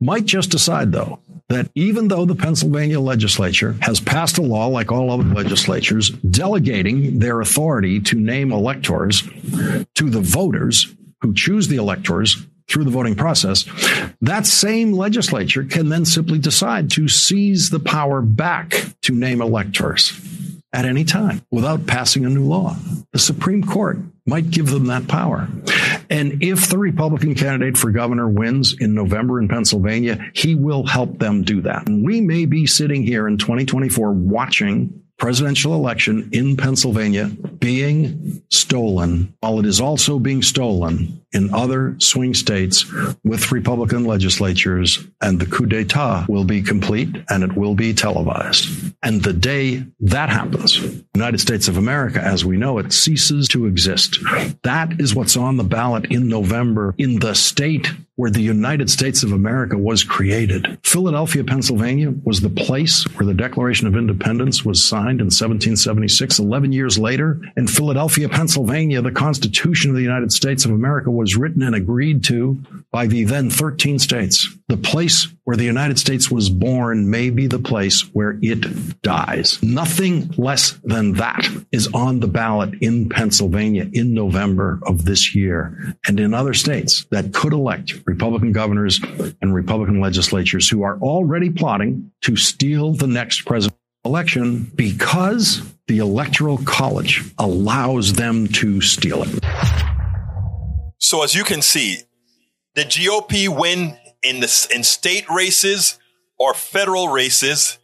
might 0.00 0.26
just 0.26 0.50
decide, 0.50 0.92
though, 0.92 1.20
that 1.48 1.70
even 1.74 2.08
though 2.08 2.26
the 2.26 2.34
Pennsylvania 2.34 3.00
legislature 3.00 3.76
has 3.80 4.00
passed 4.00 4.38
a 4.38 4.42
law 4.42 4.66
like 4.66 4.92
all 4.92 5.10
other 5.10 5.24
legislatures 5.24 6.10
delegating 6.10 7.18
their 7.18 7.40
authority 7.40 8.00
to 8.00 8.16
name 8.16 8.52
electors 8.52 9.22
to 9.94 10.10
the 10.10 10.20
voters 10.20 10.94
who 11.22 11.34
choose 11.34 11.68
the 11.68 11.76
electors 11.76 12.46
through 12.70 12.84
the 12.84 12.90
voting 12.90 13.16
process, 13.16 13.64
that 14.20 14.46
same 14.46 14.92
legislature 14.92 15.64
can 15.64 15.88
then 15.88 16.04
simply 16.04 16.38
decide 16.38 16.90
to 16.90 17.08
seize 17.08 17.70
the 17.70 17.80
power 17.80 18.22
back 18.22 18.86
to 19.02 19.14
name 19.14 19.42
electors 19.42 20.18
at 20.72 20.84
any 20.84 21.04
time 21.04 21.44
without 21.50 21.86
passing 21.86 22.24
a 22.24 22.28
new 22.28 22.44
law. 22.44 22.76
The 23.12 23.18
Supreme 23.18 23.64
Court 23.64 23.98
might 24.24 24.50
give 24.50 24.70
them 24.70 24.86
that 24.86 25.08
power. 25.08 25.48
And 26.08 26.42
if 26.42 26.68
the 26.68 26.78
Republican 26.78 27.34
candidate 27.34 27.76
for 27.76 27.90
governor 27.90 28.28
wins 28.28 28.76
in 28.78 28.94
November 28.94 29.40
in 29.40 29.48
Pennsylvania, 29.48 30.30
he 30.34 30.54
will 30.54 30.86
help 30.86 31.18
them 31.18 31.42
do 31.42 31.62
that. 31.62 31.88
And 31.88 32.04
we 32.04 32.20
may 32.20 32.46
be 32.46 32.66
sitting 32.66 33.02
here 33.02 33.26
in 33.26 33.38
2024 33.38 34.12
watching 34.12 35.02
presidential 35.20 35.74
election 35.74 36.30
in 36.32 36.56
Pennsylvania 36.56 37.26
being 37.26 38.42
stolen 38.48 39.34
while 39.40 39.58
it 39.58 39.66
is 39.66 39.80
also 39.80 40.18
being 40.18 40.42
stolen 40.42 41.20
in 41.32 41.52
other 41.54 41.96
swing 41.98 42.34
states 42.34 42.86
with 43.24 43.52
Republican 43.52 44.04
legislatures, 44.04 45.04
and 45.20 45.40
the 45.40 45.46
coup 45.46 45.66
d'etat 45.66 46.26
will 46.28 46.44
be 46.44 46.62
complete 46.62 47.08
and 47.28 47.42
it 47.42 47.56
will 47.56 47.74
be 47.74 47.94
televised. 47.94 48.94
And 49.02 49.22
the 49.22 49.32
day 49.32 49.84
that 50.00 50.28
happens, 50.28 50.80
the 50.80 51.04
United 51.14 51.38
States 51.38 51.68
of 51.68 51.76
America, 51.76 52.20
as 52.20 52.44
we 52.44 52.56
know 52.56 52.78
it, 52.78 52.92
ceases 52.92 53.48
to 53.48 53.66
exist. 53.66 54.18
That 54.62 55.00
is 55.00 55.14
what's 55.14 55.36
on 55.36 55.56
the 55.56 55.64
ballot 55.64 56.06
in 56.06 56.28
November 56.28 56.94
in 56.98 57.18
the 57.18 57.34
state 57.34 57.90
where 58.20 58.30
the 58.30 58.42
United 58.42 58.90
States 58.90 59.22
of 59.22 59.32
America 59.32 59.78
was 59.78 60.04
created. 60.04 60.78
Philadelphia, 60.84 61.42
Pennsylvania 61.42 62.12
was 62.22 62.42
the 62.42 62.50
place 62.50 63.04
where 63.14 63.24
the 63.24 63.32
Declaration 63.32 63.86
of 63.86 63.96
Independence 63.96 64.62
was 64.62 64.84
signed 64.84 65.20
in 65.20 65.28
1776. 65.28 66.38
11 66.38 66.70
years 66.70 66.98
later, 66.98 67.40
in 67.56 67.66
Philadelphia, 67.66 68.28
Pennsylvania, 68.28 69.00
the 69.00 69.10
Constitution 69.10 69.90
of 69.90 69.96
the 69.96 70.02
United 70.02 70.32
States 70.32 70.66
of 70.66 70.70
America 70.70 71.10
was 71.20 71.36
written 71.36 71.62
and 71.62 71.74
agreed 71.74 72.24
to 72.24 72.58
by 72.90 73.06
the 73.06 73.24
then 73.24 73.50
13 73.50 73.98
states. 73.98 74.48
The 74.68 74.78
place 74.78 75.28
where 75.44 75.56
the 75.56 75.64
United 75.64 75.98
States 75.98 76.30
was 76.30 76.48
born 76.48 77.10
may 77.10 77.28
be 77.28 77.46
the 77.46 77.58
place 77.58 78.00
where 78.14 78.38
it 78.40 79.02
dies. 79.02 79.62
Nothing 79.62 80.32
less 80.38 80.80
than 80.82 81.12
that 81.14 81.46
is 81.70 81.88
on 81.92 82.20
the 82.20 82.26
ballot 82.26 82.72
in 82.80 83.10
Pennsylvania 83.10 83.86
in 83.92 84.14
November 84.14 84.80
of 84.84 85.04
this 85.04 85.34
year 85.34 85.94
and 86.08 86.18
in 86.18 86.32
other 86.32 86.54
states 86.54 87.04
that 87.10 87.34
could 87.34 87.52
elect 87.52 88.00
Republican 88.06 88.52
governors 88.52 88.98
and 89.42 89.54
Republican 89.54 90.00
legislatures 90.00 90.70
who 90.70 90.82
are 90.82 90.98
already 91.00 91.50
plotting 91.50 92.10
to 92.22 92.34
steal 92.34 92.94
the 92.94 93.06
next 93.06 93.44
presidential 93.44 93.76
election 94.06 94.72
because 94.74 95.60
the 95.86 95.98
Electoral 95.98 96.56
College 96.64 97.22
allows 97.38 98.14
them 98.14 98.48
to 98.48 98.80
steal 98.80 99.22
it. 99.22 99.89
So, 101.00 101.24
as 101.24 101.34
you 101.34 101.44
can 101.44 101.62
see, 101.62 102.02
the 102.74 102.82
GOP 102.82 103.48
win 103.48 103.98
in 104.22 104.40
the 104.40 104.68
in 104.74 104.84
state 104.84 105.28
races 105.28 105.98
or 106.38 106.54
federal 106.54 107.08
races, 107.08 107.78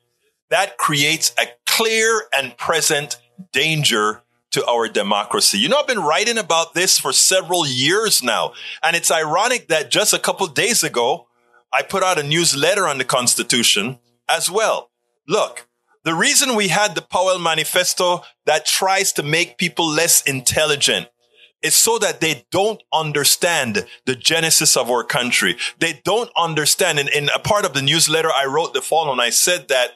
that 0.51 0.79
creates 0.79 1.35
a 1.39 1.47
clear 1.67 2.23
and 2.37 2.57
present 2.57 3.19
danger 3.53 4.23
to 4.53 4.65
our 4.67 4.89
democracy. 4.89 5.59
You 5.59 5.69
know, 5.69 5.79
I've 5.79 5.87
been 5.87 6.01
writing 6.01 6.39
about 6.39 6.75
this 6.75 6.99
for 6.99 7.13
several 7.13 7.67
years 7.67 8.23
now. 8.23 8.53
And 8.83 8.95
it's 8.95 9.11
ironic 9.11 9.69
that 9.69 9.91
just 9.91 10.15
a 10.15 10.19
couple 10.19 10.47
days 10.47 10.83
ago, 10.83 11.27
I 11.73 11.83
put 11.83 12.03
out 12.03 12.19
a 12.19 12.23
newsletter 12.23 12.87
on 12.87 12.99
the 12.99 13.05
Constitution 13.05 13.99
as 14.29 14.51
well. 14.51 14.91
Look, 15.27 15.69
the 16.05 16.15
reason 16.15 16.55
we 16.55 16.69
had 16.69 16.95
the 16.95 17.03
Powell 17.03 17.39
Manifesto 17.39 18.23
that 18.45 18.65
tries 18.65 19.13
to 19.15 19.23
make 19.23 19.59
people 19.59 19.87
less 19.89 20.23
intelligent 20.23 21.09
is 21.63 21.75
so 21.75 21.99
that 21.99 22.21
they 22.21 22.45
don't 22.51 22.83
understand 22.93 23.87
the 24.05 24.15
genesis 24.15 24.77
of 24.77 24.91
our 24.91 25.03
country. 25.03 25.57
They 25.79 26.01
don't 26.05 26.31
understand. 26.37 26.99
And 26.99 27.09
in 27.09 27.29
a 27.35 27.39
part 27.39 27.65
of 27.65 27.73
the 27.73 27.83
newsletter, 27.83 28.31
I 28.31 28.47
wrote 28.47 28.75
the 28.75 28.83
following. 28.83 29.21
I 29.21 29.31
said 29.31 29.69
that 29.69 29.93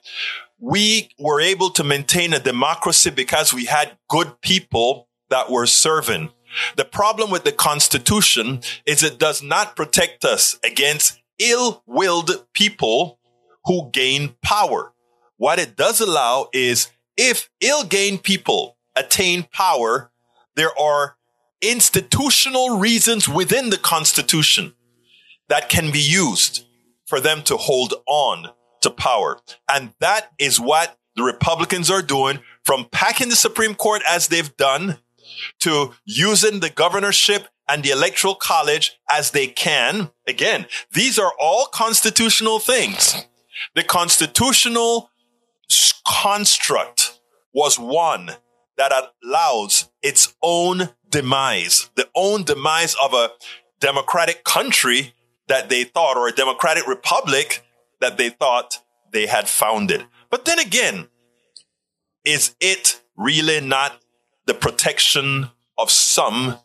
we 0.58 1.10
were 1.18 1.40
able 1.40 1.70
to 1.70 1.84
maintain 1.84 2.32
a 2.32 2.38
democracy 2.38 3.10
because 3.10 3.54
we 3.54 3.66
had 3.66 3.96
good 4.08 4.40
people 4.40 5.08
that 5.30 5.50
were 5.50 5.66
serving. 5.66 6.30
The 6.76 6.84
problem 6.84 7.30
with 7.30 7.44
the 7.44 7.52
Constitution 7.52 8.60
is 8.84 9.02
it 9.02 9.18
does 9.18 9.42
not 9.42 9.76
protect 9.76 10.24
us 10.24 10.58
against 10.64 11.20
ill-willed 11.38 12.46
people 12.52 13.18
who 13.64 13.90
gain 13.92 14.34
power. 14.42 14.92
What 15.36 15.58
it 15.58 15.76
does 15.76 16.00
allow 16.00 16.48
is 16.52 16.90
if 17.16 17.48
ill-gained 17.60 18.22
people 18.22 18.76
attain 18.96 19.46
power, 19.52 20.10
there 20.56 20.76
are 20.78 21.16
institutional 21.62 22.78
reasons 22.78 23.28
within 23.28 23.70
the 23.70 23.78
Constitution 23.78 24.74
that 25.48 25.68
can 25.68 25.90
be 25.90 26.00
used 26.00 26.66
for 27.06 27.20
them 27.20 27.42
to 27.42 27.56
hold 27.56 27.94
on 28.06 28.50
to 28.80 28.90
power. 28.90 29.40
And 29.68 29.92
that 30.00 30.30
is 30.38 30.60
what 30.60 30.96
the 31.16 31.22
Republicans 31.22 31.90
are 31.90 32.02
doing 32.02 32.38
from 32.64 32.86
packing 32.90 33.28
the 33.28 33.36
Supreme 33.36 33.74
Court 33.74 34.02
as 34.08 34.28
they've 34.28 34.56
done 34.56 34.98
to 35.60 35.92
using 36.04 36.60
the 36.60 36.70
governorship 36.70 37.48
and 37.68 37.82
the 37.82 37.90
electoral 37.90 38.34
college 38.34 38.98
as 39.08 39.30
they 39.30 39.46
can. 39.46 40.10
Again, 40.26 40.66
these 40.92 41.18
are 41.18 41.32
all 41.38 41.66
constitutional 41.66 42.58
things. 42.58 43.26
The 43.74 43.84
constitutional 43.84 45.10
construct 46.06 47.20
was 47.52 47.78
one 47.78 48.32
that 48.76 48.92
allows 49.24 49.90
its 50.02 50.34
own 50.42 50.90
demise, 51.10 51.90
the 51.96 52.08
own 52.14 52.44
demise 52.44 52.96
of 53.02 53.12
a 53.12 53.30
democratic 53.80 54.44
country 54.44 55.14
that 55.48 55.68
they 55.68 55.84
thought, 55.84 56.16
or 56.16 56.28
a 56.28 56.32
democratic 56.32 56.86
republic 56.86 57.64
that 58.00 58.16
they 58.16 58.30
thought 58.30 58.78
they 59.12 59.26
had 59.26 59.48
founded. 59.48 60.04
But 60.30 60.44
then 60.44 60.58
again, 60.58 61.08
is 62.24 62.54
it 62.60 63.00
really 63.16 63.60
not 63.60 64.00
the 64.46 64.54
protection 64.54 65.50
of 65.76 65.90
some 65.90 66.58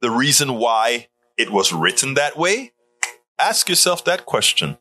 the 0.00 0.10
reason 0.10 0.54
why 0.54 1.08
it 1.38 1.50
was 1.50 1.72
written 1.72 2.14
that 2.14 2.36
way? 2.36 2.72
Ask 3.38 3.68
yourself 3.68 4.04
that 4.04 4.26
question. 4.26 4.78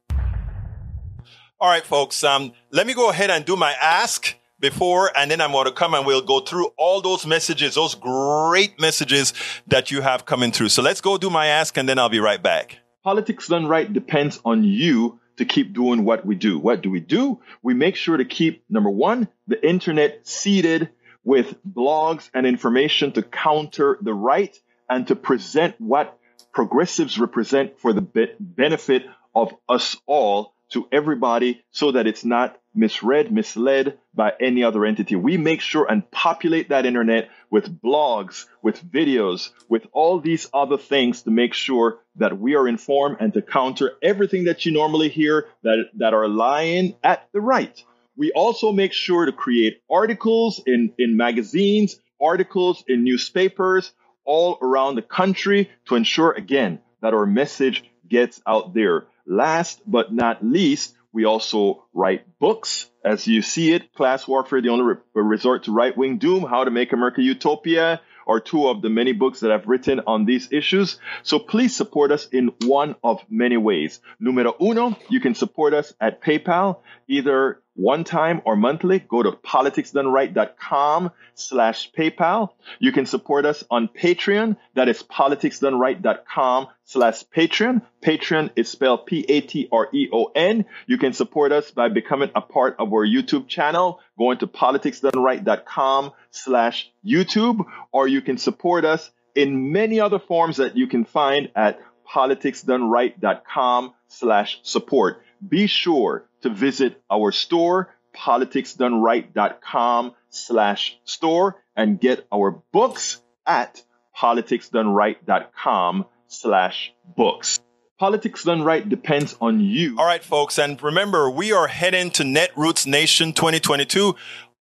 All 1.60 1.70
right, 1.70 1.86
folks, 1.86 2.24
um, 2.24 2.52
let 2.72 2.86
me 2.86 2.94
go 2.94 3.10
ahead 3.10 3.30
and 3.30 3.46
do 3.46 3.56
my 3.56 3.74
ask 3.82 4.36
before, 4.60 5.12
and 5.18 5.30
then 5.30 5.42
I'm 5.42 5.52
going 5.52 5.66
to 5.66 5.72
come 5.72 5.94
and 5.94 6.06
we'll 6.06 6.22
go 6.22 6.40
through 6.40 6.68
all 6.78 7.02
those 7.02 7.26
messages, 7.26 7.76
those 7.76 7.96
great 7.96 8.80
messages 8.80 9.34
that 9.68 9.92
you 9.92 10.02
have 10.02 10.26
coming 10.26 10.52
through. 10.52 10.70
So 10.70 10.82
let's 10.82 11.02
go 11.02 11.18
do 11.18 11.30
my 11.30 11.48
ask, 11.48 11.78
and 11.78 11.88
then 11.88 12.00
I'll 12.00 12.10
be 12.10 12.20
right 12.20 12.42
back. 12.42 12.80
Politics 13.04 13.48
done 13.48 13.68
right 13.68 13.92
depends 13.92 14.40
on 14.44 14.64
you 14.64 15.20
to 15.38 15.46
keep 15.46 15.74
doing 15.74 16.06
what 16.06 16.26
we 16.26 16.36
do. 16.36 16.58
What 16.58 16.82
do 16.82 16.90
we 16.90 17.00
do? 17.00 17.42
We 17.62 17.74
make 17.74 17.96
sure 17.96 18.18
to 18.18 18.26
keep, 18.26 18.64
number 18.70 18.90
one, 18.90 19.28
the 19.48 19.68
internet 19.68 20.26
seeded 20.28 20.90
with 21.24 21.56
blogs 21.66 22.30
and 22.34 22.46
information 22.46 23.12
to 23.14 23.22
counter 23.22 23.98
the 24.02 24.14
right 24.14 24.58
and 24.90 25.08
to 25.08 25.16
present 25.16 25.76
what 25.80 26.18
progressives 26.54 27.20
represent 27.20 27.80
for 27.80 27.92
the 27.92 28.02
be- 28.02 28.32
benefit 28.40 29.06
of 29.36 29.54
us 29.68 29.98
all 30.06 30.55
to 30.76 30.88
everybody 30.92 31.64
so 31.72 31.94
that 31.94 32.06
it's 32.06 32.26
not 32.26 32.60
misread, 32.76 33.32
misled 33.32 33.98
by 34.14 34.34
any 34.42 34.62
other 34.62 34.86
entity. 34.86 35.16
We 35.16 35.38
make 35.38 35.62
sure 35.62 35.90
and 35.90 36.10
populate 36.12 36.70
that 36.70 36.86
internet 36.86 37.30
with 37.50 37.82
blogs, 37.82 38.46
with 38.62 38.84
videos, 38.84 39.52
with 39.70 39.88
all 39.94 40.20
these 40.20 40.50
other 40.54 40.78
things 40.78 41.22
to 41.22 41.32
make 41.32 41.54
sure 41.54 42.00
that 42.18 42.38
we 42.38 42.56
are 42.56 42.68
informed 42.68 43.18
and 43.22 43.34
to 43.34 43.42
counter 43.42 43.94
everything 44.04 44.44
that 44.44 44.66
you 44.66 44.74
normally 44.74 45.08
hear 45.08 45.48
that, 45.64 45.86
that 45.96 46.14
are 46.14 46.28
lying 46.28 46.96
at 47.02 47.30
the 47.32 47.40
right. 47.40 47.82
We 48.18 48.34
also 48.34 48.74
make 48.74 48.92
sure 48.92 49.26
to 49.26 49.32
create 49.32 49.82
articles 49.90 50.62
in, 50.68 50.92
in 51.00 51.16
magazines, 51.16 51.98
articles 52.22 52.84
in 52.86 53.06
newspapers 53.06 53.94
all 54.26 54.58
around 54.62 54.96
the 54.96 55.02
country 55.02 55.70
to 55.86 55.96
ensure, 55.96 56.34
again, 56.34 56.80
that 57.02 57.14
our 57.14 57.26
message 57.26 57.86
gets 58.10 58.42
out 58.46 58.74
there. 58.74 59.06
Last 59.26 59.82
but 59.86 60.14
not 60.14 60.44
least, 60.46 60.96
we 61.12 61.26
also 61.26 61.86
write 61.94 62.38
books. 62.40 62.90
As 63.04 63.28
you 63.28 63.42
see 63.42 63.74
it, 63.74 63.94
Class 63.94 64.28
Warfare, 64.28 64.62
the 64.62 64.70
only 64.70 64.84
re- 65.14 65.24
resort 65.24 65.64
to 65.64 65.72
right 65.72 65.96
wing 65.96 66.18
doom, 66.18 66.44
How 66.44 66.64
to 66.64 66.72
Make 66.72 66.92
America 66.92 67.22
Utopia, 67.22 68.02
are 68.28 68.40
two 68.40 68.68
of 68.68 68.82
the 68.82 68.90
many 68.90 69.14
books 69.14 69.40
that 69.42 69.52
I've 69.52 69.68
written 69.68 70.02
on 70.08 70.26
these 70.26 70.52
issues. 70.52 71.00
So 71.24 71.40
please 71.40 71.76
support 71.76 72.12
us 72.12 72.28
in 72.28 72.52
one 72.66 72.96
of 73.04 73.22
many 73.30 73.58
ways. 73.58 74.00
Numero 74.20 74.56
uno, 74.62 74.98
you 75.10 75.20
can 75.20 75.36
support 75.36 75.74
us 75.74 75.94
at 76.02 76.22
PayPal, 76.22 76.80
either 77.08 77.62
one 77.76 78.04
time 78.04 78.42
or 78.46 78.56
monthly. 78.56 79.00
Go 79.00 79.22
to 79.22 79.32
politicsdoneright.com 79.32 81.12
slash 81.36 81.92
PayPal. 81.92 82.50
You 82.80 82.92
can 82.92 83.06
support 83.06 83.46
us 83.46 83.64
on 83.70 83.88
Patreon. 83.88 84.58
That 84.74 84.90
is 84.90 85.04
politicsdoneright.com 85.04 86.68
slash 86.86 87.24
Patreon. 87.36 87.82
Patreon 88.02 88.52
is 88.56 88.70
spelled 88.70 89.06
P-A-T-R-E-O-N. 89.06 90.66
You 90.88 90.98
can 90.98 91.14
support 91.14 91.52
us 91.52 91.72
by 91.72 91.90
becoming 91.90 92.32
a 92.36 92.42
part 92.42 92.78
of 92.80 92.94
our 92.94 93.06
YouTube 93.06 93.48
channel, 93.48 94.00
going 94.18 94.38
to 94.40 94.48
politicsdoneright.com 94.48 96.12
slash 96.32 96.92
YouTube, 97.06 97.66
or 97.92 98.08
you 98.08 98.22
can 98.22 98.38
support 98.38 98.86
us 98.86 99.12
in 99.36 99.74
many 99.74 100.00
other 100.00 100.20
forms 100.20 100.58
that 100.58 100.78
you 100.78 100.88
can 100.88 101.04
find 101.04 101.50
at 101.56 101.82
politicsdoneright.com 102.10 103.94
slash 104.08 104.60
support. 104.64 105.22
Be 105.48 105.68
sure 105.68 106.26
to 106.46 106.52
visit 106.52 107.02
our 107.12 107.32
store, 107.32 107.94
politicsdoneright.com 108.16 110.14
slash 110.30 110.98
store, 111.04 111.62
and 111.76 112.00
get 112.00 112.26
our 112.32 112.52
books 112.72 113.20
at 113.48 113.82
politicsdoneright.com 114.16 116.06
slash 116.28 116.94
books. 117.18 117.60
Politics 117.98 118.44
Done 118.44 118.62
Right 118.62 118.88
depends 118.88 119.36
on 119.40 119.60
you. 119.62 119.96
All 119.98 120.06
right, 120.06 120.24
folks. 120.24 120.60
And 120.60 120.82
remember, 120.84 121.30
we 121.30 121.54
are 121.54 121.68
heading 121.68 122.12
to 122.12 122.24
Netroots 122.24 122.86
Nation 122.86 123.32
2022 123.32 124.16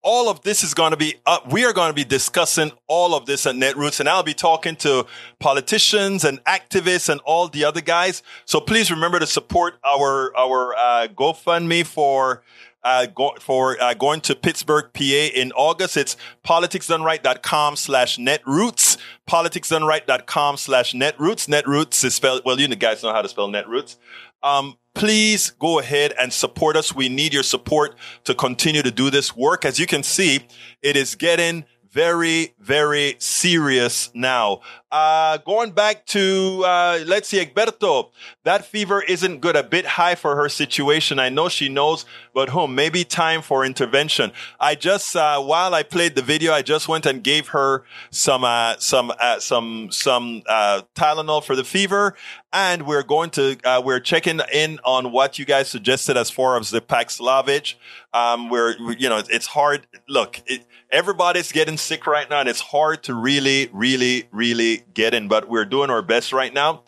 all 0.05 0.29
of 0.29 0.43
this 0.43 0.63
is 0.63 0.75
going 0.75 0.91
to 0.91 0.97
be 0.97 1.15
up. 1.25 1.51
We 1.51 1.65
are 1.65 1.73
going 1.73 1.89
to 1.89 1.95
be 1.95 2.05
discussing 2.05 2.71
all 2.87 3.15
of 3.15 3.25
this 3.25 3.47
at 3.47 3.55
Netroots 3.57 4.01
and 4.01 4.09
I'll 4.09 4.23
be 4.23 4.35
talking 4.35 4.77
to 4.77 5.07
politicians 5.41 6.25
and 6.25 6.45
activists 6.45 7.09
and 7.09 7.21
all 7.23 7.49
the 7.49 7.65
other 7.65 7.81
guys. 7.81 8.23
So 8.45 8.61
please 8.61 8.91
remember 8.91 9.19
to 9.19 9.27
support 9.27 9.75
our, 9.83 10.37
our, 10.37 10.75
uh, 10.75 11.09
GoFundMe 11.09 11.87
for, 11.87 12.43
uh, 12.85 13.07
go, 13.07 13.33
for, 13.41 13.83
uh, 13.83 13.95
going 13.95 14.21
to 14.21 14.35
Pittsburgh, 14.37 14.93
PA 14.93 15.03
in 15.35 15.53
August. 15.53 15.97
It's 15.97 16.19
politicsdoneright.com 16.47 17.77
slash 17.77 18.19
netroots, 18.19 18.99
politicsdoneright.com 19.29 20.59
slash 20.59 20.93
netroots. 20.93 21.49
Netroots 21.49 22.05
is 22.05 22.15
spelled, 22.15 22.43
well, 22.45 22.61
you 22.61 22.69
guys 22.77 23.03
know 23.03 23.13
how 23.13 23.23
to 23.23 23.29
spell 23.29 23.49
netroots. 23.49 23.97
Um, 24.43 24.77
please 24.95 25.51
go 25.51 25.79
ahead 25.81 26.15
and 26.19 26.33
support 26.33 26.77
us. 26.77 26.95
We 26.95 27.09
need 27.09 27.35
your 27.35 27.43
support 27.43 27.97
to 28.25 28.35
continue 28.35 28.83
to 28.83 28.91
do 28.91 29.11
this 29.11 29.37
work. 29.37 29.65
As 29.65 29.79
you 29.79 29.87
can 29.87 30.03
see, 30.03 30.47
it 30.83 30.97
is 30.97 31.15
getting 31.15 31.65
very, 31.95 32.55
very 32.59 33.15
serious 33.21 34.11
now. 34.15 34.61
Uh, 34.91 35.37
going 35.39 35.71
back 35.71 36.05
to, 36.07 36.63
uh, 36.67 36.99
let's 37.07 37.29
see, 37.29 37.45
Egberto, 37.45 38.11
that 38.43 38.65
fever 38.65 39.01
isn't 39.03 39.41
good, 39.41 39.55
a 39.55 39.63
bit 39.63 39.87
high 39.87 40.17
for 40.17 40.35
her 40.35 40.49
situation. 40.49 41.21
I 41.21 41.29
know 41.29 41.49
she 41.49 41.69
knows, 41.69 42.05
but 42.35 42.51
whom? 42.51 42.75
Maybe 42.75 43.05
time 43.05 43.41
for 43.41 43.65
intervention. 43.65 44.33
I 44.61 44.75
just, 44.75 45.15
uh, 45.15 45.41
while 45.41 45.73
I 45.75 45.85
played 45.85 46.17
the 46.17 46.23
video, 46.23 46.53
I 46.53 46.63
just 46.63 46.89
went 46.89 47.07
and 47.07 47.23
gave 47.23 47.49
her 47.49 47.85
some, 48.11 48.45
uh, 48.45 48.75
some, 48.79 49.13
uh, 49.19 49.39
some, 49.39 49.89
some, 49.91 50.43
uh, 50.49 50.83
Tylenol 50.95 51.43
for 51.43 51.55
the 51.55 51.65
fever. 51.65 52.15
And 52.53 52.87
we're 52.87 53.03
going 53.03 53.31
to, 53.31 53.57
uh, 53.65 53.81
we're 53.85 54.01
checking 54.01 54.41
in 54.53 54.81
on 54.85 55.13
what 55.13 55.39
you 55.39 55.45
guys 55.45 55.69
suggested 55.69 56.17
as 56.17 56.31
far 56.31 56.59
as 56.59 56.71
the 56.71 56.81
Paxlovid. 56.81 57.75
Um, 58.13 58.51
we're, 58.51 58.77
you 58.99 59.09
know, 59.09 59.23
it's 59.29 59.47
hard. 59.47 59.87
Look, 60.09 60.41
it, 60.47 60.65
everybody's 60.91 61.51
getting 61.53 61.77
sick 61.77 62.07
right 62.07 62.29
now 62.29 62.41
and 62.41 62.49
it's 62.49 62.61
hard 62.61 63.03
to 63.05 63.15
really, 63.15 63.69
really, 63.73 64.29
really 64.31 64.85
get 64.95 65.15
in, 65.15 65.29
but 65.29 65.49
we're 65.49 65.65
doing 65.65 65.91
our 65.91 66.03
best 66.03 66.33
right 66.33 66.55
now. 66.55 66.83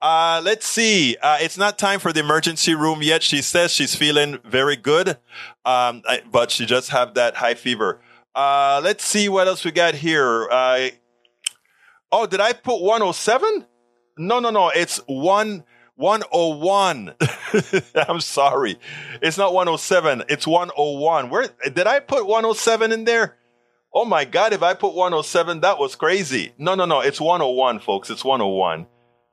Uh, 0.00 0.40
let's 0.44 0.66
see. 0.66 1.16
Uh, 1.20 1.38
it's 1.40 1.58
not 1.58 1.76
time 1.76 1.98
for 1.98 2.12
the 2.12 2.20
emergency 2.20 2.74
room 2.74 3.02
yet. 3.02 3.22
She 3.22 3.42
says 3.42 3.72
she's 3.72 3.96
feeling 3.96 4.38
very 4.44 4.76
good. 4.76 5.10
Um, 5.64 6.02
I, 6.06 6.22
but 6.30 6.50
she 6.50 6.66
just 6.66 6.90
have 6.90 7.14
that 7.14 7.36
high 7.36 7.54
fever. 7.54 8.00
Uh, 8.34 8.80
let's 8.84 9.04
see 9.04 9.28
what 9.28 9.48
else 9.48 9.64
we 9.64 9.72
got 9.72 9.94
here. 9.94 10.48
Uh, 10.50 10.90
oh, 12.12 12.26
did 12.26 12.40
I 12.40 12.52
put 12.52 12.80
107? 12.80 13.66
No, 14.18 14.38
no, 14.38 14.50
no. 14.50 14.68
It's 14.68 14.98
one, 15.06 15.64
101. 15.96 17.14
I'm 18.08 18.20
sorry. 18.20 18.78
It's 19.20 19.38
not 19.38 19.52
107. 19.52 20.24
It's 20.28 20.46
101. 20.46 21.30
Where 21.30 21.48
did 21.72 21.88
I 21.88 21.98
put 21.98 22.24
107 22.24 22.92
in 22.92 23.04
there? 23.04 23.36
Oh 23.92 24.04
my 24.04 24.24
God, 24.24 24.52
if 24.52 24.62
I 24.62 24.74
put 24.74 24.94
107, 24.94 25.62
that 25.62 25.78
was 25.78 25.96
crazy. 25.96 26.52
No, 26.56 26.76
no, 26.76 26.84
no. 26.84 27.00
It's 27.00 27.20
101, 27.20 27.80
folks. 27.80 28.10
It's 28.10 28.24
101. 28.24 28.86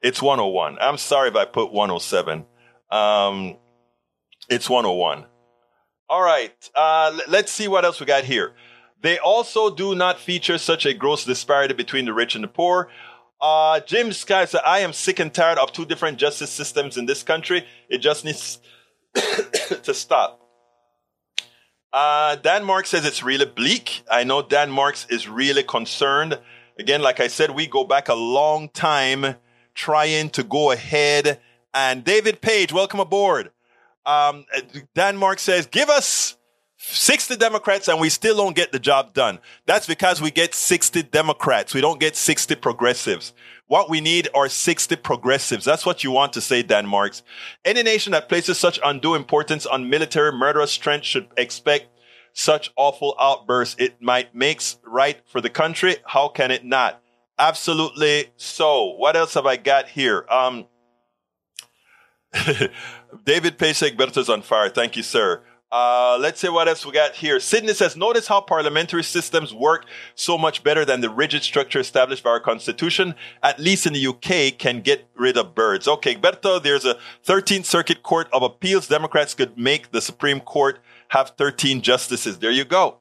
It's 0.05 0.21
101. 0.21 0.77
I'm 0.79 0.99
sorry 0.99 1.29
if 1.29 1.35
I 1.35 1.45
put 1.45 1.73
107. 1.73 2.45
Um, 2.91 3.57
it's 4.47 4.69
101. 4.69 5.25
All 6.07 6.21
right. 6.21 6.53
Uh, 6.75 7.17
let's 7.27 7.51
see 7.51 7.67
what 7.67 7.85
else 7.85 7.99
we 7.99 8.05
got 8.05 8.23
here. 8.23 8.53
They 9.01 9.17
also 9.17 9.73
do 9.73 9.95
not 9.95 10.19
feature 10.19 10.59
such 10.59 10.85
a 10.85 10.93
gross 10.93 11.25
disparity 11.25 11.73
between 11.73 12.05
the 12.05 12.13
rich 12.13 12.35
and 12.35 12.43
the 12.43 12.47
poor. 12.47 12.91
Uh, 13.41 13.79
James 13.79 14.17
Sky 14.17 14.45
said, 14.45 14.61
I 14.63 14.81
am 14.81 14.93
sick 14.93 15.19
and 15.19 15.33
tired 15.33 15.57
of 15.57 15.71
two 15.71 15.85
different 15.85 16.19
justice 16.19 16.51
systems 16.51 16.97
in 16.97 17.07
this 17.07 17.23
country. 17.23 17.65
It 17.89 17.97
just 17.97 18.23
needs 18.25 18.59
to 19.15 19.91
stop. 19.91 20.39
Uh, 21.91 22.35
Dan 22.35 22.63
Marks 22.63 22.89
says 22.89 23.05
it's 23.05 23.23
really 23.23 23.47
bleak. 23.47 24.03
I 24.11 24.23
know 24.23 24.43
Dan 24.43 24.69
Marks 24.69 25.07
is 25.09 25.27
really 25.27 25.63
concerned. 25.63 26.37
Again, 26.77 27.01
like 27.01 27.19
I 27.19 27.27
said, 27.27 27.49
we 27.49 27.65
go 27.65 27.85
back 27.85 28.07
a 28.07 28.13
long 28.13 28.69
time 28.69 29.37
trying 29.75 30.29
to 30.31 30.43
go 30.43 30.71
ahead. 30.71 31.39
And 31.73 32.03
David 32.03 32.41
Page, 32.41 32.73
welcome 32.73 32.99
aboard. 32.99 33.51
Um, 34.05 34.45
Dan 34.93 35.21
says, 35.37 35.67
give 35.67 35.89
us 35.89 36.37
60 36.77 37.37
Democrats 37.37 37.87
and 37.87 37.99
we 37.99 38.09
still 38.09 38.37
don't 38.37 38.55
get 38.55 38.71
the 38.71 38.79
job 38.79 39.13
done. 39.13 39.39
That's 39.65 39.87
because 39.87 40.21
we 40.21 40.31
get 40.31 40.53
60 40.53 41.03
Democrats. 41.03 41.73
We 41.73 41.81
don't 41.81 41.99
get 41.99 42.15
60 42.15 42.55
progressives. 42.55 43.33
What 43.67 43.89
we 43.89 43.99
need 43.99 44.27
are 44.35 44.47
60 44.47 44.95
progressives. 44.97 45.65
That's 45.65 45.85
what 45.85 46.03
you 46.03 46.11
want 46.11 46.33
to 46.33 46.41
say, 46.41 46.61
Dan 46.61 46.85
Marks. 46.85 47.23
Any 47.63 47.81
nation 47.81 48.11
that 48.11 48.29
places 48.29 48.59
such 48.59 48.79
undue 48.83 49.15
importance 49.15 49.65
on 49.65 49.89
military 49.89 50.31
murderous 50.31 50.71
strength 50.71 51.05
should 51.05 51.27
expect 51.35 51.87
such 52.33 52.71
awful 52.75 53.15
outbursts. 53.19 53.75
It 53.79 54.01
might 54.01 54.35
makes 54.35 54.77
right 54.85 55.19
for 55.25 55.41
the 55.41 55.49
country. 55.49 55.97
How 56.05 56.27
can 56.27 56.51
it 56.51 56.63
not? 56.63 57.01
Absolutely 57.37 58.31
so. 58.37 58.95
What 58.95 59.15
else 59.15 59.33
have 59.33 59.45
I 59.45 59.57
got 59.57 59.89
here? 59.89 60.25
Um, 60.29 60.67
David 63.25 63.57
Pesek 63.57 63.97
Berto's 63.97 64.29
on 64.29 64.41
fire. 64.41 64.69
Thank 64.69 64.95
you, 64.95 65.03
sir. 65.03 65.41
Uh, 65.71 66.17
let's 66.21 66.39
see 66.39 66.47
what 66.47 66.69
else 66.69 66.85
we 66.85 66.91
got 66.93 67.15
here. 67.15 67.39
Sydney 67.39 67.73
says, 67.73 67.97
notice 67.97 68.27
how 68.27 68.39
parliamentary 68.39 69.03
systems 69.03 69.53
work 69.53 69.85
so 70.13 70.37
much 70.37 70.63
better 70.63 70.85
than 70.85 71.01
the 71.01 71.09
rigid 71.09 71.43
structure 71.43 71.79
established 71.79 72.23
by 72.23 72.29
our 72.29 72.39
constitution. 72.39 73.13
At 73.43 73.59
least 73.59 73.85
in 73.85 73.91
the 73.91 74.07
UK, 74.07 74.57
can 74.57 74.79
get 74.79 75.09
rid 75.15 75.37
of 75.37 75.53
birds. 75.53 75.87
Okay, 75.87 76.15
Berto, 76.15 76.63
there's 76.63 76.85
a 76.85 76.97
13th 77.25 77.65
Circuit 77.65 78.03
Court 78.03 78.29
of 78.31 78.43
Appeals. 78.43 78.87
Democrats 78.87 79.33
could 79.33 79.57
make 79.57 79.91
the 79.91 80.01
Supreme 80.01 80.39
Court 80.39 80.79
have 81.09 81.31
13 81.31 81.81
justices. 81.81 82.37
There 82.39 82.51
you 82.51 82.63
go. 82.63 82.99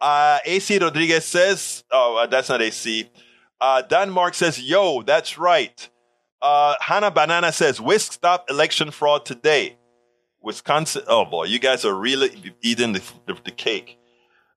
Uh, 0.00 0.38
AC 0.44 0.78
Rodriguez 0.78 1.24
says, 1.24 1.82
oh, 1.90 2.18
uh, 2.22 2.26
that's 2.26 2.48
not 2.48 2.62
AC. 2.62 3.10
Uh, 3.62 3.80
Dan 3.80 4.10
Mark 4.10 4.34
says, 4.34 4.60
yo, 4.60 5.02
that's 5.02 5.38
right. 5.38 5.88
Uh, 6.42 6.74
Hannah 6.80 7.12
Banana 7.12 7.52
says, 7.52 7.80
Whisk 7.80 8.12
stop 8.12 8.50
election 8.50 8.90
fraud 8.90 9.24
today. 9.24 9.76
Wisconsin. 10.42 11.02
Oh 11.06 11.24
boy, 11.24 11.44
you 11.44 11.60
guys 11.60 11.84
are 11.84 11.94
really 11.94 12.54
eating 12.60 12.92
the, 12.92 13.02
the, 13.26 13.38
the 13.44 13.52
cake. 13.52 14.00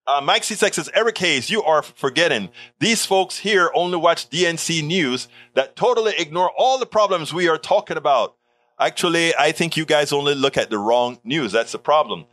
Uh, 0.08 0.22
Mike 0.22 0.44
C. 0.44 0.56
says, 0.56 0.90
Eric 0.96 1.20
Hayes, 1.20 1.52
you 1.52 1.62
are 1.62 1.84
forgetting. 1.84 2.50
These 2.80 3.06
folks 3.06 3.38
here 3.38 3.70
only 3.76 3.98
watch 3.98 4.30
DNC 4.32 4.84
news 4.84 5.28
that 5.54 5.76
totally 5.76 6.14
ignore 6.18 6.52
all 6.58 6.80
the 6.80 6.88
problems 6.88 7.32
we 7.32 7.48
are 7.48 7.60
talking 7.60 7.98
about. 7.98 8.36
Actually, 8.80 9.36
I 9.36 9.52
think 9.52 9.78
you 9.78 9.86
guys 9.86 10.12
only 10.12 10.34
look 10.34 10.58
at 10.58 10.72
the 10.72 10.80
wrong 10.80 11.20
news. 11.24 11.52
That's 11.52 11.74
the 11.74 11.80
problem. 11.80 12.26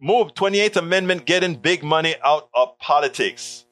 Move 0.00 0.34
28th 0.34 0.76
Amendment 0.76 1.24
getting 1.24 1.54
big 1.54 1.84
money 1.84 2.16
out 2.24 2.48
of 2.52 2.78
politics. 2.78 3.65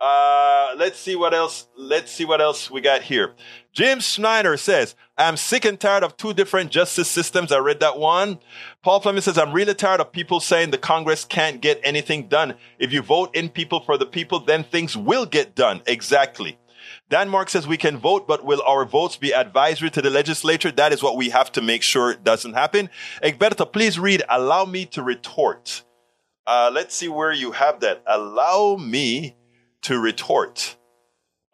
Uh, 0.00 0.74
let's 0.76 0.98
see 0.98 1.16
what 1.16 1.34
else. 1.34 1.66
Let's 1.76 2.12
see 2.12 2.24
what 2.24 2.40
else 2.40 2.70
we 2.70 2.80
got 2.80 3.02
here. 3.02 3.34
James 3.72 4.04
Schneider 4.06 4.56
says, 4.56 4.94
I'm 5.16 5.36
sick 5.36 5.64
and 5.64 5.78
tired 5.78 6.04
of 6.04 6.16
two 6.16 6.32
different 6.32 6.70
justice 6.70 7.08
systems. 7.08 7.50
I 7.50 7.58
read 7.58 7.80
that 7.80 7.98
one. 7.98 8.38
Paul 8.82 9.00
Fleming 9.00 9.22
says, 9.22 9.38
I'm 9.38 9.52
really 9.52 9.74
tired 9.74 10.00
of 10.00 10.12
people 10.12 10.38
saying 10.38 10.70
the 10.70 10.78
Congress 10.78 11.24
can't 11.24 11.60
get 11.60 11.80
anything 11.82 12.28
done. 12.28 12.54
If 12.78 12.92
you 12.92 13.02
vote 13.02 13.34
in 13.34 13.48
people 13.48 13.80
for 13.80 13.98
the 13.98 14.06
people, 14.06 14.38
then 14.38 14.62
things 14.62 14.96
will 14.96 15.26
get 15.26 15.56
done. 15.56 15.82
Exactly. 15.86 16.58
Dan 17.10 17.28
Mark 17.28 17.50
says 17.50 17.66
we 17.66 17.76
can 17.76 17.98
vote, 17.98 18.28
but 18.28 18.44
will 18.44 18.62
our 18.66 18.84
votes 18.84 19.16
be 19.16 19.34
advisory 19.34 19.90
to 19.90 20.02
the 20.02 20.10
legislature? 20.10 20.70
That 20.70 20.92
is 20.92 21.02
what 21.02 21.16
we 21.16 21.30
have 21.30 21.50
to 21.52 21.62
make 21.62 21.82
sure 21.82 22.14
doesn't 22.14 22.54
happen. 22.54 22.88
Egberto, 23.22 23.70
please 23.70 23.98
read, 23.98 24.22
allow 24.28 24.64
me 24.64 24.86
to 24.86 25.02
retort. 25.02 25.84
Uh, 26.46 26.70
let's 26.72 26.94
see 26.94 27.08
where 27.08 27.32
you 27.32 27.52
have 27.52 27.80
that. 27.80 28.02
Allow 28.06 28.76
me 28.76 29.36
to 29.88 29.98
retort. 29.98 30.76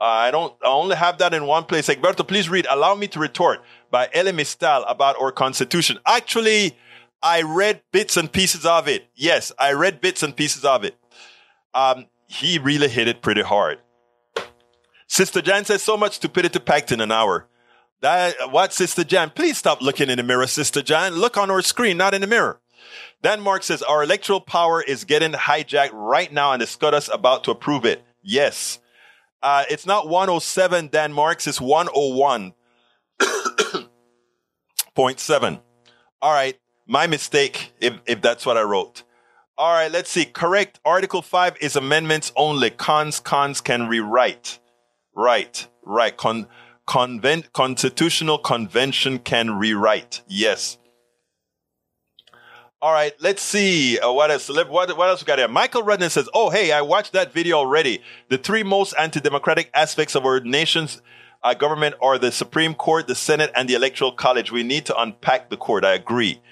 I 0.00 0.32
don't 0.32 0.52
I 0.62 0.66
only 0.66 0.96
have 0.96 1.18
that 1.18 1.32
in 1.32 1.46
one 1.46 1.64
place. 1.64 1.88
Egberto, 1.88 2.26
please 2.26 2.48
read 2.48 2.66
Allow 2.68 2.96
Me 2.96 3.06
to 3.08 3.20
Retort 3.20 3.62
by 3.92 4.10
Elie 4.12 4.32
Mystal 4.32 4.82
about 4.88 5.14
our 5.22 5.30
constitution. 5.30 6.00
Actually, 6.04 6.76
I 7.22 7.42
read 7.42 7.82
bits 7.92 8.16
and 8.16 8.30
pieces 8.30 8.66
of 8.66 8.88
it. 8.88 9.06
Yes, 9.14 9.52
I 9.56 9.72
read 9.72 10.00
bits 10.00 10.24
and 10.24 10.34
pieces 10.34 10.64
of 10.64 10.82
it. 10.82 10.96
Um, 11.74 12.06
he 12.26 12.58
really 12.58 12.88
hit 12.88 13.06
it 13.06 13.22
pretty 13.22 13.42
hard. 13.42 13.78
Sister 15.06 15.40
Jan 15.40 15.64
says 15.64 15.82
so 15.82 15.96
much 15.96 16.14
stupidity 16.16 16.58
packed 16.58 16.90
in 16.90 17.00
an 17.00 17.12
hour. 17.12 17.46
That, 18.00 18.50
what, 18.50 18.72
Sister 18.72 19.04
Jan? 19.04 19.30
Please 19.30 19.58
stop 19.58 19.80
looking 19.80 20.10
in 20.10 20.16
the 20.16 20.24
mirror, 20.24 20.48
Sister 20.48 20.82
Jan. 20.82 21.14
Look 21.14 21.36
on 21.36 21.52
our 21.52 21.62
screen, 21.62 21.96
not 21.96 22.14
in 22.14 22.20
the 22.20 22.26
mirror. 22.26 22.60
Dan 23.22 23.40
Mark 23.40 23.62
says 23.62 23.82
our 23.82 24.02
electoral 24.02 24.40
power 24.40 24.82
is 24.82 25.04
getting 25.04 25.32
hijacked 25.32 25.92
right 25.94 26.30
now 26.30 26.52
and 26.52 26.60
the 26.60 26.66
SCOTUS 26.66 27.08
about 27.08 27.44
to 27.44 27.50
approve 27.50 27.86
it. 27.86 28.04
Yes. 28.24 28.80
Uh, 29.42 29.64
it's 29.70 29.86
not 29.86 30.08
107 30.08 30.88
Dan 30.88 31.12
Marks, 31.12 31.46
it's 31.46 31.60
101.7. 31.60 32.52
All 36.22 36.32
right. 36.32 36.58
My 36.86 37.06
mistake, 37.06 37.72
if, 37.80 37.94
if 38.06 38.20
that's 38.20 38.44
what 38.44 38.56
I 38.56 38.62
wrote. 38.62 39.04
All 39.56 39.72
right, 39.72 39.90
let's 39.90 40.10
see. 40.10 40.24
Correct. 40.24 40.80
Article 40.84 41.22
5 41.22 41.58
is 41.60 41.76
amendments 41.76 42.32
only. 42.36 42.70
Cons, 42.70 43.20
cons 43.20 43.60
can 43.60 43.86
rewrite. 43.86 44.58
Right, 45.14 45.66
right. 45.84 46.16
Con, 46.16 46.48
convent, 46.86 47.52
constitutional 47.52 48.38
convention 48.38 49.18
can 49.18 49.58
rewrite. 49.58 50.22
Yes. 50.26 50.78
All 52.84 52.92
right, 52.92 53.14
let's 53.18 53.40
see 53.40 53.98
uh, 53.98 54.12
what 54.12 54.30
else. 54.30 54.46
What, 54.46 54.68
what 54.68 55.08
else 55.08 55.22
we 55.22 55.24
got 55.24 55.38
here? 55.38 55.48
Michael 55.48 55.82
Redden 55.82 56.10
says, 56.10 56.28
"Oh, 56.34 56.50
hey, 56.50 56.70
I 56.70 56.82
watched 56.82 57.14
that 57.14 57.32
video 57.32 57.56
already. 57.56 58.02
The 58.28 58.36
three 58.36 58.62
most 58.62 58.92
anti-democratic 58.98 59.70
aspects 59.72 60.14
of 60.14 60.26
our 60.26 60.40
nation's 60.40 61.00
uh, 61.42 61.54
government 61.54 61.94
are 62.02 62.18
the 62.18 62.30
Supreme 62.30 62.74
Court, 62.74 63.06
the 63.06 63.14
Senate, 63.14 63.50
and 63.56 63.70
the 63.70 63.74
Electoral 63.74 64.12
College. 64.12 64.52
We 64.52 64.64
need 64.64 64.84
to 64.84 65.00
unpack 65.00 65.48
the 65.48 65.56
court. 65.56 65.82
I 65.82 65.94
agree." 65.94 66.42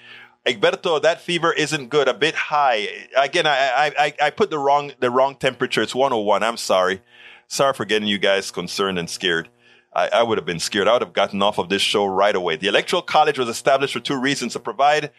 Egberto, 0.43 0.99
that 1.03 1.21
fever 1.21 1.53
isn't 1.53 1.89
good. 1.89 2.07
A 2.07 2.15
bit 2.15 2.33
high. 2.33 2.87
Again, 3.15 3.45
I, 3.45 3.93
I 3.95 4.13
I 4.19 4.29
put 4.31 4.49
the 4.49 4.57
wrong 4.57 4.93
the 4.99 5.11
wrong 5.11 5.35
temperature. 5.35 5.83
It's 5.83 5.93
101. 5.93 6.41
I'm 6.41 6.57
sorry. 6.57 7.03
Sorry 7.47 7.75
for 7.75 7.85
getting 7.85 8.07
you 8.07 8.17
guys 8.17 8.49
concerned 8.49 8.97
and 8.97 9.07
scared. 9.07 9.49
I, 9.95 10.07
I 10.07 10.23
would 10.23 10.39
have 10.39 10.47
been 10.47 10.59
scared. 10.59 10.87
I 10.87 10.93
would 10.93 11.03
have 11.03 11.13
gotten 11.13 11.43
off 11.43 11.59
of 11.59 11.69
this 11.69 11.83
show 11.83 12.07
right 12.07 12.35
away. 12.35 12.55
The 12.55 12.69
Electoral 12.69 13.03
College 13.03 13.37
was 13.37 13.49
established 13.49 13.93
for 13.93 13.99
two 13.99 14.19
reasons: 14.19 14.53
to 14.53 14.59
provide 14.59 15.11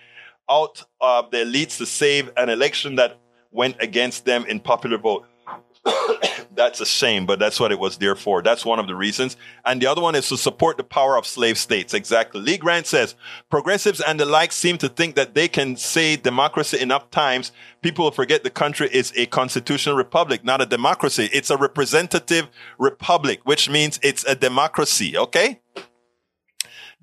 out 0.51 0.85
uh, 1.01 1.21
of 1.21 1.31
the 1.31 1.39
elites 1.39 1.79
to 1.79 1.87
save 1.87 2.31
an 2.37 2.49
election 2.49 2.97
that 2.97 3.19
went 3.51 3.77
against 3.81 4.25
them 4.25 4.45
in 4.47 4.61
popular 4.61 4.99
vote. 4.99 5.27
that's 6.55 6.81
a 6.81 6.87
shame, 6.87 7.27
but 7.27 7.39
that's 7.39 7.61
what 7.61 7.73
it 7.73 7.79
was 7.79 7.99
there 7.99 8.15
for. 8.15 8.43
That's 8.43 8.65
one 8.65 8.79
of 8.79 8.87
the 8.87 8.95
reasons. 8.95 9.37
And 9.65 9.81
the 9.81 9.87
other 9.87 10.01
one 10.01 10.15
is 10.15 10.29
to 10.29 10.37
support 10.37 10.77
the 10.77 10.85
power 10.85 11.17
of 11.17 11.27
slave 11.27 11.59
states. 11.59 11.95
Exactly. 11.95 12.41
Lee 12.41 12.57
Grant 12.57 12.87
says 12.87 13.15
progressives 13.51 14.01
and 14.01 14.19
the 14.19 14.25
like 14.25 14.53
seem 14.53 14.79
to 14.79 14.89
think 14.89 15.15
that 15.17 15.35
they 15.35 15.49
can 15.49 15.77
say 15.77 16.17
democracy 16.17 16.81
enough 16.81 17.11
times. 17.11 17.53
People 17.83 18.05
will 18.05 18.13
forget 18.13 18.45
the 18.45 18.51
country 18.51 18.89
is 18.93 19.13
a 19.17 19.27
constitutional 19.27 19.97
republic, 19.97 20.45
not 20.45 20.61
a 20.61 20.67
democracy. 20.67 21.29
It's 21.33 21.51
a 21.51 21.57
representative 21.57 22.49
republic, 22.79 23.41
which 23.45 23.69
means 23.69 24.01
it's 24.03 24.25
a 24.25 24.35
democracy. 24.35 25.17
Okay. 25.17 25.61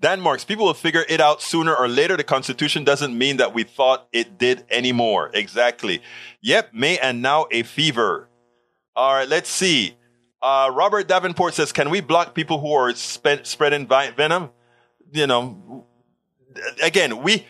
Dan 0.02 0.20
Marks 0.20 0.44
people 0.44 0.66
will 0.66 0.74
figure 0.74 1.06
it 1.08 1.22
out 1.22 1.44
sooner 1.44 1.76
or 1.76 1.88
later. 1.88 2.18
The 2.18 2.24
Constitution 2.24 2.84
doesn't 2.84 3.16
mean 3.16 3.38
that 3.38 3.54
we 3.54 3.64
thought 3.64 4.08
it 4.12 4.40
did 4.40 4.66
anymore. 4.72 5.30
Exactly. 5.34 6.02
Yep, 6.42 6.74
May 6.74 6.98
and 6.98 7.22
now 7.22 7.46
a 7.52 7.62
fever. 7.62 8.28
All 8.96 9.14
right, 9.14 9.30
let's 9.30 9.50
see. 9.50 9.96
Uh, 10.42 10.72
Robert 10.74 11.08
Davenport 11.08 11.54
says, 11.54 11.72
"Can 11.72 11.92
we 11.92 12.02
block 12.02 12.34
people 12.34 12.60
who 12.60 12.74
are 12.74 12.94
spreading 12.96 13.88
venom?" 13.88 14.50
You 15.14 15.28
know, 15.28 15.86
again, 16.82 17.22
we 17.22 17.46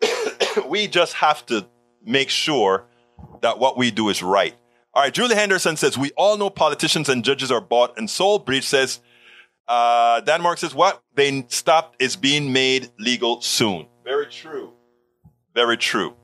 we 0.68 0.86
just 0.86 1.14
have 1.14 1.44
to 1.46 1.66
make 2.04 2.30
sure 2.30 2.84
that 3.40 3.58
what 3.58 3.76
we 3.76 3.90
do 3.90 4.08
is 4.08 4.22
right. 4.22 4.54
All 4.94 5.02
right, 5.02 5.12
Julie 5.12 5.34
Henderson 5.34 5.76
says, 5.76 5.98
"We 5.98 6.12
all 6.16 6.36
know 6.36 6.48
politicians 6.48 7.08
and 7.08 7.24
judges 7.24 7.50
are 7.50 7.60
bought 7.60 7.98
and 7.98 8.08
sold." 8.08 8.46
Breach 8.46 8.68
says, 8.68 9.00
uh, 9.68 10.20
Dan 10.20 10.42
Mark 10.42 10.58
says 10.58 10.74
what 10.74 11.02
they 11.14 11.44
stopped 11.48 12.02
is 12.02 12.16
being 12.16 12.52
made 12.52 12.90
legal 12.98 13.40
soon. 13.40 13.86
Very 14.04 14.26
true. 14.26 14.72
Very 15.54 15.76
true. 15.76 16.14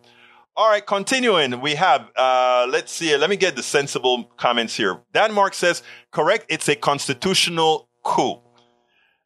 All 0.57 0.71
right, 0.71 0.87
continuing, 0.87 1.61
we 1.61 1.75
have, 1.75 2.13
uh, 2.15 2.69
let's 2.71 2.93
see, 2.93 3.17
let 3.17 3.29
me 3.29 3.37
get 3.37 3.57
the 3.57 3.63
sensible 3.63 4.23
comments 4.37 4.77
here. 4.77 5.01
Dan 5.13 5.35
Mark 5.35 5.53
says, 5.53 5.83
correct, 6.13 6.47
it's 6.49 6.69
a 6.69 6.77
constitutional 6.77 7.89
coup. 8.05 8.41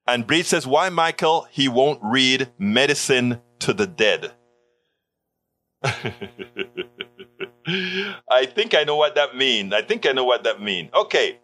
And 0.07 0.27
Breed 0.27 0.47
says, 0.47 0.67
why, 0.67 0.89
Michael, 0.89 1.47
he 1.51 1.69
won't 1.69 2.01
read 2.03 2.51
medicine 2.59 3.43
to 3.59 3.75
the 3.75 3.87
dead? 3.87 4.33
I 5.85 6.15
think 8.47 8.75
I 8.75 8.85
know 8.85 8.97
what 8.97 9.15
that 9.17 9.37
means. 9.37 9.75
I 9.75 9.83
think 9.83 10.07
I 10.07 10.13
know 10.13 10.25
what 10.25 10.45
that 10.45 10.63
means. 10.63 10.89
Okay, 10.95 11.41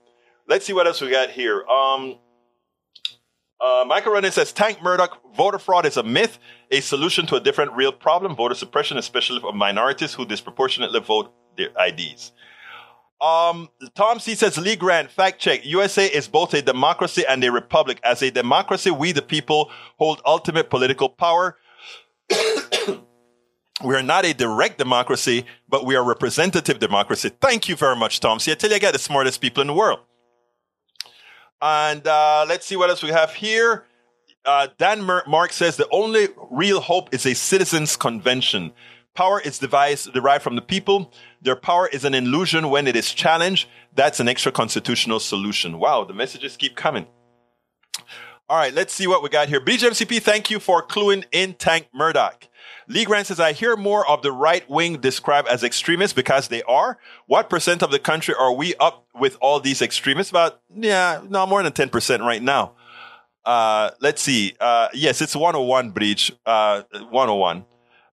let's 0.49 0.65
see 0.65 0.73
what 0.73 0.87
else 0.87 1.03
we 1.03 1.11
got 1.11 1.29
here. 1.29 1.63
Um, 1.67 2.17
uh, 3.65 3.85
Michael 3.87 4.13
Rennan 4.13 4.33
says 4.33 4.53
Tank 4.53 4.83
Murdoch, 4.83 5.21
voter 5.35 5.59
fraud 5.59 5.87
is 5.87 5.97
a 5.97 6.03
myth, 6.03 6.39
a 6.71 6.81
solution 6.81 7.27
to 7.27 7.37
a 7.37 7.41
different 7.41 7.73
real 7.73 7.93
problem, 7.93 8.37
voter 8.37 8.55
suppression, 8.55 8.99
especially 8.99 9.41
for 9.41 9.53
minorities 9.53 10.13
who 10.13 10.27
disproportionately 10.27 11.01
vote 11.01 11.33
their 11.57 11.71
IDs. 11.81 12.33
Um, 13.21 13.71
Tom 13.95 14.21
C 14.21 14.35
says 14.35 14.59
Lee 14.59 14.77
Grant, 14.77 15.11
fact 15.11 15.41
check. 15.41 15.65
USA 15.65 16.07
is 16.07 16.29
both 16.29 16.53
a 16.53 16.61
democracy 16.61 17.25
and 17.27 17.43
a 17.43 17.51
republic. 17.51 18.01
As 18.05 18.23
a 18.23 18.31
democracy, 18.31 18.91
we 18.91 19.13
the 19.13 19.23
people 19.23 19.71
hold 19.99 20.21
ultimate 20.27 20.69
political 20.71 21.09
power. 21.09 21.57
We 23.83 23.95
are 23.97 24.03
not 24.03 24.25
a 24.25 24.33
direct 24.33 24.79
democracy, 24.79 25.45
but 25.69 25.85
we 25.85 25.97
are 25.97 26.05
representative 26.05 26.79
democracy. 26.79 27.31
Thank 27.41 27.69
you 27.69 27.75
very 27.77 27.97
much, 27.97 28.21
Tom. 28.21 28.39
C. 28.39 28.53
I 28.53 28.55
tell 28.55 28.71
you, 28.71 28.77
I 28.77 28.79
got 28.79 28.93
the 28.93 28.99
smartest 29.01 29.41
people 29.41 29.61
in 29.61 29.67
the 29.67 29.75
world. 29.75 29.99
And 31.65 32.07
uh, 32.07 32.45
let's 32.47 32.67
see 32.67 32.77
what 32.77 32.91
else 32.91 33.03
we 33.03 33.09
have 33.09 33.33
here. 33.33 33.87
Uh, 34.45 34.69
Dan 34.77 35.03
Mark 35.03 35.51
says 35.51 35.79
the 35.79 35.89
only 35.89 36.29
real 36.51 36.83
hope 36.83 37.15
is 37.15 37.25
a 37.25 37.35
citizens' 37.35 37.97
convention. 37.97 38.75
Power 39.15 39.41
is 39.41 39.59
devised, 39.59 40.13
derived 40.13 40.45
from 40.45 40.57
the 40.57 40.61
people. 40.61 41.11
Their 41.41 41.57
power 41.57 41.89
is 41.89 42.05
an 42.05 42.13
illusion 42.13 42.69
when 42.69 42.87
it 42.87 42.97
is 42.97 43.15
challenged. 43.15 43.67
That's 43.95 44.21
an 44.21 44.29
extra 44.29 44.53
constitutional 44.53 45.21
solution. 45.21 45.79
Wow, 45.79 46.05
the 46.05 46.13
messages 46.13 46.59
keep 46.59 46.77
coming. 46.77 47.07
All 48.47 48.59
right, 48.59 48.75
let's 48.75 48.93
see 48.93 49.07
what 49.07 49.23
we 49.23 49.31
got 49.31 49.49
here. 49.49 49.61
BGMCP, 49.61 50.21
thank 50.21 50.51
you 50.51 50.61
for 50.61 50.87
cluing 50.87 51.25
in 51.33 51.55
Tank 51.55 51.89
Murdoch. 51.95 52.47
Lee 52.89 53.05
Grant 53.05 53.27
says, 53.27 53.41
I 53.41 53.53
hear 53.53 53.77
more 53.77 54.09
of 54.09 54.23
the 54.23 54.33
right 54.33 54.69
wing 54.69 55.01
described 55.01 55.49
as 55.49 55.65
extremists 55.65 56.15
because 56.15 56.49
they 56.49 56.63
are. 56.65 56.99
What 57.27 57.49
percent 57.51 57.83
of 57.83 57.91
the 57.91 57.99
country 57.99 58.35
are 58.39 58.53
we 58.53 58.75
up 58.77 59.07
with 59.15 59.37
all 59.41 59.61
these 59.61 59.81
extremists? 59.83 60.31
About, 60.31 60.61
yeah, 60.75 61.23
no 61.29 61.47
more 61.47 61.63
than 61.63 61.73
10% 61.73 62.21
right 62.21 62.43
now. 62.43 62.73
Uh, 63.45 63.91
let's 64.01 64.23
see. 64.23 64.55
Uh, 64.61 64.89
yes, 64.95 65.21
it's 65.21 65.37
101 65.37 65.91
breach. 65.91 66.33
Uh, 66.47 66.83
101. 66.93 67.65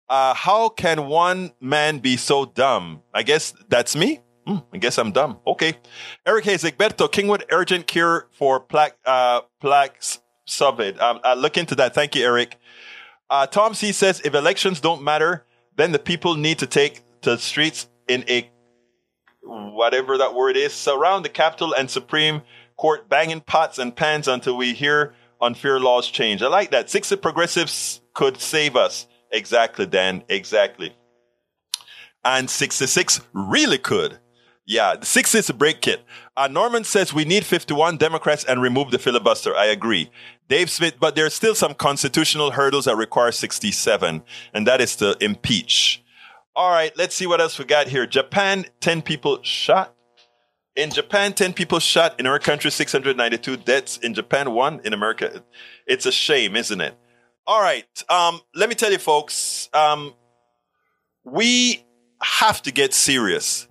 Uh, 0.10 0.34
how 0.34 0.68
can 0.68 1.08
one 1.08 1.52
man 1.62 2.00
be 2.00 2.18
so 2.18 2.46
dumb? 2.46 3.02
I 3.14 3.24
guess 3.24 3.54
that's 3.70 3.96
me. 3.96 4.20
Hmm, 4.46 4.58
I 4.74 4.78
guess 4.78 4.98
I'm 4.98 5.12
dumb. 5.12 5.40
Okay. 5.48 5.78
Eric 6.26 6.46
Hayes, 6.46 6.64
Egberto, 6.64 7.08
Kingwood 7.10 7.44
urgent 7.52 7.88
cure 7.88 8.28
for 8.32 8.60
plaque, 8.60 8.98
uh, 9.06 9.42
plaques 9.62 10.20
subid. 10.48 11.00
Um, 11.00 11.20
I'll 11.24 11.38
look 11.38 11.58
into 11.58 11.76
that. 11.76 11.94
Thank 11.94 12.16
you, 12.16 12.26
Eric. 12.26 12.58
Uh, 13.32 13.48
Tom 13.48 13.74
C 13.74 13.94
says 13.94 14.22
if 14.26 14.36
elections 14.36 14.82
don't 14.82 15.02
matter, 15.02 15.46
then 15.78 15.94
the 15.94 16.00
people 16.00 16.36
need 16.36 16.60
to 16.60 16.68
take 16.68 17.02
to 17.22 17.32
the 17.32 17.38
streets 17.38 17.88
in 18.10 18.26
a 18.30 18.52
whatever 19.42 20.18
that 20.18 20.36
word 20.36 20.58
is, 20.58 20.74
surround 20.74 21.24
the 21.24 21.30
Capitol 21.30 21.74
and 21.74 21.90
Supreme 21.90 22.42
Court, 22.76 23.08
banging 23.08 23.40
pots 23.40 23.80
and 23.80 23.96
pans 23.96 24.28
until 24.28 24.58
we 24.58 24.74
hear 24.74 25.14
unfair 25.40 25.80
laws 25.80 26.10
change. 26.10 26.42
I 26.42 26.48
like 26.48 26.72
that. 26.72 26.90
Six 26.90 27.16
progressives 27.16 28.02
could 28.14 28.40
save 28.40 28.76
us. 28.76 29.08
Exactly, 29.32 29.86
Dan. 29.86 30.24
Exactly. 30.28 30.94
And 32.26 32.50
66 32.50 33.22
really 33.34 33.78
could. 33.78 34.20
Yeah, 34.72 34.96
six 35.02 35.36
is 35.36 35.50
a 35.50 35.54
break 35.54 35.82
kit. 35.82 36.02
Uh, 36.38 36.48
Norman 36.48 36.86
says 36.86 37.14
we 37.14 37.26
need 37.26 37.44
51 37.44 37.98
Democrats 37.98 38.46
and 38.46 38.62
remove 38.62 38.90
the 38.90 39.00
filibuster. 39.00 39.54
I 39.54 39.66
agree. 39.66 40.10
Dave 40.48 40.70
Smith, 40.70 40.94
but 40.98 41.14
there's 41.14 41.34
still 41.34 41.56
some 41.56 41.74
constitutional 41.74 42.52
hurdles 42.52 42.86
that 42.86 42.96
require 42.96 43.34
67, 43.34 44.24
and 44.54 44.68
that 44.68 44.80
is 44.80 44.96
to 44.96 45.18
impeach. 45.20 46.02
All 46.56 46.72
right, 46.72 46.98
let's 46.98 47.14
see 47.14 47.28
what 47.28 47.42
else 47.42 47.60
we 47.60 47.66
got 47.66 47.90
here. 47.90 48.08
Japan, 48.08 48.66
10 48.80 49.02
people 49.02 49.44
shot. 49.44 49.94
In 50.78 50.90
Japan, 50.90 51.34
10 51.34 51.52
people 51.52 51.80
shot. 51.80 52.18
In 52.18 52.26
our 52.26 52.40
country, 52.40 52.72
692 52.72 53.58
deaths. 53.58 53.98
In 53.98 54.14
Japan, 54.14 54.54
one. 54.54 54.80
In 54.86 54.94
America, 54.94 55.44
it's 55.86 56.06
a 56.06 56.14
shame, 56.14 56.56
isn't 56.56 56.80
it? 56.80 56.96
All 57.46 57.62
right. 57.62 58.04
Um, 58.08 58.40
let 58.56 58.70
me 58.70 58.76
tell 58.76 58.94
you, 58.94 59.00
folks, 59.00 59.68
um, 59.74 60.14
we 61.26 61.84
have 62.22 62.62
to 62.62 62.72
get 62.72 62.94
serious 62.94 63.68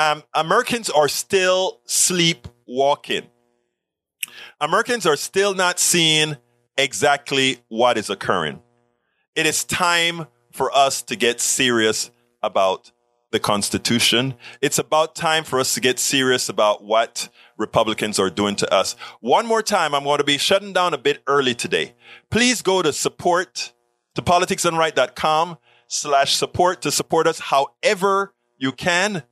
um, 0.00 0.22
Americans 0.32 0.88
are 0.88 1.08
still 1.08 1.80
sleepwalking. 1.84 3.26
Americans 4.58 5.04
are 5.04 5.16
still 5.16 5.54
not 5.54 5.78
seeing 5.78 6.38
exactly 6.78 7.58
what 7.68 7.98
is 7.98 8.08
occurring. 8.08 8.60
It 9.36 9.44
is 9.44 9.62
time 9.62 10.26
for 10.52 10.74
us 10.74 11.02
to 11.02 11.16
get 11.16 11.38
serious 11.38 12.10
about 12.42 12.92
the 13.30 13.38
Constitution. 13.38 14.34
It's 14.62 14.78
about 14.78 15.14
time 15.14 15.44
for 15.44 15.60
us 15.60 15.74
to 15.74 15.80
get 15.82 15.98
serious 15.98 16.48
about 16.48 16.82
what 16.82 17.28
Republicans 17.58 18.18
are 18.18 18.30
doing 18.30 18.56
to 18.56 18.72
us. 18.72 18.96
One 19.20 19.46
more 19.46 19.62
time, 19.62 19.94
I'm 19.94 20.04
going 20.04 20.18
to 20.18 20.24
be 20.24 20.38
shutting 20.38 20.72
down 20.72 20.94
a 20.94 20.98
bit 20.98 21.22
early 21.26 21.54
today. 21.54 21.94
Please 22.30 22.62
go 22.62 22.80
to 22.80 22.94
support 22.94 23.74
to 24.14 24.22
politicsdoneright.com 24.22 25.58
slash 25.88 26.36
support 26.36 26.80
to 26.82 26.90
support 26.90 27.26
us 27.26 27.38
however 27.38 28.32
you 28.56 28.72
can 28.72 29.24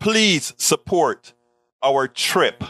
please 0.00 0.54
support 0.56 1.34
our 1.82 2.08
trip 2.08 2.64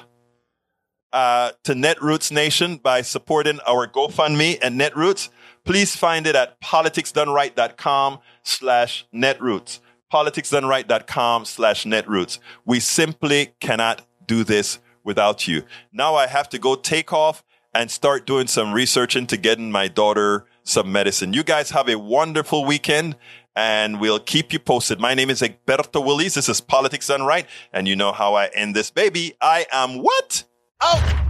uh, 1.13 1.53
to 1.65 1.73
Netroots 1.73 2.31
Nation 2.31 2.77
by 2.77 3.03
supporting 3.03 3.61
our 3.67 3.87
GoFundMe 3.87 4.59
and 4.61 4.79
Netroots. 4.79 5.31
Please 5.65 5.97
find 5.97 6.27
it 6.27 6.37
at 6.37 6.61
politicsdoneright.com 6.61 8.19
slash 8.43 9.07
netroots. 9.15 9.81
Politicsdoneright.com 10.13 11.45
slash 11.45 11.85
netroots. 11.85 12.39
We 12.65 12.81
simply 12.81 13.55
cannot 13.61 14.03
do 14.27 14.45
this 14.45 14.81
without 15.05 15.47
you. 15.49 15.63
Now 15.93 16.17
I 16.17 16.27
have 16.27 16.49
to 16.51 16.59
go 16.59 16.75
take 16.75 17.13
off 17.13 17.45
and 17.73 17.91
start 17.91 18.27
doing 18.27 18.49
some 18.49 18.73
research 18.73 19.15
into 19.15 19.37
getting 19.37 19.71
my 19.71 19.87
daughter 19.87 20.47
some 20.65 20.93
medicine. 20.93 21.33
You 21.33 21.43
guys 21.43 21.71
have 21.71 21.89
a 21.89 21.99
wonderful 21.99 22.65
weekend 22.65 23.17
and 23.61 24.01
we'll 24.01 24.19
keep 24.19 24.55
you 24.55 24.59
posted. 24.59 24.99
My 25.01 25.13
name 25.13 25.29
is 25.29 25.43
Egberto 25.43 26.03
Willis. 26.03 26.33
This 26.33 26.49
is 26.49 26.63
Politics 26.63 27.09
Done 27.09 27.25
Right. 27.25 27.47
And 27.75 27.87
you 27.87 27.95
know 27.95 28.11
how 28.11 28.35
I 28.35 28.47
end 28.47 28.75
this 28.75 28.91
baby. 28.91 29.35
I 29.43 29.67
am 29.71 29.99
what? 29.99 30.45
Out! 30.81 31.30